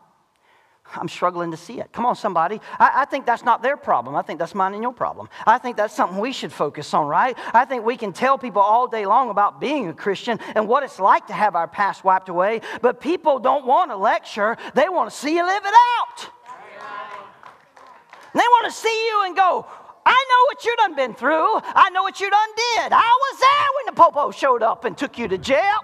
I'm 0.96 1.08
struggling 1.08 1.52
to 1.52 1.58
see 1.58 1.80
it. 1.80 1.92
Come 1.92 2.06
on, 2.06 2.16
somebody. 2.16 2.60
I, 2.80 3.02
I, 3.02 3.06
think 3.06 3.26
that's 3.26 3.44
not 3.44 3.62
their 3.62 3.78
problem. 3.78 4.16
I 4.16 4.22
think 4.22 4.40
that's 4.40 4.56
mine 4.56 4.74
and 4.74 4.82
your 4.82 4.94
problem. 4.94 5.30
I 5.46 5.58
think 5.58 5.78
that's 5.78 5.96
something 5.96 6.18
we 6.18 6.32
should 6.32 6.52
focus 6.52 6.94
on, 6.94 7.08
right? 7.08 7.38
I 7.54 7.66
think 7.66 7.86
we 7.86 7.98
can 7.98 8.14
tell 8.14 8.38
people 8.38 8.62
all 8.62 8.88
day 8.88 9.06
long 9.06 9.30
about 9.30 9.60
being 9.60 9.88
a 9.88 9.94
Christian 9.94 10.40
and 10.56 10.68
what 10.68 10.84
it's 10.84 11.00
like 11.00 11.28
to 11.28 11.34
have 11.34 11.56
our 11.56 11.68
past 11.68 12.04
wiped 12.04 12.30
away, 12.30 12.62
but 12.82 13.00
people 13.00 13.40
don't 13.40 13.66
want 13.66 13.92
a 13.92 13.96
lecture. 13.96 14.58
They 14.74 14.90
want 14.90 15.10
to 15.10 15.16
see 15.16 15.36
you 15.36 15.46
live 15.46 15.64
it 15.66 15.74
out. 16.00 16.32
They 18.34 18.40
want 18.40 18.66
to 18.66 18.72
see 18.72 19.08
you 19.08 19.24
and 19.26 19.36
go, 19.36 19.66
I 20.06 20.26
know 20.30 20.44
what 20.48 20.66
you 20.66 20.76
done 20.78 20.96
been 20.96 21.14
through. 21.14 21.60
I 21.64 21.90
know 21.92 22.04
what 22.04 22.20
you 22.20 22.30
done 22.30 22.50
did. 22.56 22.94
I 22.94 23.12
was 23.22 23.40
there 23.40 23.68
when 23.78 23.86
the 23.88 24.02
popo 24.02 24.32
showed 24.32 24.64
up 24.64 24.86
and 24.86 24.98
took 24.98 25.18
you 25.18 25.28
to 25.28 25.38
jail. 25.38 25.80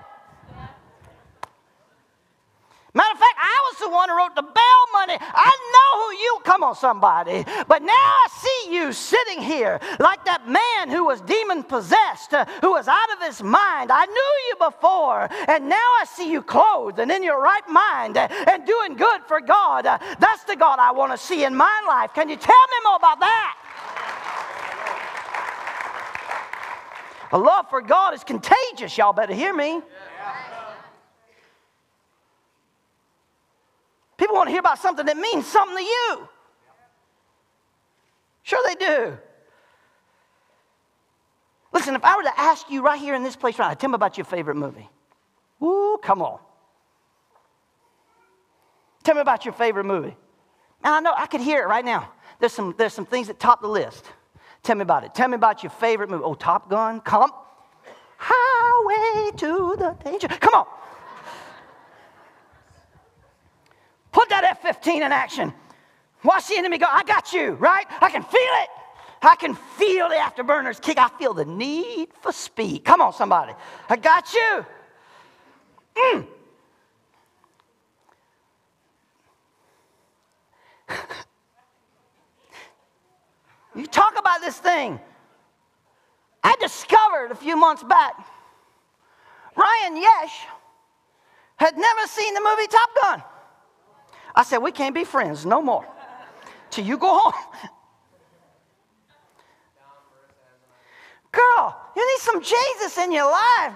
Matter 2.95 3.11
of 3.11 3.19
fact, 3.19 3.37
I 3.37 3.59
was 3.69 3.79
the 3.79 3.89
one 3.89 4.07
who 4.07 4.17
wrote 4.17 4.35
the 4.35 4.41
bail 4.41 4.83
money. 4.93 5.17
I 5.19 5.51
know 5.73 5.89
who 5.99 6.15
you, 6.15 6.39
come 6.45 6.63
on, 6.63 6.75
somebody. 6.75 7.43
But 7.67 7.83
now 7.83 7.91
I 7.91 8.27
see 8.31 8.73
you 8.73 8.93
sitting 8.93 9.41
here 9.41 9.81
like 9.99 10.23
that 10.23 10.47
man 10.47 10.89
who 10.89 11.03
was 11.03 11.19
demon 11.19 11.63
possessed, 11.63 12.33
uh, 12.33 12.45
who 12.61 12.71
was 12.71 12.87
out 12.87 13.11
of 13.11 13.21
his 13.21 13.43
mind. 13.43 13.91
I 13.91 14.05
knew 14.05 14.33
you 14.47 14.55
before, 14.71 15.27
and 15.49 15.67
now 15.67 15.75
I 15.75 16.05
see 16.07 16.31
you 16.31 16.41
clothed 16.41 16.99
and 16.99 17.11
in 17.11 17.21
your 17.21 17.41
right 17.41 17.67
mind 17.67 18.15
uh, 18.15 18.29
and 18.47 18.65
doing 18.65 18.95
good 18.95 19.21
for 19.27 19.41
God. 19.41 19.85
Uh, 19.85 19.97
that's 20.19 20.45
the 20.45 20.55
God 20.55 20.79
I 20.79 20.93
want 20.93 21.11
to 21.11 21.17
see 21.17 21.43
in 21.43 21.53
my 21.53 21.83
life. 21.85 22.13
Can 22.13 22.29
you 22.29 22.37
tell 22.37 22.55
me 22.55 22.77
more 22.85 22.95
about 22.95 23.19
that? 23.19 23.57
A 27.33 27.37
love 27.37 27.69
for 27.69 27.81
God 27.81 28.13
is 28.13 28.23
contagious. 28.23 28.97
Y'all 28.97 29.11
better 29.11 29.33
hear 29.33 29.53
me. 29.53 29.81
People 34.17 34.35
want 34.35 34.47
to 34.47 34.51
hear 34.51 34.59
about 34.59 34.79
something 34.79 35.05
that 35.05 35.17
means 35.17 35.45
something 35.45 35.77
to 35.77 35.83
you. 35.83 36.29
Sure, 38.43 38.59
they 38.65 38.75
do. 38.75 39.17
Listen, 41.73 41.95
if 41.95 42.05
I 42.05 42.15
were 42.15 42.23
to 42.23 42.39
ask 42.39 42.69
you 42.69 42.81
right 42.83 42.99
here 42.99 43.15
in 43.15 43.23
this 43.23 43.35
place 43.35 43.59
right 43.59 43.67
now, 43.67 43.73
tell 43.73 43.89
me 43.89 43.95
about 43.95 44.17
your 44.17 44.25
favorite 44.25 44.55
movie. 44.55 44.87
Ooh, 45.61 45.99
come 46.01 46.21
on. 46.21 46.39
Tell 49.03 49.15
me 49.15 49.21
about 49.21 49.45
your 49.45 49.53
favorite 49.53 49.85
movie. 49.85 50.15
And 50.83 50.93
I 50.93 50.99
know 50.99 51.13
I 51.15 51.25
could 51.25 51.41
hear 51.41 51.61
it 51.63 51.67
right 51.67 51.83
now. 51.83 52.11
There's 52.39 52.53
some, 52.53 52.73
there's 52.77 52.93
some 52.93 53.05
things 53.05 53.27
that 53.27 53.39
top 53.39 53.61
the 53.61 53.67
list. 53.67 54.05
Tell 54.63 54.75
me 54.75 54.83
about 54.83 55.03
it. 55.03 55.13
Tell 55.13 55.27
me 55.27 55.35
about 55.35 55.63
your 55.63 55.69
favorite 55.69 56.09
movie. 56.09 56.23
Oh, 56.23 56.33
Top 56.33 56.69
Gun, 56.69 57.01
come. 57.01 57.31
Highway 58.17 59.31
to 59.37 59.75
the 59.77 59.97
danger. 60.03 60.27
Come 60.27 60.53
on. 60.53 60.67
Put 64.15 64.29
that 64.29 64.45
F 64.45 64.61
15 64.61 65.03
in 65.03 65.11
action. 65.11 65.53
Watch 66.23 66.47
the 66.47 66.55
enemy 66.55 66.77
go. 66.77 66.85
I 66.89 67.03
got 67.03 67.33
you, 67.33 67.51
right? 67.55 67.85
I 67.99 68.09
can 68.09 68.23
feel 68.23 68.39
it. 68.39 68.69
I 69.21 69.35
can 69.35 69.55
feel 69.55 70.07
the 70.07 70.15
afterburners 70.15 70.81
kick. 70.81 70.97
I 70.97 71.09
feel 71.19 71.33
the 71.33 71.43
need 71.43 72.07
for 72.21 72.31
speed. 72.31 72.85
Come 72.85 73.01
on, 73.01 73.11
somebody. 73.11 73.51
I 73.89 73.97
got 73.97 74.33
you. 74.33 74.65
Mm. 75.97 76.27
you 83.75 83.85
talk 83.85 84.17
about 84.17 84.39
this 84.39 84.57
thing. 84.57 84.97
I 86.41 86.55
discovered 86.61 87.31
a 87.31 87.35
few 87.35 87.57
months 87.57 87.83
back 87.83 88.13
Ryan 89.57 89.97
Yesh 89.97 90.45
had 91.57 91.77
never 91.77 92.07
seen 92.07 92.33
the 92.33 92.39
movie 92.39 92.67
Top 92.67 92.89
Gun. 93.01 93.23
I 94.35 94.43
said, 94.43 94.57
We 94.57 94.71
can't 94.71 94.93
be 94.93 95.03
friends 95.03 95.45
no 95.45 95.61
more 95.61 95.85
till 96.69 96.85
you 96.85 96.97
go 96.97 97.17
home. 97.17 97.33
Girl, 101.31 101.81
you 101.95 102.05
need 102.05 102.19
some 102.19 102.41
Jesus 102.41 102.97
in 102.97 103.11
your 103.11 103.29
life. 103.29 103.73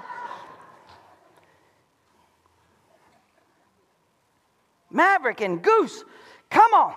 Maverick 4.91 5.41
and 5.41 5.61
Goose, 5.61 6.03
come 6.49 6.73
on. 6.73 6.93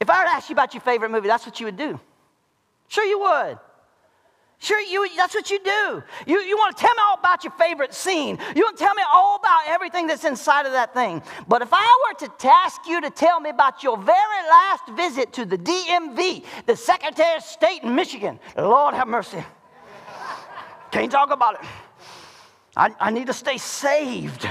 If 0.00 0.08
I 0.08 0.20
were 0.20 0.26
to 0.26 0.30
ask 0.30 0.48
you 0.48 0.54
about 0.54 0.74
your 0.74 0.80
favorite 0.80 1.10
movie, 1.10 1.28
that's 1.28 1.44
what 1.44 1.58
you 1.58 1.66
would 1.66 1.76
do. 1.76 1.98
Sure, 2.88 3.04
you 3.04 3.18
would. 3.18 3.58
Sure, 4.60 4.80
you, 4.80 5.08
that's 5.16 5.34
what 5.34 5.50
you 5.50 5.60
do. 5.62 6.02
You, 6.26 6.40
you 6.40 6.56
want 6.56 6.76
to 6.76 6.80
tell 6.80 6.92
me 6.92 7.00
all 7.08 7.16
about 7.16 7.44
your 7.44 7.52
favorite 7.52 7.94
scene. 7.94 8.38
You 8.56 8.62
want 8.62 8.76
to 8.76 8.84
tell 8.84 8.94
me 8.94 9.04
all 9.14 9.36
about 9.36 9.68
everything 9.68 10.08
that's 10.08 10.24
inside 10.24 10.66
of 10.66 10.72
that 10.72 10.92
thing. 10.92 11.22
But 11.46 11.62
if 11.62 11.68
I 11.72 12.08
were 12.08 12.26
to 12.26 12.32
task 12.38 12.80
you 12.88 13.00
to 13.00 13.10
tell 13.10 13.38
me 13.38 13.50
about 13.50 13.84
your 13.84 13.96
very 13.96 14.42
last 14.50 14.88
visit 14.96 15.32
to 15.34 15.44
the 15.44 15.56
DMV, 15.56 16.44
the 16.66 16.74
Secretary 16.74 17.36
of 17.36 17.44
State 17.44 17.84
in 17.84 17.94
Michigan, 17.94 18.40
Lord 18.56 18.94
have 18.94 19.06
mercy. 19.06 19.44
Can't 20.90 21.12
talk 21.12 21.30
about 21.30 21.54
it. 21.54 21.60
I, 22.76 22.92
I 22.98 23.10
need 23.10 23.28
to 23.28 23.32
stay 23.32 23.58
saved. 23.58 24.48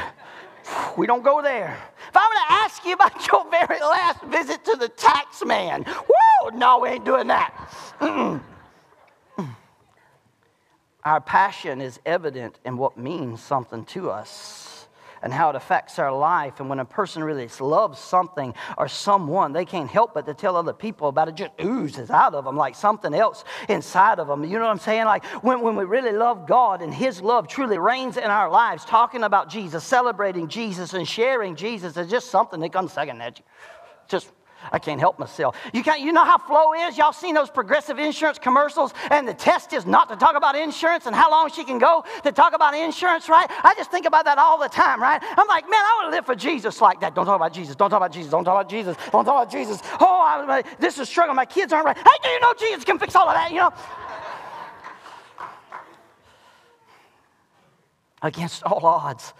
We 0.97 1.05
don't 1.05 1.23
go 1.23 1.41
there. 1.41 1.77
If 2.09 2.15
I 2.15 2.21
were 2.21 2.33
to 2.47 2.53
ask 2.63 2.85
you 2.85 2.93
about 2.93 3.27
your 3.31 3.49
very 3.51 3.79
last 3.81 4.23
visit 4.23 4.63
to 4.65 4.77
the 4.77 4.87
tax 4.87 5.43
man, 5.43 5.83
whoa, 5.83 6.49
no, 6.55 6.79
we 6.79 6.89
ain't 6.89 7.03
doing 7.05 7.27
that. 7.27 7.53
Mm-mm. 7.99 8.41
Our 11.07 11.21
passion 11.21 11.79
is 11.79 12.01
evident 12.05 12.59
in 12.65 12.75
what 12.75 12.97
means 12.97 13.41
something 13.41 13.85
to 13.85 14.11
us 14.11 14.87
and 15.21 15.31
how 15.31 15.49
it 15.49 15.55
affects 15.55 15.99
our 15.99 16.11
life. 16.11 16.59
And 16.59 16.67
when 16.67 16.81
a 16.81 16.85
person 16.85 17.23
really 17.23 17.47
loves 17.61 17.97
something 17.97 18.53
or 18.77 18.89
someone, 18.89 19.53
they 19.53 19.63
can't 19.63 19.89
help 19.89 20.13
but 20.13 20.25
to 20.25 20.33
tell 20.33 20.57
other 20.57 20.73
people 20.73 21.07
about 21.07 21.29
it. 21.29 21.35
Just 21.35 21.53
oozes 21.63 22.09
out 22.09 22.35
of 22.35 22.43
them 22.43 22.57
like 22.57 22.75
something 22.75 23.13
else 23.13 23.45
inside 23.69 24.19
of 24.19 24.27
them. 24.27 24.43
You 24.43 24.59
know 24.59 24.65
what 24.65 24.71
I'm 24.71 24.79
saying? 24.79 25.05
Like 25.05 25.23
when, 25.45 25.61
when 25.61 25.77
we 25.77 25.85
really 25.85 26.11
love 26.11 26.45
God 26.45 26.81
and 26.81 26.93
His 26.93 27.21
love 27.21 27.47
truly 27.47 27.77
reigns 27.77 28.17
in 28.17 28.25
our 28.25 28.49
lives, 28.49 28.83
talking 28.83 29.23
about 29.23 29.49
Jesus, 29.49 29.85
celebrating 29.85 30.49
Jesus, 30.49 30.91
and 30.91 31.07
sharing 31.07 31.55
Jesus 31.55 31.95
is 31.95 32.09
just 32.09 32.29
something 32.29 32.59
that 32.59 32.73
comes 32.73 32.91
second 32.91 33.21
at 33.21 33.39
you. 33.39 33.45
Just 34.09 34.29
I 34.72 34.80
can't 34.80 34.99
help 34.99 35.20
myself. 35.20 35.55
You, 35.74 35.84
can't, 35.84 36.01
you 36.01 36.11
know 36.11 36.24
how 36.24 36.38
Flo 36.38 36.74
is? 36.74 36.97
Y'all 36.97 37.13
seen 37.13 37.36
those 37.36 37.49
progressive 37.49 37.99
insurance 37.99 38.39
commercials? 38.39 38.93
And 39.11 39.28
the 39.28 39.34
test 39.34 39.74
is 39.74 39.86
not 39.86 40.09
to 40.09 40.15
talk 40.15 40.36
about 40.36 40.55
insurance 40.55 41.05
and 41.05 41.15
how 41.15 41.32
long 41.32 41.49
she 41.51 41.63
can 41.63 41.80
go 41.80 42.03
to 42.24 42.32
talk 42.32 42.53
about 42.53 42.74
insurance, 42.74 43.30
right? 43.30 43.47
I 43.49 43.74
just 43.76 43.91
think 43.91 44.05
about 44.05 44.26
that 44.26 44.38
all 44.38 44.59
the 44.59 44.70
time, 44.70 45.01
right? 45.01 45.22
I'm 45.22 45.47
like, 45.47 45.70
man, 45.70 45.80
I 45.80 45.99
want 46.01 46.11
to 46.11 46.18
live 46.18 46.26
for 46.26 46.36
Jesus 46.36 46.82
like 46.82 47.01
that. 47.01 47.15
Don't 47.15 47.26
talk 47.26 47.36
about 47.36 47.53
Jesus. 47.53 47.76
Don't 47.76 47.89
talk 47.89 47.97
about 47.97 48.11
Jesus. 48.11 48.32
Don't 48.32 48.43
talk 48.43 48.59
about 48.59 48.70
Jesus. 48.70 48.97
Don't 49.11 49.26
talk 49.26 49.43
about 49.43 49.51
Jesus. 49.51 49.82
Oh, 49.99 50.22
I, 50.22 50.63
this 50.80 50.97
is 50.99 51.09
struggle. 51.09 51.36
My 51.36 51.45
kids 51.45 51.74
aren't 51.74 51.86
right. 51.86 51.97
Hey, 51.97 52.18
do 52.24 52.30
you 52.30 52.39
know 52.39 52.53
Jesus 52.59 52.84
can 52.84 52.99
fix 52.99 53.15
all 53.15 53.28
of 53.28 53.36
that? 53.36 53.51
You 53.51 53.57
know? 53.57 53.74
against 58.22 58.63
all 58.63 58.86
odds. 58.86 59.34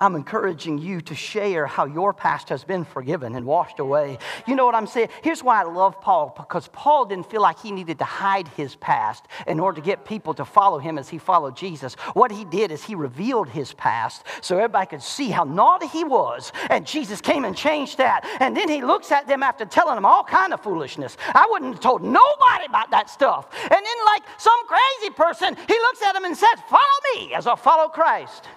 I'm 0.00 0.14
encouraging 0.14 0.78
you 0.78 1.00
to 1.02 1.14
share 1.14 1.66
how 1.66 1.86
your 1.86 2.12
past 2.12 2.48
has 2.50 2.64
been 2.64 2.84
forgiven 2.84 3.34
and 3.34 3.46
washed 3.46 3.78
away. 3.78 4.18
You 4.46 4.54
know 4.54 4.66
what 4.66 4.74
I'm 4.74 4.86
saying? 4.86 5.08
Here's 5.22 5.42
why 5.42 5.60
I 5.60 5.64
love 5.64 6.00
Paul 6.00 6.34
because 6.36 6.68
Paul 6.68 7.06
didn't 7.06 7.30
feel 7.30 7.42
like 7.42 7.58
he 7.60 7.72
needed 7.72 7.98
to 7.98 8.04
hide 8.04 8.48
his 8.48 8.76
past 8.76 9.26
in 9.46 9.60
order 9.60 9.80
to 9.80 9.84
get 9.84 10.04
people 10.04 10.34
to 10.34 10.44
follow 10.44 10.78
him 10.78 10.98
as 10.98 11.08
he 11.08 11.18
followed 11.18 11.56
Jesus. 11.56 11.94
What 12.14 12.30
he 12.30 12.44
did 12.44 12.70
is 12.70 12.84
he 12.84 12.94
revealed 12.94 13.48
his 13.48 13.72
past 13.74 14.24
so 14.40 14.56
everybody 14.56 14.86
could 14.86 15.02
see 15.02 15.30
how 15.30 15.44
naughty 15.44 15.86
he 15.86 16.04
was, 16.04 16.52
and 16.70 16.86
Jesus 16.86 17.20
came 17.20 17.44
and 17.44 17.56
changed 17.56 17.98
that. 17.98 18.26
And 18.40 18.56
then 18.56 18.68
he 18.68 18.82
looks 18.82 19.10
at 19.12 19.26
them 19.26 19.42
after 19.42 19.64
telling 19.64 19.94
them 19.94 20.04
all 20.04 20.24
kind 20.24 20.52
of 20.52 20.62
foolishness. 20.62 21.16
I 21.34 21.46
wouldn't 21.50 21.74
have 21.74 21.80
told 21.80 22.02
nobody 22.02 22.66
about 22.66 22.90
that 22.90 23.10
stuff. 23.10 23.48
And 23.62 23.70
then, 23.70 24.04
like 24.06 24.22
some 24.38 24.58
crazy 24.66 25.12
person, 25.14 25.56
he 25.56 25.74
looks 25.74 26.02
at 26.02 26.12
them 26.12 26.24
and 26.24 26.36
says, 26.36 26.58
"Follow 26.68 26.82
me 27.14 27.34
as 27.34 27.46
I 27.46 27.56
follow 27.56 27.88
Christ." 27.88 28.48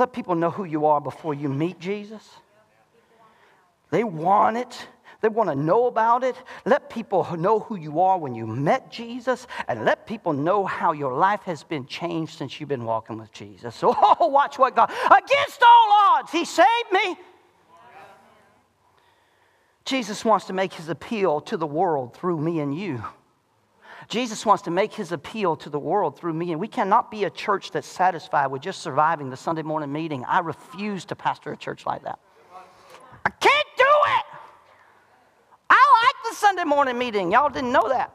Let 0.00 0.14
people 0.14 0.34
know 0.34 0.48
who 0.48 0.64
you 0.64 0.86
are 0.86 0.98
before 0.98 1.34
you 1.34 1.50
meet 1.50 1.78
Jesus. 1.78 2.26
They 3.90 4.02
want 4.02 4.56
it. 4.56 4.88
They 5.20 5.28
want 5.28 5.50
to 5.50 5.54
know 5.54 5.88
about 5.88 6.24
it. 6.24 6.36
Let 6.64 6.88
people 6.88 7.36
know 7.36 7.58
who 7.58 7.76
you 7.76 8.00
are 8.00 8.16
when 8.16 8.34
you 8.34 8.46
met 8.46 8.90
Jesus, 8.90 9.46
and 9.68 9.84
let 9.84 10.06
people 10.06 10.32
know 10.32 10.64
how 10.64 10.92
your 10.92 11.12
life 11.12 11.42
has 11.42 11.64
been 11.64 11.84
changed 11.84 12.38
since 12.38 12.58
you've 12.58 12.70
been 12.70 12.86
walking 12.86 13.18
with 13.18 13.30
Jesus. 13.32 13.74
So, 13.74 13.94
oh, 14.20 14.28
watch 14.28 14.58
what 14.58 14.74
God, 14.74 14.90
against 14.90 15.62
all 15.62 16.16
odds, 16.16 16.32
He 16.32 16.46
saved 16.46 16.92
me. 16.92 17.18
Jesus 19.84 20.24
wants 20.24 20.46
to 20.46 20.54
make 20.54 20.72
His 20.72 20.88
appeal 20.88 21.42
to 21.42 21.58
the 21.58 21.66
world 21.66 22.16
through 22.16 22.40
me 22.40 22.60
and 22.60 22.74
you. 22.74 23.04
Jesus 24.10 24.44
wants 24.44 24.64
to 24.64 24.72
make 24.72 24.92
his 24.92 25.12
appeal 25.12 25.54
to 25.56 25.70
the 25.70 25.78
world 25.78 26.18
through 26.18 26.34
me, 26.34 26.50
and 26.50 26.60
we 26.60 26.66
cannot 26.66 27.12
be 27.12 27.24
a 27.24 27.30
church 27.30 27.70
that's 27.70 27.86
satisfied 27.86 28.48
with 28.48 28.60
just 28.60 28.82
surviving 28.82 29.30
the 29.30 29.36
Sunday 29.36 29.62
morning 29.62 29.92
meeting. 29.92 30.24
I 30.24 30.40
refuse 30.40 31.04
to 31.06 31.14
pastor 31.14 31.52
a 31.52 31.56
church 31.56 31.86
like 31.86 32.02
that. 32.02 32.18
I 33.24 33.30
can't 33.30 33.66
do 33.78 33.84
it. 33.84 34.24
I 35.70 36.04
like 36.04 36.32
the 36.32 36.36
Sunday 36.36 36.64
morning 36.64 36.98
meeting. 36.98 37.30
Y'all 37.30 37.50
didn't 37.50 37.70
know 37.70 37.88
that. 37.88 38.12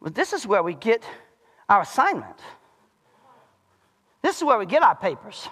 But 0.00 0.14
this 0.14 0.32
is 0.32 0.46
where 0.46 0.62
we 0.62 0.74
get 0.74 1.02
our 1.68 1.80
assignment. 1.80 2.38
This 4.22 4.36
is 4.36 4.44
where 4.44 4.58
we 4.58 4.66
get 4.66 4.84
our 4.84 4.94
papers. 4.94 5.48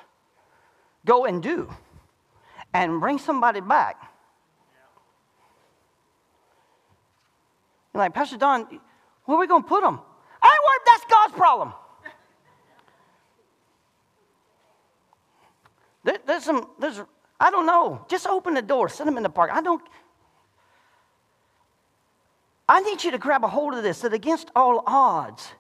Go 1.05 1.25
and 1.25 1.43
do. 1.43 1.69
And 2.73 3.01
bring 3.01 3.19
somebody 3.19 3.61
back. 3.61 4.08
You're 7.93 8.03
like, 8.03 8.15
Pastor 8.15 8.37
Don, 8.37 8.67
where 9.25 9.37
are 9.37 9.41
we 9.41 9.47
going 9.47 9.63
to 9.63 9.69
put 9.69 9.83
them? 9.83 10.01
I 10.43 10.59
worried, 10.69 10.81
that's 10.87 11.05
God's 11.11 11.35
problem. 11.35 11.73
There, 16.05 16.19
there's 16.27 16.45
some, 16.45 16.69
there's, 16.79 17.01
I 17.41 17.51
don't 17.51 17.67
know. 17.67 18.05
Just 18.09 18.27
open 18.27 18.55
the 18.55 18.63
door, 18.63 18.89
send 18.89 19.09
them 19.09 19.17
in 19.17 19.23
the 19.23 19.31
park. 19.31 19.51
I 19.53 19.61
don't. 19.61 19.83
I 22.69 22.81
need 22.81 23.03
you 23.03 23.11
to 23.11 23.19
grab 23.19 23.45
a 23.45 23.49
hold 23.49 23.75
of 23.75 23.83
this 23.83 24.01
that 24.03 24.13
against 24.13 24.51
all 24.55 24.83
odds, 24.87 25.53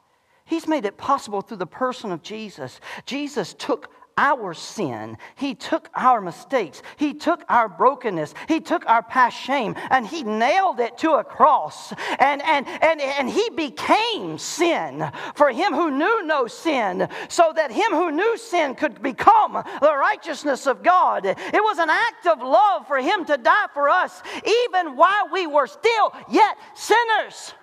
He's 0.44 0.66
made 0.66 0.86
it 0.86 0.96
possible 0.96 1.42
through 1.42 1.58
the 1.58 1.66
person 1.66 2.10
of 2.10 2.22
Jesus. 2.22 2.80
Jesus 3.04 3.54
took 3.54 3.90
our 4.18 4.52
sin. 4.52 5.16
He 5.36 5.54
took 5.54 5.88
our 5.94 6.20
mistakes. 6.20 6.82
He 6.96 7.14
took 7.14 7.44
our 7.48 7.68
brokenness. 7.68 8.34
He 8.48 8.60
took 8.60 8.84
our 8.86 9.02
past 9.02 9.36
shame 9.38 9.76
and 9.90 10.06
he 10.06 10.24
nailed 10.24 10.80
it 10.80 10.98
to 10.98 11.12
a 11.12 11.24
cross. 11.24 11.92
And, 12.18 12.42
and, 12.42 12.66
and, 12.66 13.00
and 13.00 13.30
he 13.30 13.48
became 13.50 14.36
sin 14.36 15.10
for 15.36 15.50
him 15.50 15.72
who 15.72 15.92
knew 15.92 16.26
no 16.26 16.48
sin, 16.48 17.08
so 17.28 17.52
that 17.54 17.70
him 17.70 17.92
who 17.92 18.10
knew 18.10 18.36
sin 18.36 18.74
could 18.74 19.00
become 19.00 19.52
the 19.80 19.96
righteousness 19.96 20.66
of 20.66 20.82
God. 20.82 21.24
It 21.24 21.38
was 21.52 21.78
an 21.78 21.90
act 21.90 22.26
of 22.26 22.42
love 22.42 22.88
for 22.88 22.98
him 22.98 23.24
to 23.26 23.36
die 23.38 23.66
for 23.72 23.88
us, 23.88 24.20
even 24.44 24.96
while 24.96 25.28
we 25.32 25.46
were 25.46 25.68
still 25.68 26.12
yet 26.28 26.56
sinners. 26.74 27.54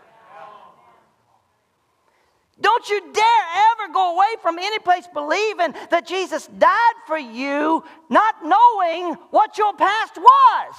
Don't 2.59 2.89
you 2.89 3.01
dare 3.11 3.45
ever 3.73 3.93
go 3.93 4.15
away 4.15 4.35
from 4.41 4.57
any 4.57 4.79
place 4.79 5.07
believing 5.13 5.73
that 5.89 6.07
Jesus 6.07 6.47
died 6.57 6.95
for 7.05 7.17
you, 7.17 7.83
not 8.09 8.35
knowing 8.45 9.15
what 9.31 9.57
your 9.57 9.73
past 9.73 10.17
was. 10.17 10.75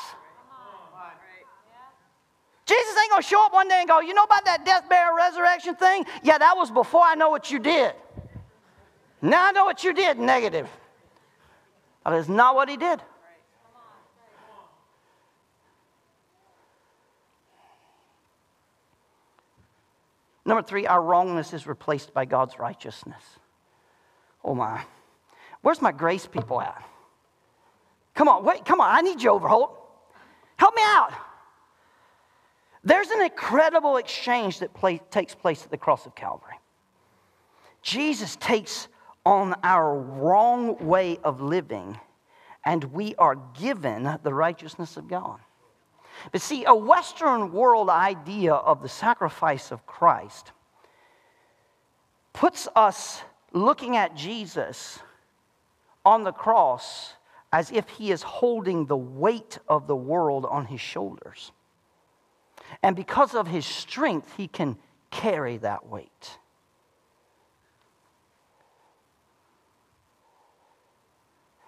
Jesus 2.65 2.97
ain't 3.01 3.11
gonna 3.11 3.23
show 3.23 3.45
up 3.47 3.53
one 3.53 3.69
day 3.69 3.79
and 3.79 3.89
go, 3.89 4.01
You 4.01 4.13
know 4.13 4.25
about 4.25 4.45
that 4.45 4.65
death, 4.65 4.89
burial, 4.89 5.15
resurrection 5.15 5.77
thing? 5.77 6.05
Yeah, 6.23 6.39
that 6.39 6.57
was 6.57 6.71
before 6.71 7.05
I 7.05 7.15
know 7.15 7.31
what 7.31 7.51
you 7.51 7.61
did. 7.61 7.93
Now 9.23 9.47
I 9.47 9.53
know 9.53 9.65
what 9.65 9.85
you 9.85 9.93
did, 9.93 10.19
negative. 10.19 10.69
That 12.05 12.15
is 12.15 12.29
not 12.29 12.55
what 12.55 12.69
he 12.69 12.77
did. 12.77 13.01
Number 20.47 20.63
three, 20.63 20.87
our 20.87 21.03
wrongness 21.03 21.53
is 21.53 21.67
replaced 21.67 22.15
by 22.15 22.25
God's 22.25 22.59
righteousness. 22.59 23.23
Oh 24.45 24.55
my. 24.55 24.81
Where's 25.61 25.83
my 25.83 25.91
grace 25.91 26.27
people 26.27 26.61
at? 26.61 26.83
Come 28.15 28.29
on, 28.29 28.45
wait, 28.45 28.65
come 28.65 28.81
on. 28.81 28.89
I 28.89 29.01
need 29.01 29.21
you, 29.21 29.31
Overholt. 29.31 29.77
Help 30.57 30.75
me 30.77 30.83
out. 30.85 31.13
There's 32.85 33.11
an 33.11 33.23
incredible 33.23 33.97
exchange 33.97 34.61
that 34.61 34.73
play, 34.73 35.01
takes 35.11 35.35
place 35.35 35.65
at 35.65 35.71
the 35.73 35.77
cross 35.77 36.07
of 36.07 36.15
Calvary. 36.15 36.55
Jesus 37.83 38.37
takes 38.37 38.87
on 39.25 39.55
our 39.65 39.99
wrong 39.99 40.87
way 40.87 41.19
of 41.25 41.41
living, 41.41 41.99
and 42.65 42.85
we 42.85 43.17
are 43.17 43.35
given 43.59 44.19
the 44.23 44.33
righteousness 44.33 44.97
of 44.97 45.09
God. 45.09 45.41
But 46.33 46.41
see, 46.41 46.65
a 46.65 46.75
Western 46.75 47.53
world 47.53 47.89
idea 47.89 48.55
of 48.55 48.83
the 48.83 48.89
sacrifice 48.89 49.71
of 49.71 49.87
Christ 49.87 50.53
puts 52.33 52.69
us 52.77 53.23
looking 53.53 53.97
at 53.97 54.15
Jesus 54.15 54.99
on 56.05 56.25
the 56.25 56.33
cross 56.33 57.15
as 57.53 57.71
if 57.71 57.89
he 57.89 58.11
is 58.11 58.23
holding 58.23 58.87
the 58.87 58.97
weight 58.97 59.59
of 59.69 59.87
the 59.87 59.97
world 59.97 60.45
on 60.45 60.67
his 60.67 60.81
shoulders. 60.81 61.53
And 62.83 62.97
because 62.97 63.35
of 63.35 63.47
his 63.47 63.65
strength, 63.65 64.35
he 64.37 64.49
can 64.49 64.77
carry 65.11 65.57
that 65.59 65.87
weight. 65.87 66.39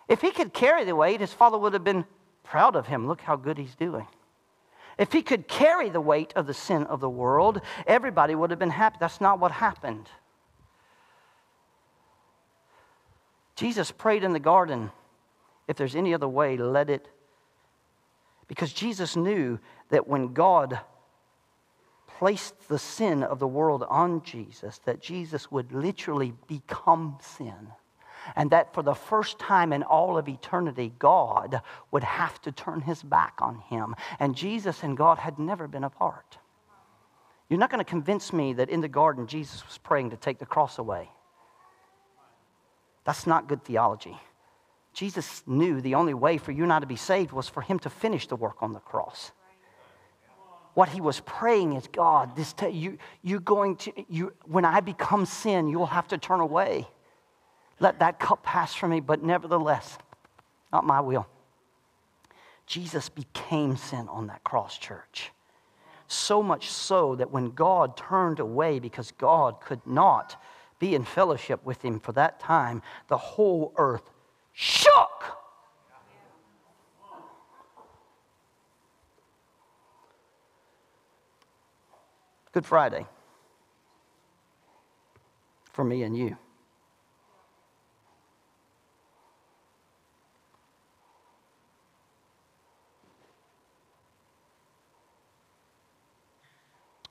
If 0.09 0.21
he 0.21 0.31
could 0.31 0.53
carry 0.53 0.85
the 0.85 0.97
weight, 0.97 1.21
his 1.21 1.33
father 1.33 1.59
would 1.59 1.75
have 1.75 1.85
been 1.85 2.05
proud 2.43 2.77
of 2.77 2.87
him. 2.87 3.07
Look 3.07 3.21
how 3.21 3.37
good 3.37 3.59
he's 3.59 3.75
doing. 3.75 4.07
If 4.99 5.13
he 5.13 5.23
could 5.23 5.47
carry 5.47 5.89
the 5.89 6.01
weight 6.01 6.33
of 6.35 6.47
the 6.47 6.55
sin 6.55 6.83
of 6.85 7.01
the 7.01 7.09
world, 7.09 7.61
everybody 7.87 8.35
would 8.35 8.51
have 8.51 8.59
been 8.59 8.71
happy. 8.71 8.97
That's 8.99 9.21
not 9.21 9.39
what 9.39 9.53
happened. 9.53 10.09
Jesus 13.55 13.91
prayed 13.93 14.25
in 14.25 14.33
the 14.33 14.41
garden, 14.41 14.91
if 15.69 15.77
there's 15.77 15.97
any 15.97 16.15
other 16.15 16.29
way, 16.29 16.57
let 16.57 16.91
it. 16.91 17.09
Because 18.49 18.73
Jesus 18.73 19.15
knew 19.15 19.59
that 19.91 20.09
when 20.09 20.33
God 20.33 20.81
placed 22.07 22.69
the 22.69 22.79
sin 22.79 23.23
of 23.23 23.39
the 23.39 23.47
world 23.47 23.85
on 23.89 24.23
Jesus, 24.23 24.79
that 24.85 25.01
Jesus 25.01 25.51
would 25.53 25.73
literally 25.73 26.35
become 26.49 27.19
sin 27.21 27.69
and 28.37 28.51
that 28.51 28.75
for 28.75 28.83
the 28.83 28.95
first 28.95 29.39
time 29.39 29.73
in 29.73 29.83
all 29.83 30.19
of 30.19 30.29
eternity, 30.29 30.93
God 30.99 31.61
would 31.91 32.05
have 32.05 32.41
to 32.43 32.53
turn 32.53 32.81
his 32.81 33.03
back 33.03 33.35
on 33.41 33.61
him. 33.61 33.95
And 34.19 34.35
Jesus 34.35 34.83
and 34.83 34.97
God 34.97 35.19
had 35.19 35.39
never 35.39 35.69
been 35.69 35.85
apart. 35.85 36.39
You're 37.49 37.59
not 37.59 37.71
going 37.71 37.85
to 37.85 37.89
convince 37.89 38.33
me 38.33 38.53
that 38.55 38.69
in 38.69 38.81
the 38.81 38.89
garden 38.89 39.27
Jesus 39.27 39.65
was 39.67 39.79
praying 39.79 40.11
to 40.11 40.17
take 40.17 40.39
the 40.39 40.47
cross 40.47 40.79
away. 40.79 41.09
That's 43.05 43.27
not 43.27 43.49
good 43.49 43.65
theology. 43.65 44.19
Jesus 44.93 45.43
knew 45.47 45.81
the 45.81 45.95
only 45.95 46.13
way 46.13 46.39
for 46.39 46.53
you 46.53 46.65
and 46.65 46.73
I 46.73 46.81
to 46.81 46.87
be 46.87 46.97
saved 46.97 47.33
was 47.33 47.49
for 47.49 47.63
him 47.63 47.79
to 47.81 47.91
finish 47.91 48.27
the 48.27 48.37
work 48.37 48.63
on 48.63 48.73
the 48.73 48.81
cross. 48.81 49.33
What 50.75 50.89
he 50.89 51.01
was 51.01 51.21
praying 51.21 51.73
is 51.73 51.89
God, 51.89 52.37
this 52.37 52.53
t- 52.53 52.69
you, 52.69 52.99
you're 53.23 53.41
going 53.41 53.77
to, 53.77 53.93
you, 54.09 54.33
when 54.45 54.65
I 54.65 54.81
become 54.81 55.25
sin, 55.27 55.69
you 55.69 55.79
will 55.79 55.87
have 55.87 56.09
to 56.09 56.19
turn 56.19 56.41
away. 56.41 56.87
Let 57.81 58.01
that 58.01 58.19
cup 58.19 58.43
pass 58.43 58.75
from 58.75 58.91
me, 58.91 59.01
but 59.01 59.23
nevertheless, 59.23 59.99
not 60.73 60.85
my 60.85 61.01
will. 61.01 61.27
Jesus 62.67 63.09
became 63.09 63.77
sin 63.77 64.09
on 64.09 64.27
that 64.27 64.45
cross, 64.45 64.77
church. 64.77 65.31
So 66.07 66.43
much 66.43 66.71
so 66.71 67.15
that 67.17 67.31
when 67.31 67.51
God 67.51 67.97
turned 67.97 68.41
away 68.41 68.79
because 68.79 69.13
God 69.13 69.61
could 69.61 69.87
not 69.87 70.43
be 70.79 70.95
in 70.95 71.05
fellowship 71.05 71.65
with 71.65 71.83
him 71.83 72.01
for 72.01 72.13
that 72.13 72.41
time, 72.41 72.83
the 73.09 73.17
whole 73.17 73.73
earth 73.77 74.11
shook. 74.53 75.25
Good 82.53 82.67
Friday 82.67 83.07
for 85.73 85.85
me 85.85 86.03
and 86.03 86.17
you. 86.17 86.37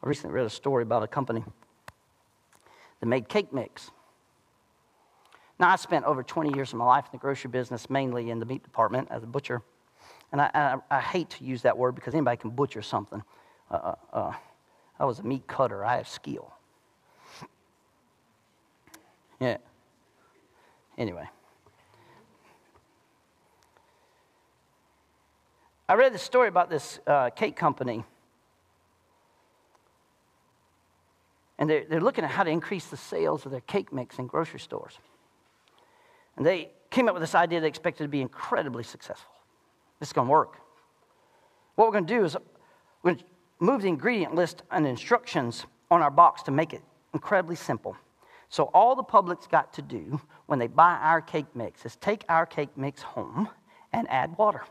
I 0.08 0.10
recently 0.10 0.36
read 0.36 0.46
a 0.46 0.50
story 0.50 0.84
about 0.84 1.04
a 1.04 1.08
company 1.08 1.44
that 3.02 3.06
made 3.06 3.28
cake 3.28 3.52
mix. 3.52 3.92
Now, 5.60 5.68
I 5.68 5.76
spent 5.76 6.06
over 6.06 6.24
20 6.24 6.56
years 6.56 6.72
of 6.72 6.80
my 6.80 6.86
life 6.86 7.04
in 7.08 7.10
the 7.12 7.18
grocery 7.18 7.52
business, 7.52 7.90
mainly 7.90 8.30
in 8.30 8.40
the 8.40 8.46
meat 8.46 8.64
department 8.64 9.10
as 9.12 9.24
a 9.24 9.26
butcher. 9.26 9.62
And 10.32 10.40
I, 10.40 10.50
I, 10.54 10.78
I 10.90 11.02
hate 11.02 11.32
to 11.32 11.44
use 11.44 11.64
that 11.64 11.78
word 11.78 11.94
because 11.94 12.14
anybody 12.14 12.38
can 12.38 12.52
butcher 12.52 12.82
something. 12.82 13.22
Uh, 13.70 13.74
uh, 13.74 13.96
uh, 14.14 14.34
I 14.98 15.04
was 15.04 15.20
a 15.20 15.24
meat 15.24 15.46
cutter, 15.46 15.84
I 15.84 15.98
have 15.98 16.08
skill. 16.08 16.54
Yeah. 19.42 19.58
Anyway. 20.98 21.28
I 25.90 25.96
read 25.96 26.14
the 26.14 26.18
story 26.18 26.48
about 26.48 26.70
this 26.70 27.02
uh, 27.06 27.30
cake 27.32 27.58
company 27.58 28.06
And 31.60 31.70
they're, 31.70 31.86
they're 31.90 32.02
looking 32.02 32.24
at 32.24 32.30
how 32.30 32.44
to 32.44 32.50
increase 32.50 32.86
the 32.86 32.98
sales 32.98 33.46
of 33.46 33.52
their 33.52 33.62
cake 33.62 33.92
mix 33.92 34.20
in 34.20 34.28
grocery 34.28 34.60
stores. 34.60 34.98
And 36.36 36.46
they 36.46 36.72
came 36.92 37.08
up 37.08 37.16
with 37.16 37.24
this 37.24 37.36
idea 37.36 37.60
they 37.60 37.68
expected 37.68 38.04
to 38.04 38.10
be 38.10 38.22
incredibly 38.22 38.84
successful. 38.84 39.32
This 40.00 40.10
is 40.10 40.14
going 40.14 40.28
to 40.28 40.32
work. 40.32 40.58
What 41.76 41.86
we're 41.88 41.94
going 41.94 42.06
to 42.06 42.14
do 42.14 42.26
is 42.26 42.36
we're 43.04 43.14
going 43.14 43.20
to 43.20 43.26
move 43.60 43.82
the 43.82 43.88
ingredient 43.88 44.36
list 44.36 44.64
and 44.72 44.86
instructions 44.86 45.66
on 45.90 46.02
our 46.02 46.12
box 46.12 46.44
to 46.44 46.52
make 46.52 46.74
it 46.74 46.82
incredibly 47.14 47.56
simple. 47.56 47.96
So 48.50 48.66
all 48.74 48.96
the 48.96 49.04
public's 49.04 49.48
got 49.48 49.74
to 49.74 49.82
do 49.82 50.22
when 50.46 50.60
they 50.60 50.68
buy 50.68 50.94
our 50.94 51.22
cake 51.22 51.48
mix 51.56 51.86
is 51.86 51.96
take 51.98 52.24
our 52.30 52.46
cake 52.46 52.78
mix 52.78 53.02
home 53.02 53.50
and 53.92 54.08
add 54.10 54.38
water. 54.38 54.64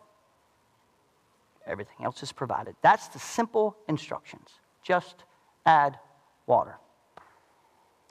Everything 1.66 2.04
else 2.04 2.22
is 2.22 2.32
provided. 2.32 2.76
That's 2.80 3.08
the 3.08 3.18
simple 3.18 3.76
instructions. 3.88 4.48
Just 4.82 5.24
add 5.66 5.98
water. 6.46 6.76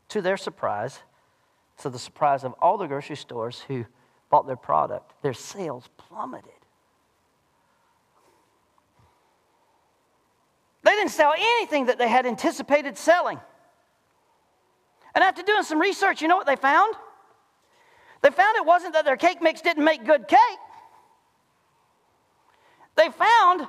To 0.09 0.21
their 0.21 0.37
surprise, 0.37 0.99
to 1.79 1.89
the 1.89 1.99
surprise 1.99 2.43
of 2.43 2.53
all 2.61 2.77
the 2.77 2.87
grocery 2.87 3.15
stores 3.15 3.61
who 3.67 3.85
bought 4.29 4.47
their 4.47 4.55
product, 4.55 5.13
their 5.21 5.33
sales 5.33 5.89
plummeted. 5.97 6.51
They 10.83 10.91
didn't 10.91 11.11
sell 11.11 11.33
anything 11.35 11.87
that 11.87 11.97
they 11.97 12.07
had 12.07 12.25
anticipated 12.25 12.97
selling. 12.97 13.39
And 15.15 15.23
after 15.23 15.41
doing 15.41 15.63
some 15.63 15.79
research, 15.79 16.21
you 16.21 16.27
know 16.27 16.35
what 16.35 16.45
they 16.45 16.55
found? 16.55 16.93
They 18.21 18.29
found 18.29 18.57
it 18.57 18.65
wasn't 18.65 18.93
that 18.93 19.05
their 19.05 19.17
cake 19.17 19.41
mix 19.41 19.61
didn't 19.61 19.83
make 19.83 20.05
good 20.05 20.27
cake. 20.27 20.39
They 22.95 23.09
found 23.09 23.67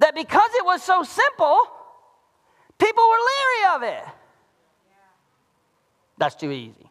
that 0.00 0.14
because 0.14 0.50
it 0.54 0.64
was 0.64 0.82
so 0.82 1.02
simple, 1.02 1.58
People 2.78 3.04
were 3.08 3.16
leery 3.16 3.74
of 3.76 3.82
it. 3.82 4.04
That's 6.18 6.34
too 6.34 6.50
easy. 6.50 6.90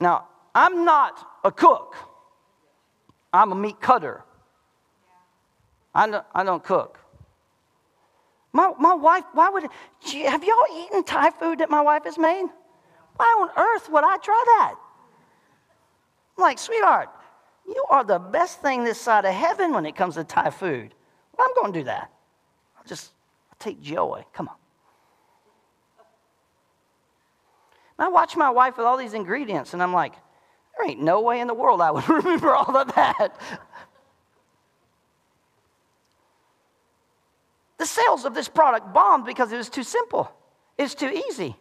Now, 0.00 0.28
I'm 0.54 0.84
not 0.84 1.26
a 1.44 1.52
cook, 1.52 1.96
I'm 3.32 3.52
a 3.52 3.54
meat 3.54 3.80
cutter. 3.80 4.24
I 5.94 6.08
don't, 6.08 6.24
I 6.34 6.44
don't 6.44 6.62
cook. 6.62 6.98
My, 8.52 8.72
my 8.78 8.94
wife, 8.94 9.24
why 9.32 9.48
would, 9.50 9.64
have 9.64 10.44
y'all 10.44 10.64
eaten 10.76 11.02
Thai 11.02 11.30
food 11.30 11.58
that 11.58 11.70
my 11.70 11.80
wife 11.80 12.04
has 12.04 12.18
made? 12.18 12.46
Why 13.16 13.24
on 13.40 13.50
earth 13.56 13.90
would 13.90 14.04
I 14.04 14.16
try 14.18 14.44
that? 14.58 14.74
I'm 16.36 16.42
like, 16.42 16.58
sweetheart, 16.58 17.08
you 17.66 17.84
are 17.90 18.04
the 18.04 18.18
best 18.18 18.62
thing 18.62 18.84
this 18.84 19.00
side 19.00 19.24
of 19.24 19.34
heaven 19.34 19.72
when 19.72 19.84
it 19.86 19.96
comes 19.96 20.14
to 20.14 20.24
Thai 20.24 20.50
food. 20.50 20.94
Well, 21.36 21.48
I'm 21.48 21.54
going 21.62 21.72
to 21.72 21.80
do 21.80 21.84
that. 21.84 22.10
I'll 22.76 22.84
just 22.84 23.12
take 23.58 23.80
joy. 23.80 24.24
Come 24.32 24.48
on. 24.48 24.54
And 27.98 28.06
I 28.06 28.08
watch 28.08 28.36
my 28.36 28.50
wife 28.50 28.76
with 28.76 28.86
all 28.86 28.96
these 28.96 29.14
ingredients, 29.14 29.74
and 29.74 29.82
I'm 29.82 29.92
like, 29.92 30.12
there 30.76 30.88
ain't 30.88 31.00
no 31.00 31.20
way 31.20 31.40
in 31.40 31.48
the 31.48 31.54
world 31.54 31.80
I 31.80 31.90
would 31.90 32.08
remember 32.08 32.54
all 32.54 32.76
of 32.76 32.94
that. 32.94 33.36
the 37.78 37.86
sales 37.86 38.24
of 38.24 38.34
this 38.34 38.48
product 38.48 38.92
bombed 38.92 39.24
because 39.24 39.50
it 39.52 39.56
was 39.56 39.68
too 39.68 39.82
simple, 39.82 40.30
it's 40.76 40.94
too 40.94 41.22
easy. 41.28 41.56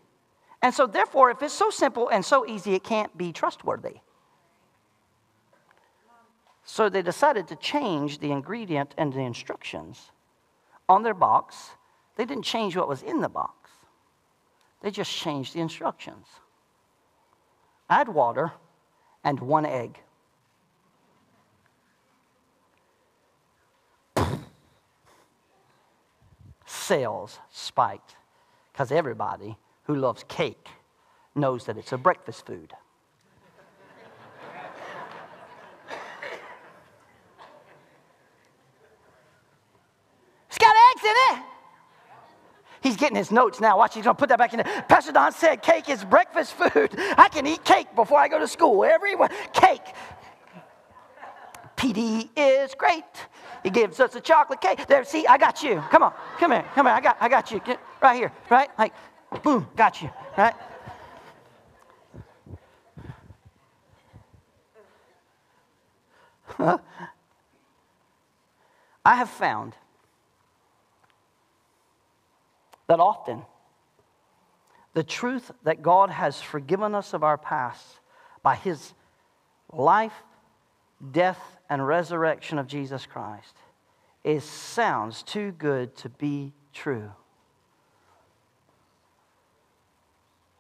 And 0.62 0.74
so, 0.74 0.88
therefore, 0.88 1.30
if 1.30 1.42
it's 1.44 1.54
so 1.54 1.70
simple 1.70 2.10
and 2.10 2.26
so 2.26 2.46
easy, 2.48 2.74
it 2.74 2.84
can't 2.84 3.16
be 3.16 3.32
trustworthy. 3.32 3.98
So 6.64 6.90
they 6.90 7.02
decided 7.02 7.48
to 7.48 7.56
change 7.56 8.20
the 8.20 8.32
ingredient 8.32 8.94
and 8.98 9.14
the 9.14 9.22
instructions 9.22 10.12
on 10.90 11.04
their 11.04 11.14
box 11.14 11.72
they 12.18 12.26
didn't 12.26 12.44
change 12.44 12.76
what 12.76 12.90
was 12.90 13.04
in 13.04 13.22
the 13.22 13.30
box, 13.30 13.70
they 14.82 14.92
just 14.92 15.12
changed 15.12 15.54
the 15.54 15.62
instructions. 15.62 16.26
Add 17.90 18.10
water 18.10 18.52
and 19.24 19.40
one 19.40 19.66
egg. 19.66 20.00
Sales 26.66 27.40
spiked 27.50 28.16
because 28.72 28.92
everybody 28.92 29.58
who 29.84 29.96
loves 29.96 30.24
cake 30.28 30.68
knows 31.36 31.66
that 31.66 31.78
it's 31.78 31.94
a 31.94 31.98
breakfast 31.98 32.46
food. 32.46 32.74
it's 40.48 40.58
got 40.58 40.76
eggs 40.92 41.04
in 41.04 41.38
it. 41.38 41.44
He's 42.88 42.96
getting 42.96 43.18
his 43.18 43.32
notes 43.32 43.60
now. 43.60 43.78
Watch, 43.78 43.96
he's 43.96 44.06
going 44.06 44.16
to 44.16 44.20
put 44.20 44.30
that 44.30 44.40
back 44.40 44.54
in 44.54 44.62
there. 44.64 44.86
Pastor 44.88 45.12
Don 45.12 45.34
said 45.34 45.62
cake 45.62 45.90
is 45.90 46.06
breakfast 46.06 46.54
food. 46.54 46.96
I 47.18 47.28
can 47.28 47.46
eat 47.46 47.66
cake 47.66 47.94
before 47.98 48.18
I 48.18 48.30
go 48.30 48.40
to 48.40 48.48
school. 48.48 48.86
Everyone, 48.86 49.30
cake. 49.52 49.82
PD 51.76 52.30
is 52.38 52.74
great. 52.76 53.04
He 53.62 53.72
gives 53.72 54.00
us 54.00 54.16
a 54.16 54.22
chocolate 54.22 54.62
cake. 54.62 54.88
There, 54.88 55.04
see, 55.04 55.28
I 55.28 55.38
got 55.38 55.62
you. 55.64 55.84
Come 55.92 56.02
on, 56.02 56.14
come 56.40 56.52
here, 56.52 56.64
come 56.74 56.86
here. 56.86 56.96
I 56.96 57.02
got, 57.02 57.18
I 57.20 57.28
got 57.28 57.52
you. 57.52 57.60
Get 57.60 57.78
right 58.02 58.16
here, 58.16 58.32
right? 58.50 58.70
Like, 58.80 58.94
boom, 59.44 59.68
got 59.76 60.02
you, 60.02 60.10
right? 60.38 60.54
Huh? 66.46 66.78
I 69.04 69.16
have 69.16 69.30
found 69.30 69.76
that 72.88 73.00
often 73.00 73.44
the 74.94 75.04
truth 75.04 75.52
that 75.64 75.82
God 75.82 76.10
has 76.10 76.42
forgiven 76.42 76.96
us 76.96 77.14
of 77.14 77.24
our 77.24 77.38
past 77.38 78.00
by 78.42 78.56
his 78.56 78.94
life, 79.72 80.24
death, 81.12 81.58
and 81.70 81.86
resurrection 81.86 82.58
of 82.58 82.68
Jesus 82.68 83.06
Christ 83.06 83.56
is 84.24 84.44
sounds 84.44 85.22
too 85.24 85.52
good 85.52 85.96
to 85.98 86.10
be 86.10 86.54
true. 86.74 87.12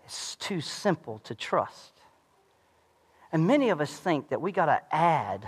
It's 0.05 0.35
too 0.35 0.61
simple 0.61 1.19
to 1.25 1.35
trust. 1.35 1.93
And 3.31 3.45
many 3.45 3.69
of 3.69 3.81
us 3.81 3.91
think 3.91 4.29
that 4.29 4.41
we 4.41 4.51
got 4.51 4.67
to 4.67 4.81
add 4.95 5.47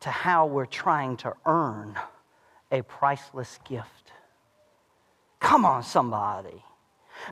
to 0.00 0.10
how 0.10 0.46
we're 0.46 0.66
trying 0.66 1.16
to 1.18 1.32
earn 1.46 1.98
a 2.70 2.82
priceless 2.82 3.58
gift. 3.66 4.05
Come 5.40 5.64
on, 5.66 5.82
somebody. 5.82 6.65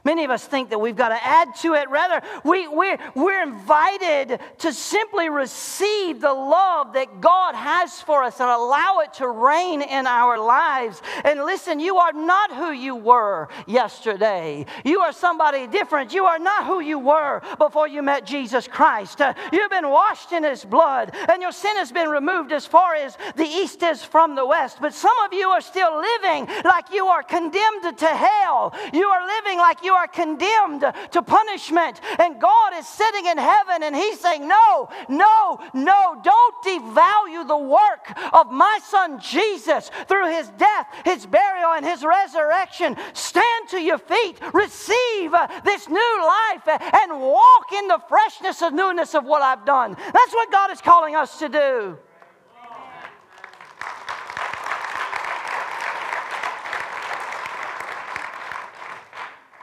Many 0.05 0.25
of 0.25 0.31
us 0.31 0.45
think 0.45 0.71
that 0.71 0.79
we've 0.79 0.97
got 0.97 1.11
to 1.11 1.25
add 1.25 1.55
to 1.57 1.75
it. 1.75 1.89
Rather, 1.89 2.23
we, 2.45 2.69
we're, 2.69 2.99
we're 3.15 3.43
invited 3.43 4.41
to 4.59 4.73
simply 4.73 5.29
receive 5.29 6.21
the 6.21 6.33
love 6.33 6.95
that 6.95 7.21
God 7.21 7.55
has 7.55 8.01
for 8.01 8.23
us 8.23 8.41
and 8.41 8.51
allow 8.51 9.01
it 9.01 9.15
to 9.15 9.29
reign 9.29 9.83
in 9.83 10.07
our 10.07 10.39
lives. 10.39 11.01
And 11.25 11.45
listen, 11.45 11.81
you 11.81 11.97
are 11.97 12.13
not 12.13 12.53
who 12.55 12.73
you 12.73 12.95
were 12.97 13.49
yesterday. 13.67 14.67
You 14.85 15.01
are 15.01 15.13
somebody 15.13 15.67
different. 15.67 16.13
You 16.13 16.25
are 16.25 16.39
not 16.39 16.67
who 16.67 16.81
you 16.81 16.99
were 16.99 17.43
before 17.59 17.89
you 17.89 18.03
met 18.03 18.27
Jesus 18.27 18.69
Christ. 18.69 19.21
Uh, 19.21 19.35
you've 19.53 19.71
been 19.71 19.89
washed 19.89 20.33
in 20.33 20.45
His 20.45 20.65
blood, 20.65 21.15
and 21.29 21.43
your 21.43 21.53
sin 21.53 21.77
has 21.77 21.93
been 21.93 22.09
removed 22.09 22.53
as 22.53 22.67
far 22.67 22.95
as 22.95 23.17
the 23.37 23.45
east 23.45 23.83
is 23.83 24.05
from 24.05 24.35
the 24.35 24.47
west. 24.47 24.79
But 24.81 24.95
some 24.95 25.17
of 25.25 25.33
you 25.33 25.49
are 25.49 25.61
still 25.61 26.01
living 26.01 26.47
like 26.65 26.93
you 26.93 27.07
are 27.07 27.23
condemned 27.23 27.99
to 27.99 28.07
hell. 28.07 28.75
You 28.93 29.07
are 29.07 29.27
living 29.27 29.59
like 29.59 29.74
you 29.83 29.93
are 29.95 30.07
condemned 30.07 30.85
to 31.13 31.23
punishment. 31.23 32.01
And 32.19 32.41
God 32.41 32.73
is 32.77 32.87
sitting 32.87 33.27
in 33.27 33.39
heaven 33.39 33.83
and 33.83 33.97
He's 33.97 34.21
saying, 34.21 34.47
No, 34.47 34.89
no, 35.09 35.59
no, 35.73 36.21
don't 36.23 36.55
devalue 36.65 37.47
the 37.47 37.59
work 37.59 38.13
of 38.33 38.51
my 38.51 38.79
son 38.85 39.21
Jesus 39.21 39.91
through 40.07 40.31
His 40.31 40.49
death, 40.59 40.87
His 41.05 41.27
burial, 41.27 41.73
and 41.73 41.85
His 41.85 42.05
resurrection. 42.05 42.97
Stand 43.13 43.69
to 43.71 43.81
your 43.81 43.99
feet, 43.99 44.39
receive 44.53 45.35
uh, 45.35 45.49
this 45.65 45.89
new 45.89 46.19
life, 46.21 46.69
and 46.69 47.21
walk 47.21 47.73
in 47.73 47.89
the 47.89 48.01
freshness 48.09 48.63
and 48.63 48.77
newness 48.77 49.15
of 49.15 49.25
what 49.25 49.43
I've 49.43 49.65
done. 49.65 49.95
That's 49.95 50.35
what 50.35 50.51
God 50.51 50.71
is 50.71 50.81
calling 50.81 51.17
us 51.17 51.39
to 51.39 51.49
do. 51.49 51.99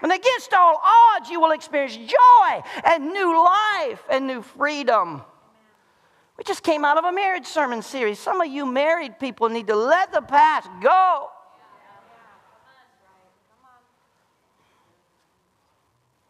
And 0.02 0.12
against 0.12 0.54
all 0.54 0.82
odds, 1.16 1.30
you 1.30 1.40
will 1.40 1.52
experience 1.52 1.96
joy 1.96 2.62
and 2.84 3.12
new 3.14 3.44
life 3.44 4.04
and 4.10 4.26
new 4.26 4.42
freedom. 4.42 5.22
We 6.38 6.44
just 6.44 6.64
came 6.64 6.84
out 6.84 6.98
of 6.98 7.06
a 7.06 7.12
marriage 7.12 7.46
sermon 7.46 7.84
series. 7.84 8.18
Some 8.18 8.42
of 8.42 8.48
you 8.48 8.66
married 8.66 9.20
people 9.20 9.50
need 9.50 9.68
to 9.68 9.76
let 9.76 10.12
the 10.12 10.22
past 10.22 10.70
go. 10.82 11.30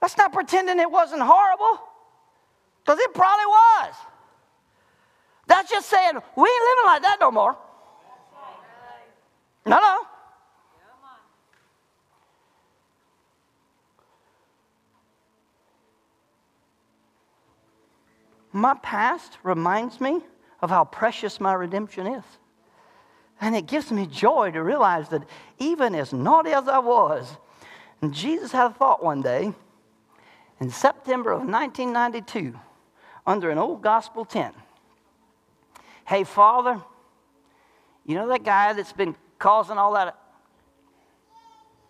Let's 0.02 0.18
not 0.18 0.34
pretending 0.34 0.80
it 0.80 0.92
wasn't 0.92 1.22
horrible, 1.22 1.80
because 2.84 3.00
it 3.00 3.14
probably 3.14 3.46
was. 3.46 3.94
That's 5.48 5.70
just 5.70 5.90
saying, 5.90 6.14
we 6.14 6.50
ain't 6.50 6.64
living 6.64 6.86
like 6.86 7.02
that 7.04 7.18
no 7.22 7.30
more. 7.30 7.56
No, 9.66 9.80
no. 9.80 10.08
My 18.54 18.74
past 18.76 19.38
reminds 19.44 20.02
me 20.02 20.22
of 20.62 20.70
how 20.70 20.86
precious 20.86 21.40
my 21.40 21.54
redemption 21.54 22.08
is. 22.08 22.24
And 23.40 23.56
it 23.56 23.66
gives 23.66 23.92
me 23.92 24.06
joy 24.06 24.52
to 24.52 24.62
realize 24.62 25.10
that 25.10 25.24
even 25.58 25.96
as 25.96 26.14
naughty 26.14 26.52
as 26.52 26.68
I 26.68 26.80
was, 26.80 27.38
and 28.02 28.14
Jesus 28.14 28.52
had 28.52 28.72
a 28.72 28.74
thought 28.74 29.04
one 29.04 29.22
day 29.22 29.54
in 30.60 30.70
September 30.70 31.32
of 31.32 31.40
1992 31.40 32.58
under 33.26 33.50
an 33.50 33.58
old 33.58 33.82
gospel 33.82 34.26
tent. 34.26 34.56
Hey, 36.06 36.24
Father, 36.24 36.82
you 38.06 38.16
know 38.16 38.28
that 38.28 38.44
guy 38.44 38.74
that's 38.74 38.94
been 38.94 39.16
causing 39.40 39.78
all 39.78 39.94
that 39.94 40.18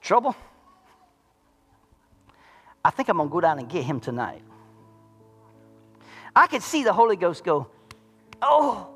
trouble? 0.01 0.35
I 2.83 2.91
think 2.91 3.09
I'm 3.09 3.17
going 3.17 3.29
to 3.29 3.33
go 3.33 3.41
down 3.41 3.59
and 3.59 3.69
get 3.69 3.83
him 3.83 3.99
tonight. 3.99 4.41
I 6.35 6.47
could 6.47 6.63
see 6.63 6.83
the 6.83 6.93
Holy 6.93 7.15
Ghost 7.15 7.43
go, 7.43 7.67
Oh, 8.41 8.87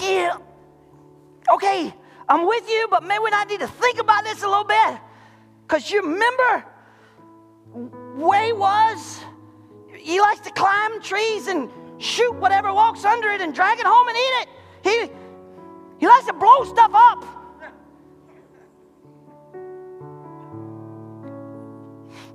yeah, 0.00 0.36
okay, 1.54 1.94
I'm 2.28 2.46
with 2.46 2.68
you, 2.68 2.86
but 2.90 3.02
maybe 3.02 3.24
I 3.32 3.44
need 3.44 3.60
to 3.60 3.68
think 3.68 3.98
about 3.98 4.24
this 4.24 4.42
a 4.42 4.48
little 4.48 4.64
bit. 4.64 4.98
Because 5.62 5.90
you 5.90 6.02
remember 6.02 6.64
where 8.14 8.44
he 8.44 8.52
was? 8.52 9.20
He 9.96 10.20
likes 10.20 10.40
to 10.40 10.50
climb 10.50 11.00
trees 11.00 11.46
and 11.46 11.70
shoot 11.98 12.34
whatever 12.34 12.72
walks 12.74 13.04
under 13.04 13.30
it 13.30 13.40
and 13.40 13.54
drag 13.54 13.78
it 13.78 13.86
home 13.86 14.08
and 14.08 14.16
eat 14.16 14.20
it. 14.20 14.48
He, 14.82 15.12
he 15.98 16.06
likes 16.06 16.26
to 16.26 16.32
blow 16.32 16.64
stuff 16.64 16.90
up. 16.92 17.24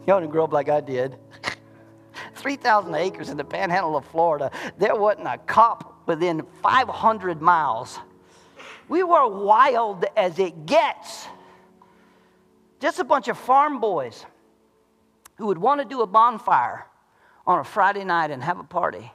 You 0.08 0.14
don't 0.14 0.30
grow 0.30 0.46
up 0.46 0.54
like 0.54 0.70
I 0.70 0.80
did. 0.80 1.18
3,000 2.38 2.94
acres 2.96 3.30
in 3.30 3.38
the 3.38 3.44
panhandle 3.44 3.98
of 3.98 4.06
Florida. 4.06 4.52
There 4.78 4.96
wasn't 4.96 5.28
a 5.28 5.38
cop 5.38 6.08
within 6.08 6.46
500 6.62 7.42
miles. 7.42 8.00
We 8.88 9.04
were 9.04 9.28
wild 9.28 10.06
as 10.16 10.40
it 10.40 10.66
gets. 10.66 11.28
Just 12.80 13.00
a 13.00 13.04
bunch 13.04 13.28
of 13.28 13.38
farm 13.38 13.80
boys 13.80 14.26
who 15.36 15.48
would 15.48 15.58
want 15.58 15.82
to 15.82 15.88
do 15.88 16.02
a 16.02 16.08
bonfire 16.08 16.86
on 17.46 17.60
a 17.60 17.64
Friday 17.64 18.04
night 18.04 18.32
and 18.32 18.44
have 18.44 18.60
a 18.60 18.64
party. 18.64 19.12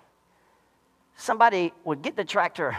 Somebody 1.16 1.72
would 1.84 2.02
get 2.02 2.16
the 2.16 2.24
tractor 2.24 2.76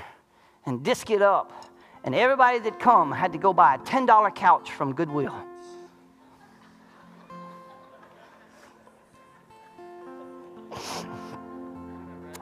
and 0.66 0.84
disc 0.84 1.10
it 1.10 1.22
up, 1.22 1.72
and 2.04 2.16
everybody 2.16 2.60
that 2.60 2.80
come 2.80 3.12
had 3.12 3.32
to 3.34 3.38
go 3.38 3.54
buy 3.54 3.76
a 3.76 3.78
$10 3.80 4.36
couch 4.36 4.72
from 4.72 4.94
Goodwill. 4.94 5.34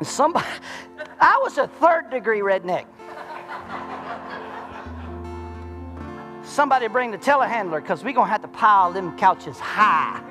Somebody, 0.02 0.46
I 1.20 1.40
was 1.44 1.58
a 1.58 1.68
third 1.68 2.10
degree 2.10 2.40
redneck. 2.40 2.86
Somebody 6.44 6.88
bring 6.88 7.12
the 7.12 7.18
telehandler 7.18 7.82
because 7.82 8.04
we're 8.04 8.14
going 8.14 8.28
to 8.28 8.32
have 8.32 8.42
to 8.42 8.48
pile 8.48 8.92
them 8.92 9.18
couches 9.18 9.58
high. 9.60 10.22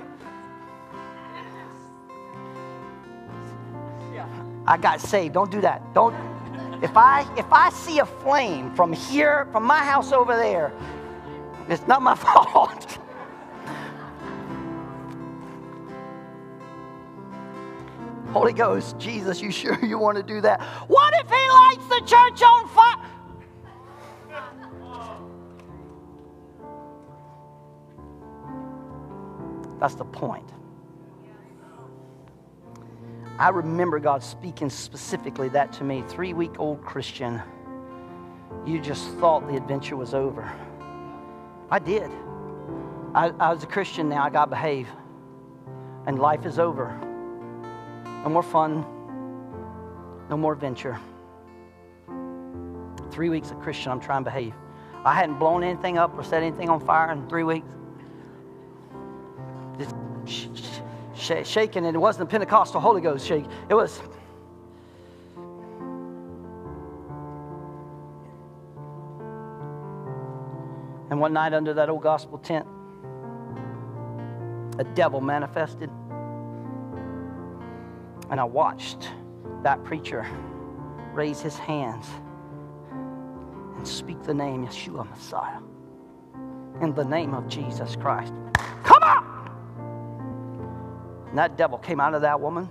I 4.66 4.76
got 4.76 5.00
saved. 5.00 5.34
Don't 5.34 5.50
do 5.50 5.60
that. 5.62 5.82
Don't. 5.94 6.14
If 6.82 6.96
I 6.96 7.26
if 7.36 7.52
I 7.52 7.70
see 7.70 7.98
a 7.98 8.06
flame 8.06 8.74
from 8.74 8.92
here, 8.92 9.48
from 9.50 9.64
my 9.64 9.78
house 9.78 10.12
over 10.12 10.36
there, 10.36 10.72
it's 11.68 11.86
not 11.86 12.02
my 12.02 12.14
fault. 12.26 12.98
Holy 18.32 18.52
Ghost, 18.52 18.96
Jesus, 18.98 19.40
you 19.40 19.50
sure 19.50 19.78
you 19.84 19.98
want 19.98 20.16
to 20.16 20.22
do 20.22 20.40
that? 20.40 20.60
What 20.88 21.12
if 21.14 21.28
he 21.28 21.48
lights 21.50 21.86
the 21.88 22.00
church 22.06 22.42
on 22.42 22.68
fire? 22.68 23.06
That's 29.80 29.94
the 29.94 30.04
point. 30.04 30.48
I 33.38 33.48
remember 33.48 33.98
God 33.98 34.22
speaking 34.22 34.68
specifically 34.68 35.48
that 35.48 35.72
to 35.74 35.84
me. 35.84 36.04
Three 36.06 36.34
week 36.34 36.60
old 36.60 36.84
Christian, 36.84 37.40
you 38.66 38.78
just 38.78 39.08
thought 39.14 39.48
the 39.48 39.56
adventure 39.56 39.96
was 39.96 40.14
over. 40.14 40.52
I 41.70 41.78
did. 41.78 42.10
I, 43.14 43.32
I 43.40 43.52
was 43.52 43.64
a 43.64 43.66
Christian 43.66 44.08
now, 44.08 44.22
I 44.22 44.30
got 44.30 44.44
to 44.44 44.50
behave. 44.50 44.88
And 46.06 46.18
life 46.18 46.44
is 46.44 46.58
over. 46.58 47.09
No 48.22 48.28
more 48.28 48.42
fun. 48.42 48.84
No 50.28 50.36
more 50.36 50.52
adventure. 50.52 50.98
Three 53.10 53.28
weeks 53.28 53.50
of 53.50 53.58
Christian, 53.60 53.90
I'm 53.90 54.00
trying 54.00 54.24
to 54.24 54.30
behave. 54.30 54.54
I 55.04 55.14
hadn't 55.14 55.38
blown 55.38 55.64
anything 55.64 55.98
up 55.98 56.16
or 56.16 56.22
set 56.22 56.42
anything 56.42 56.68
on 56.68 56.80
fire 56.80 57.10
in 57.10 57.28
three 57.28 57.44
weeks. 57.44 57.68
Just 59.78 59.94
sh- 60.26 60.46
sh- 61.14 61.46
shaking, 61.48 61.86
and 61.86 61.96
it 61.96 61.98
wasn't 61.98 62.28
the 62.28 62.30
Pentecostal 62.30 62.80
Holy 62.80 63.00
Ghost 63.00 63.26
shake. 63.26 63.46
It 63.68 63.74
was. 63.74 64.00
And 71.10 71.18
one 71.18 71.32
night 71.32 71.54
under 71.54 71.74
that 71.74 71.88
old 71.88 72.02
gospel 72.02 72.38
tent, 72.38 72.66
a 74.78 74.84
devil 74.84 75.20
manifested. 75.20 75.90
And 78.30 78.38
I 78.40 78.44
watched 78.44 79.10
that 79.62 79.82
preacher 79.84 80.26
raise 81.12 81.40
his 81.40 81.58
hands 81.58 82.06
and 83.76 83.86
speak 83.86 84.22
the 84.22 84.34
name 84.34 84.66
Yeshua 84.66 85.08
Messiah 85.10 85.58
in 86.80 86.94
the 86.94 87.04
name 87.04 87.34
of 87.34 87.48
Jesus 87.48 87.96
Christ. 87.96 88.32
Come 88.84 89.02
on! 89.02 89.24
And 91.28 91.38
that 91.38 91.56
devil 91.56 91.78
came 91.78 92.00
out 92.00 92.14
of 92.14 92.22
that 92.22 92.40
woman. 92.40 92.68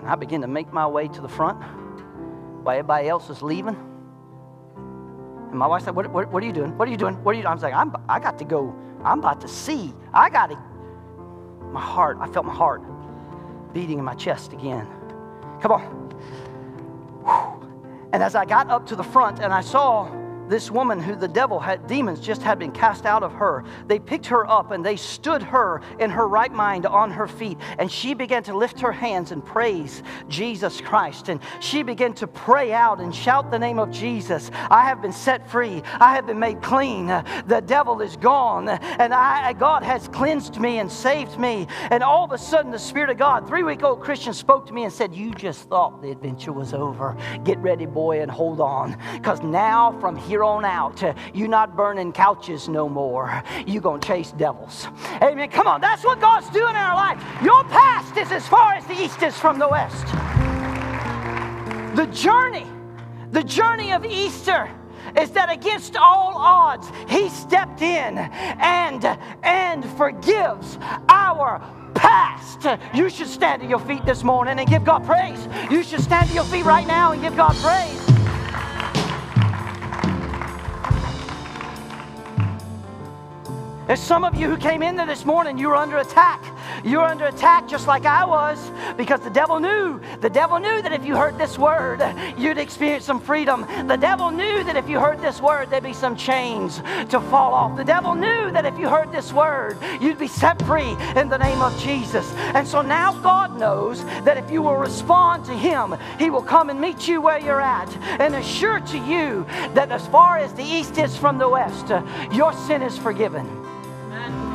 And 0.00 0.08
I 0.08 0.14
began 0.14 0.40
to 0.40 0.48
make 0.48 0.72
my 0.72 0.86
way 0.86 1.08
to 1.08 1.20
the 1.20 1.28
front 1.28 1.62
while 2.64 2.76
everybody 2.76 3.08
else 3.08 3.28
was 3.28 3.42
leaving. 3.42 3.76
And 4.76 5.58
my 5.58 5.66
wife 5.66 5.84
said, 5.84 5.94
What, 5.94 6.10
what, 6.10 6.32
what 6.32 6.42
are 6.42 6.46
you 6.46 6.52
doing? 6.52 6.76
What 6.78 6.88
are 6.88 6.90
you 6.90 6.96
doing? 6.96 7.14
What 7.22 7.32
are 7.32 7.34
you 7.34 7.42
doing? 7.42 7.50
I 7.50 7.54
was 7.54 7.62
like, 7.62 7.74
I'm, 7.74 7.94
I 8.08 8.18
got 8.18 8.38
to 8.38 8.44
go. 8.44 8.74
I'm 9.04 9.18
about 9.18 9.40
to 9.42 9.48
see. 9.48 9.92
I 10.12 10.30
got 10.30 10.50
to. 10.50 10.71
My 11.72 11.80
heart, 11.80 12.18
I 12.20 12.26
felt 12.26 12.46
my 12.46 12.54
heart 12.54 12.82
beating 13.72 13.98
in 13.98 14.04
my 14.04 14.14
chest 14.14 14.52
again. 14.52 14.86
Come 15.60 15.72
on. 15.72 16.12
And 18.12 18.22
as 18.22 18.34
I 18.34 18.44
got 18.44 18.68
up 18.68 18.86
to 18.88 18.96
the 18.96 19.02
front 19.02 19.40
and 19.40 19.52
I 19.52 19.62
saw 19.62 20.06
this 20.48 20.70
woman 20.70 21.00
who 21.00 21.14
the 21.16 21.28
devil 21.28 21.58
had 21.58 21.86
demons 21.86 22.20
just 22.20 22.42
had 22.42 22.58
been 22.58 22.72
cast 22.72 23.06
out 23.06 23.22
of 23.22 23.32
her. 23.32 23.64
They 23.86 23.98
picked 23.98 24.26
her 24.26 24.48
up 24.48 24.70
and 24.70 24.84
they 24.84 24.96
stood 24.96 25.42
her 25.42 25.80
in 25.98 26.10
her 26.10 26.28
right 26.28 26.52
mind 26.52 26.86
on 26.86 27.10
her 27.10 27.26
feet. 27.26 27.58
And 27.78 27.90
she 27.90 28.14
began 28.14 28.42
to 28.44 28.56
lift 28.56 28.80
her 28.80 28.92
hands 28.92 29.32
and 29.32 29.44
praise 29.44 30.02
jesus 30.28 30.80
christ. 30.80 31.28
And 31.28 31.40
she 31.60 31.82
began 31.82 32.12
to 32.14 32.26
pray 32.26 32.72
out 32.72 33.00
and 33.00 33.14
shout 33.14 33.50
the 33.50 33.58
name 33.58 33.78
of 33.78 33.90
jesus. 33.90 34.50
I 34.70 34.82
have 34.82 35.00
been 35.00 35.12
set 35.12 35.48
free. 35.50 35.82
I 36.00 36.14
have 36.14 36.26
been 36.26 36.38
made 36.38 36.62
clean. 36.62 37.06
The 37.46 37.62
devil 37.64 38.00
is 38.00 38.16
gone. 38.16 38.68
And 38.68 39.14
I, 39.14 39.52
god 39.52 39.82
has 39.82 40.08
cleansed 40.08 40.58
me 40.58 40.78
and 40.78 40.90
saved 40.90 41.38
me. 41.38 41.66
And 41.90 42.02
all 42.02 42.24
of 42.24 42.32
a 42.32 42.38
sudden 42.38 42.70
the 42.70 42.78
spirit 42.78 43.10
of 43.10 43.18
god 43.18 43.48
three 43.48 43.62
week 43.62 43.82
old 43.82 44.00
christian 44.00 44.34
spoke 44.34 44.66
to 44.66 44.72
me 44.72 44.84
and 44.84 44.92
said 44.92 45.14
you 45.14 45.32
just 45.34 45.68
thought 45.68 46.02
the 46.02 46.10
adventure 46.10 46.52
was 46.52 46.74
over. 46.74 47.16
Get 47.44 47.58
ready 47.58 47.86
boy 47.86 48.20
and 48.20 48.30
hold 48.30 48.60
on. 48.60 48.96
Because 49.14 49.42
now 49.42 49.98
from 50.00 50.16
here 50.16 50.41
here 50.42 50.44
on 50.44 50.64
out, 50.64 51.02
uh, 51.02 51.14
you 51.32 51.46
not 51.46 51.76
burning 51.76 52.12
couches 52.12 52.68
no 52.68 52.88
more. 52.88 53.42
You're 53.66 53.82
going 53.82 54.00
to 54.00 54.08
chase 54.08 54.32
devils. 54.32 54.88
Amen. 55.22 55.48
Come 55.50 55.66
on, 55.66 55.80
that's 55.80 56.04
what 56.04 56.20
God's 56.20 56.48
doing 56.50 56.70
in 56.70 56.76
our 56.76 56.96
life. 56.96 57.22
Your 57.42 57.62
past 57.64 58.16
is 58.16 58.32
as 58.32 58.46
far 58.48 58.74
as 58.74 58.84
the 58.86 59.00
east 59.00 59.22
is 59.22 59.36
from 59.38 59.58
the 59.58 59.68
west. 59.68 60.06
The 61.96 62.06
journey, 62.06 62.66
the 63.30 63.44
journey 63.44 63.92
of 63.92 64.04
Easter 64.04 64.68
is 65.16 65.30
that 65.32 65.50
against 65.50 65.96
all 65.96 66.34
odds, 66.36 66.90
he 67.08 67.28
stepped 67.28 67.82
in 67.82 68.18
and, 68.18 69.04
and 69.42 69.84
forgives 69.96 70.78
our 71.08 71.60
past. 71.94 72.66
You 72.94 73.10
should 73.10 73.28
stand 73.28 73.62
to 73.62 73.68
your 73.68 73.80
feet 73.80 74.04
this 74.04 74.24
morning 74.24 74.58
and 74.58 74.68
give 74.68 74.84
God 74.84 75.04
praise. 75.04 75.46
You 75.70 75.82
should 75.82 76.00
stand 76.00 76.28
to 76.30 76.34
your 76.34 76.44
feet 76.44 76.64
right 76.64 76.86
now 76.86 77.12
and 77.12 77.20
give 77.20 77.36
God 77.36 77.54
praise. 77.56 78.11
There's 83.86 84.00
some 84.00 84.24
of 84.24 84.36
you 84.36 84.48
who 84.48 84.56
came 84.56 84.82
in 84.82 84.94
there 84.94 85.06
this 85.06 85.24
morning, 85.24 85.58
you 85.58 85.68
were 85.68 85.76
under 85.76 85.98
attack. 85.98 86.42
You 86.84 86.98
were 86.98 87.04
under 87.04 87.26
attack 87.26 87.66
just 87.68 87.86
like 87.86 88.06
I 88.06 88.24
was 88.24 88.70
because 88.96 89.20
the 89.20 89.30
devil 89.30 89.58
knew. 89.58 90.00
The 90.20 90.30
devil 90.30 90.58
knew 90.60 90.82
that 90.82 90.92
if 90.92 91.04
you 91.04 91.16
heard 91.16 91.36
this 91.36 91.58
word, 91.58 92.00
you'd 92.38 92.58
experience 92.58 93.04
some 93.04 93.20
freedom. 93.20 93.66
The 93.88 93.96
devil 93.96 94.30
knew 94.30 94.62
that 94.64 94.76
if 94.76 94.88
you 94.88 95.00
heard 95.00 95.20
this 95.20 95.40
word, 95.40 95.68
there'd 95.68 95.82
be 95.82 95.92
some 95.92 96.16
chains 96.16 96.78
to 97.10 97.20
fall 97.28 97.52
off. 97.52 97.76
The 97.76 97.84
devil 97.84 98.14
knew 98.14 98.50
that 98.52 98.64
if 98.64 98.78
you 98.78 98.88
heard 98.88 99.12
this 99.12 99.32
word, 99.32 99.78
you'd 100.00 100.18
be 100.18 100.28
set 100.28 100.60
free 100.62 100.96
in 101.16 101.28
the 101.28 101.38
name 101.38 101.60
of 101.60 101.76
Jesus. 101.80 102.32
And 102.54 102.66
so 102.66 102.82
now 102.82 103.12
God 103.20 103.58
knows 103.58 104.04
that 104.24 104.38
if 104.38 104.50
you 104.50 104.62
will 104.62 104.76
respond 104.76 105.44
to 105.46 105.52
Him, 105.52 105.96
He 106.18 106.30
will 106.30 106.42
come 106.42 106.70
and 106.70 106.80
meet 106.80 107.08
you 107.08 107.20
where 107.20 107.38
you're 107.38 107.60
at 107.60 107.94
and 108.20 108.34
assure 108.36 108.80
to 108.80 108.98
you 108.98 109.44
that 109.74 109.90
as 109.90 110.06
far 110.06 110.38
as 110.38 110.52
the 110.54 110.64
east 110.64 110.98
is 110.98 111.16
from 111.16 111.38
the 111.38 111.48
west, 111.48 111.88
your 112.32 112.52
sin 112.52 112.82
is 112.82 112.96
forgiven. 112.96 113.61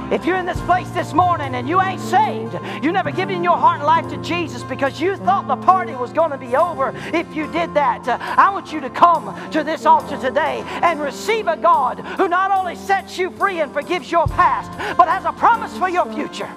If 0.10 0.26
you're 0.26 0.38
in 0.38 0.45
this 0.45 0.62
place 0.62 0.89
this 0.91 1.12
morning 1.12 1.55
and 1.55 1.68
you 1.68 1.82
ain't 1.82 1.99
saved, 1.99 2.58
you 2.82 2.93
never 2.93 3.12
given 3.12 3.43
your 3.43 3.58
heart 3.58 3.80
and 3.80 3.86
life 3.86 4.08
to 4.10 4.18
Jesus 4.24 4.64
because 4.64 5.01
you 5.01 5.18
thought 5.18 5.49
the 5.49 5.58
party 5.58 5.95
was 5.95 6.14
going 6.14 6.32
to 6.32 6.38
be 6.38 6.55
over 6.55 6.93
if 7.14 7.36
you 7.36 7.51
did 7.51 7.74
that, 7.74 8.08
I 8.08 8.49
want 8.49 8.72
you 8.72 8.80
to 8.80 8.89
come 8.89 9.36
to 9.51 9.66
this 9.66 9.86
altar 9.86 10.18
today 10.18 10.64
and 10.82 11.01
receive 11.01 11.47
a 11.47 11.58
God 11.58 11.99
who 11.99 12.30
not 12.30 12.51
only 12.51 12.76
sets 12.76 13.18
you 13.18 13.32
free 13.32 13.60
and 13.60 13.74
forgives 13.74 14.10
your 14.10 14.28
past, 14.28 14.72
but 14.97 15.10
has 15.10 15.26
a 15.26 15.34
promise 15.34 15.78
for 15.78 15.89
your 15.89 16.05
future. 16.14 16.49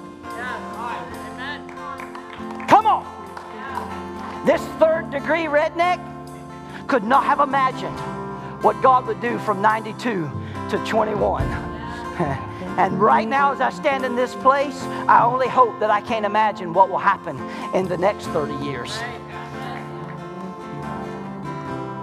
Come 2.69 2.85
on. 2.85 4.45
This 4.45 4.61
third 4.79 5.11
degree 5.11 5.43
redneck 5.43 5.99
could 6.87 7.03
not 7.03 7.25
have 7.25 7.41
imagined 7.41 7.99
what 8.63 8.81
God 8.81 9.07
would 9.07 9.19
do 9.19 9.37
from 9.39 9.61
92 9.61 10.31
to 10.69 10.77
21. 10.85 12.47
And 12.77 13.01
right 13.01 13.27
now, 13.27 13.51
as 13.51 13.61
I 13.61 13.69
stand 13.69 14.05
in 14.05 14.15
this 14.15 14.33
place, 14.35 14.81
I 15.07 15.23
only 15.23 15.47
hope 15.47 15.79
that 15.79 15.89
I 15.89 16.01
can't 16.01 16.25
imagine 16.25 16.73
what 16.73 16.89
will 16.89 16.97
happen 16.97 17.37
in 17.73 17.87
the 17.87 17.97
next 17.97 18.27
30 18.27 18.53
years. 18.63 18.95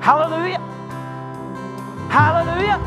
Hallelujah. 0.00 0.58
Hallelujah. 2.10 2.78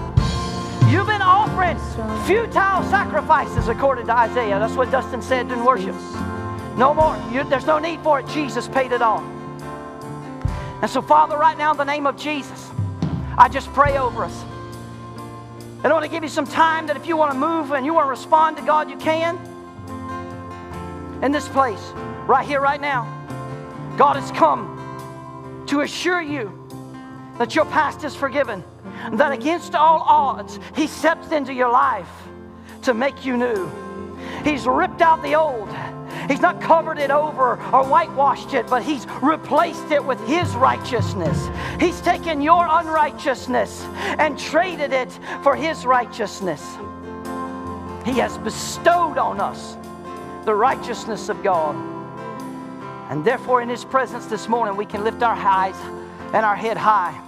You've 0.92 1.08
been 1.08 1.22
offering 1.22 1.78
futile 2.26 2.84
sacrifices 2.90 3.68
according 3.68 4.08
to 4.08 4.14
Isaiah. 4.14 4.60
That's 4.60 4.74
what 4.74 4.92
Dustin 4.92 5.22
said 5.22 5.52
in 5.52 5.64
worship. 5.64 5.96
No 6.78 6.94
more. 6.94 7.18
You, 7.32 7.44
there's 7.44 7.66
no 7.66 7.80
need 7.80 8.02
for 8.02 8.20
it. 8.20 8.28
Jesus 8.28 8.68
paid 8.68 8.92
it 8.92 9.02
all. 9.02 9.22
And 10.82 10.90
so, 10.90 11.02
Father, 11.02 11.38
right 11.38 11.58
now, 11.58 11.72
in 11.72 11.78
the 11.78 11.84
name 11.84 12.08
of 12.08 12.18
Jesus, 12.18 12.70
I 13.38 13.50
just 13.50 13.72
pray 13.74 13.98
over 13.98 14.24
us. 14.24 14.44
And 15.84 15.88
I 15.88 15.94
want 15.94 16.06
to 16.06 16.12
give 16.12 16.22
you 16.22 16.30
some 16.30 16.46
time 16.46 16.86
that 16.88 16.96
if 16.96 17.08
you 17.08 17.18
want 17.18 17.34
to 17.34 17.40
move 17.40 17.72
and 17.72 17.84
you 17.86 17.94
want 17.94 18.06
to 18.06 18.10
respond 18.12 18.58
to 18.58 18.64
God, 18.64 18.88
you 18.90 18.98
can. 18.98 19.40
In 21.24 21.32
this 21.32 21.48
place, 21.48 21.82
right 22.28 22.48
here, 22.48 22.62
right 22.62 22.80
now, 22.80 23.06
God 23.98 24.16
has 24.16 24.32
come 24.32 25.66
to 25.68 25.82
assure 25.82 26.22
you 26.22 26.58
that 27.40 27.56
your 27.56 27.66
past 27.66 28.04
is 28.04 28.16
forgiven, 28.16 28.64
that 29.14 29.32
against 29.32 29.74
all 29.74 30.02
odds, 30.02 30.60
He 30.76 30.86
steps 30.86 31.32
into 31.32 31.52
your 31.52 31.72
life 31.72 32.10
to 32.84 32.94
make 32.94 33.26
you 33.26 33.36
new. 33.36 33.68
He's 34.44 34.68
ripped 34.68 35.02
out 35.02 35.24
the 35.24 35.34
old 35.34 35.70
He's 36.32 36.40
not 36.40 36.62
covered 36.62 36.98
it 36.98 37.12
over 37.12 37.62
or 37.74 37.84
whitewashed 37.84 38.54
it, 38.54 38.66
but 38.68 38.84
He's 38.84 39.06
replaced 39.22 39.92
it 39.92 40.02
with 40.02 40.18
His 40.26 40.56
righteousness. 40.56 41.50
He's 41.78 42.00
taken 42.00 42.40
your 42.40 42.66
unrighteousness 42.70 43.84
and 44.18 44.40
traded 44.40 44.94
it 44.94 45.12
for 45.44 45.58
His 45.58 45.86
righteousness. 45.86 46.62
He 48.06 48.14
has 48.14 48.38
bestowed 48.38 49.18
on 49.18 49.42
us 49.42 49.76
the 50.46 50.56
righteousness 50.56 51.28
of 51.28 51.44
God. 51.44 51.76
And 53.12 53.26
therefore, 53.26 53.62
in 53.62 53.68
His 53.68 53.84
presence 53.84 54.26
this 54.28 54.48
morning, 54.48 54.78
we 54.78 54.86
can 54.86 55.04
lift 55.04 55.22
our 55.24 55.36
eyes 55.36 55.76
and 56.34 56.46
our 56.46 56.56
head 56.56 56.78
high. 56.78 57.22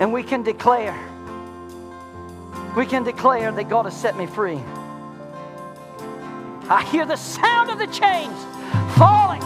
And 0.00 0.12
we 0.12 0.24
can 0.24 0.42
declare, 0.42 0.98
we 2.76 2.86
can 2.86 3.04
declare 3.04 3.52
that 3.52 3.68
God 3.68 3.84
has 3.84 3.96
set 3.96 4.16
me 4.16 4.26
free. 4.26 4.60
I 6.66 6.82
hear 6.90 7.04
the 7.04 7.16
sound 7.16 7.68
of 7.68 7.78
the 7.78 7.86
chains 7.88 8.32
falling. 8.96 9.42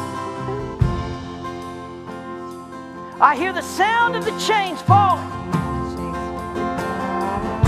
I 3.20 3.34
hear 3.36 3.52
the 3.52 3.62
sound 3.62 4.14
of 4.14 4.24
the 4.24 4.30
chains 4.38 4.80
falling. 4.82 5.28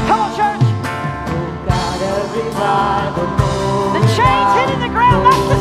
Come 0.06 0.20
on, 0.20 0.30
church. 0.36 0.60
The 3.92 4.06
chains 4.14 4.50
hitting 4.60 4.80
the 4.80 4.92
ground, 4.94 5.26
that's 5.26 5.48
the 5.48 5.59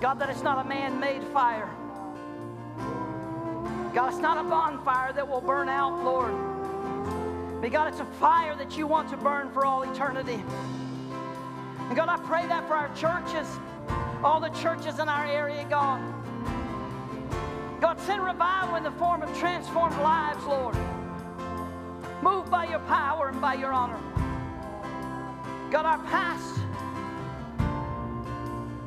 God, 0.00 0.18
that 0.18 0.28
it's 0.28 0.42
not 0.42 0.64
a 0.64 0.68
man 0.68 1.00
made 1.00 1.22
fire. 1.24 1.70
God, 3.94 4.12
it's 4.12 4.20
not 4.20 4.36
a 4.36 4.48
bonfire 4.48 5.12
that 5.14 5.26
will 5.26 5.40
burn 5.40 5.68
out, 5.68 6.04
Lord. 6.04 6.32
But 7.62 7.72
God, 7.72 7.88
it's 7.88 8.00
a 8.00 8.04
fire 8.04 8.54
that 8.56 8.76
you 8.76 8.86
want 8.86 9.08
to 9.10 9.16
burn 9.16 9.50
for 9.50 9.64
all 9.64 9.82
eternity. 9.90 10.42
And 11.78 11.96
God, 11.96 12.08
I 12.08 12.18
pray 12.18 12.46
that 12.46 12.68
for 12.68 12.74
our 12.74 12.94
churches, 12.94 13.48
all 14.22 14.38
the 14.38 14.50
churches 14.50 14.98
in 14.98 15.08
our 15.08 15.26
area, 15.26 15.64
God. 15.70 16.02
God, 17.80 17.98
send 18.00 18.22
revival 18.22 18.76
in 18.76 18.82
the 18.82 18.90
form 18.92 19.22
of 19.22 19.38
transformed 19.38 19.96
lives, 20.02 20.44
Lord. 20.44 20.76
Move 22.22 22.50
by 22.50 22.66
your 22.66 22.80
power 22.80 23.28
and 23.28 23.40
by 23.40 23.54
your 23.54 23.72
honor. 23.72 23.98
God, 25.70 25.86
our 25.86 25.98
past, 26.06 26.60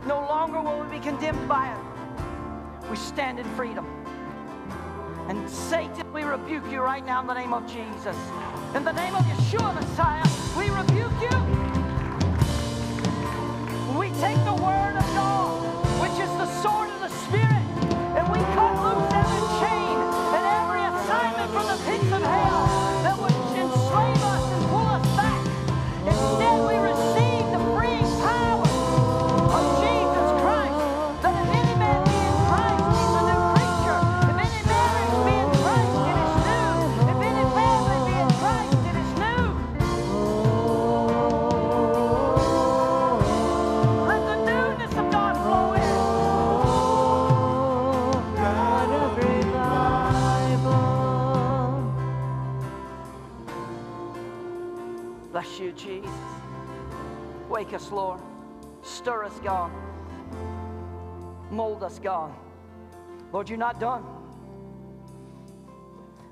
no 0.10 0.22
longer 0.22 0.60
will 0.60 0.82
we 0.82 0.98
be 0.98 1.00
condemned 1.00 1.48
by 1.48 1.72
it. 1.72 2.90
We 2.90 2.96
stand 2.98 3.38
in 3.38 3.46
freedom. 3.54 3.86
And 5.28 5.48
Satan, 5.48 6.12
we 6.12 6.24
rebuke 6.24 6.64
you 6.72 6.82
right 6.82 7.06
now 7.06 7.22
in 7.22 7.28
the 7.28 7.36
name 7.36 7.54
of 7.54 7.68
Jesus. 7.68 8.18
In 8.74 8.84
the 8.84 8.92
name 8.92 9.14
of 9.14 9.24
Yeshua 9.26 9.72
Messiah, 9.76 10.26
we 10.58 10.72
rebuke 10.72 11.14
you. 11.22 11.38
We 14.00 14.10
take 14.20 14.44
the 14.46 14.56
word 14.56 14.96
of 14.98 15.06
God, 15.14 15.49
us, 59.40 59.46
God. 59.46 59.72
Mold 61.52 61.84
us, 61.84 62.00
God. 62.00 62.34
Lord, 63.32 63.50
you're 63.50 63.58
not 63.58 63.80
done. 63.80 64.04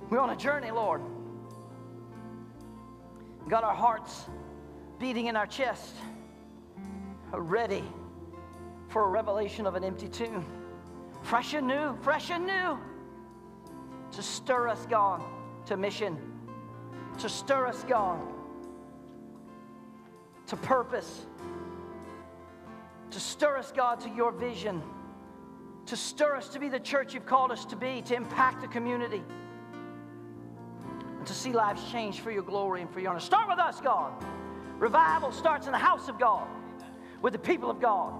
We're 0.09 0.19
on 0.19 0.29
a 0.29 0.35
journey, 0.35 0.71
Lord. 0.71 1.01
Got 3.47 3.63
our 3.63 3.75
hearts 3.75 4.25
beating 4.99 5.27
in 5.27 5.35
our 5.35 5.47
chest, 5.47 5.95
ready 7.31 7.83
for 8.89 9.03
a 9.03 9.09
revelation 9.09 9.65
of 9.65 9.75
an 9.75 9.83
empty 9.83 10.07
tomb. 10.07 10.45
Fresh 11.23 11.53
and 11.53 11.67
new, 11.67 11.95
fresh 12.01 12.29
and 12.29 12.45
new. 12.45 12.77
To 14.11 14.23
stir 14.23 14.67
us, 14.67 14.85
God, 14.89 15.23
to 15.65 15.77
mission. 15.77 16.17
To 17.19 17.29
stir 17.29 17.67
us, 17.67 17.83
God, 17.87 18.19
to 20.47 20.55
purpose, 20.55 21.25
to 23.11 23.19
stir 23.19 23.57
us, 23.57 23.71
God, 23.71 23.99
to 24.01 24.09
your 24.09 24.31
vision, 24.31 24.81
to 25.85 25.95
stir 25.95 26.35
us 26.35 26.49
to 26.49 26.59
be 26.59 26.69
the 26.69 26.79
church 26.79 27.13
you've 27.13 27.25
called 27.25 27.51
us 27.51 27.65
to 27.65 27.75
be, 27.75 28.01
to 28.03 28.15
impact 28.15 28.61
the 28.61 28.67
community, 28.67 29.23
and 31.17 31.25
to 31.25 31.33
see 31.33 31.53
lives 31.53 31.81
changed 31.91 32.19
for 32.19 32.31
your 32.31 32.43
glory 32.43 32.81
and 32.81 32.91
for 32.91 32.99
your 32.99 33.11
honor. 33.11 33.19
Start 33.19 33.47
with 33.47 33.59
us, 33.59 33.79
God. 33.79 34.13
Revival 34.79 35.31
starts 35.31 35.65
in 35.65 35.71
the 35.71 35.77
house 35.77 36.07
of 36.09 36.19
God, 36.19 36.47
with 37.21 37.33
the 37.33 37.39
people 37.39 37.69
of 37.69 37.79
God. 37.79 38.13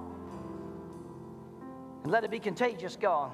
And 2.04 2.12
let 2.12 2.24
it 2.24 2.32
be 2.32 2.40
contagious, 2.40 2.96
God. 2.96 3.32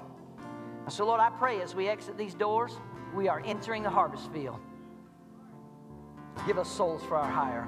And 0.84 0.92
so, 0.92 1.06
Lord, 1.06 1.22
I 1.22 1.30
pray 1.30 1.62
as 1.62 1.76
we 1.76 1.88
exit 1.88 2.18
these 2.18 2.34
doors, 2.34 2.72
we 3.14 3.30
are 3.30 3.42
entering 3.46 3.84
the 3.84 3.90
harvest 3.90 4.32
field. 4.34 4.60
Give 6.48 6.58
us 6.58 6.70
souls 6.70 7.04
for 7.04 7.16
our 7.16 7.30
hire. 7.30 7.68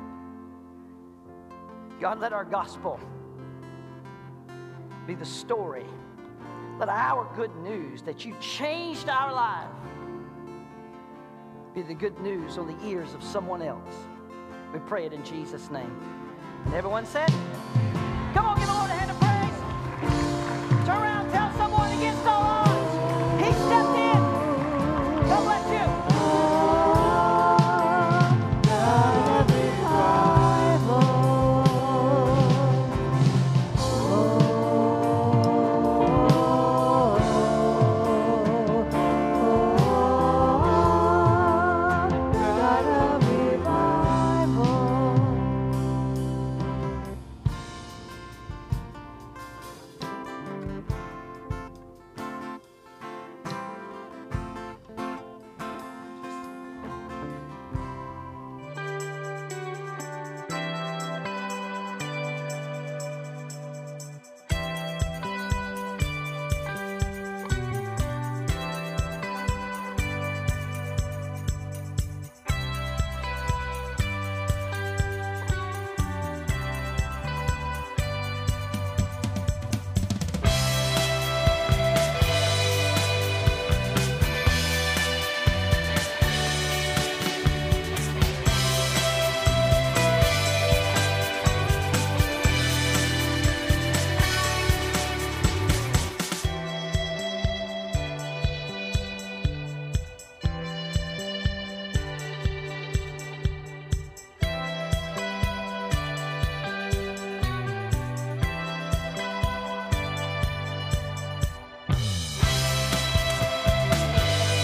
God, 2.01 2.19
let 2.19 2.33
our 2.33 2.43
gospel 2.43 2.99
be 5.07 5.15
the 5.15 5.25
story. 5.25 5.85
Let 6.79 6.89
our 6.89 7.29
good 7.35 7.55
news 7.57 8.01
that 8.01 8.25
you 8.25 8.35
changed 8.39 9.09
our 9.09 9.33
life 9.33 9.69
be 11.73 11.81
the 11.81 11.93
good 11.93 12.19
news 12.19 12.57
on 12.57 12.67
the 12.67 12.87
ears 12.87 13.13
of 13.13 13.23
someone 13.23 13.61
else. 13.61 13.95
We 14.73 14.79
pray 14.79 15.05
it 15.05 15.13
in 15.13 15.23
Jesus' 15.23 15.69
name. 15.69 15.95
And 16.65 16.73
everyone 16.73 17.05
said, 17.05 17.29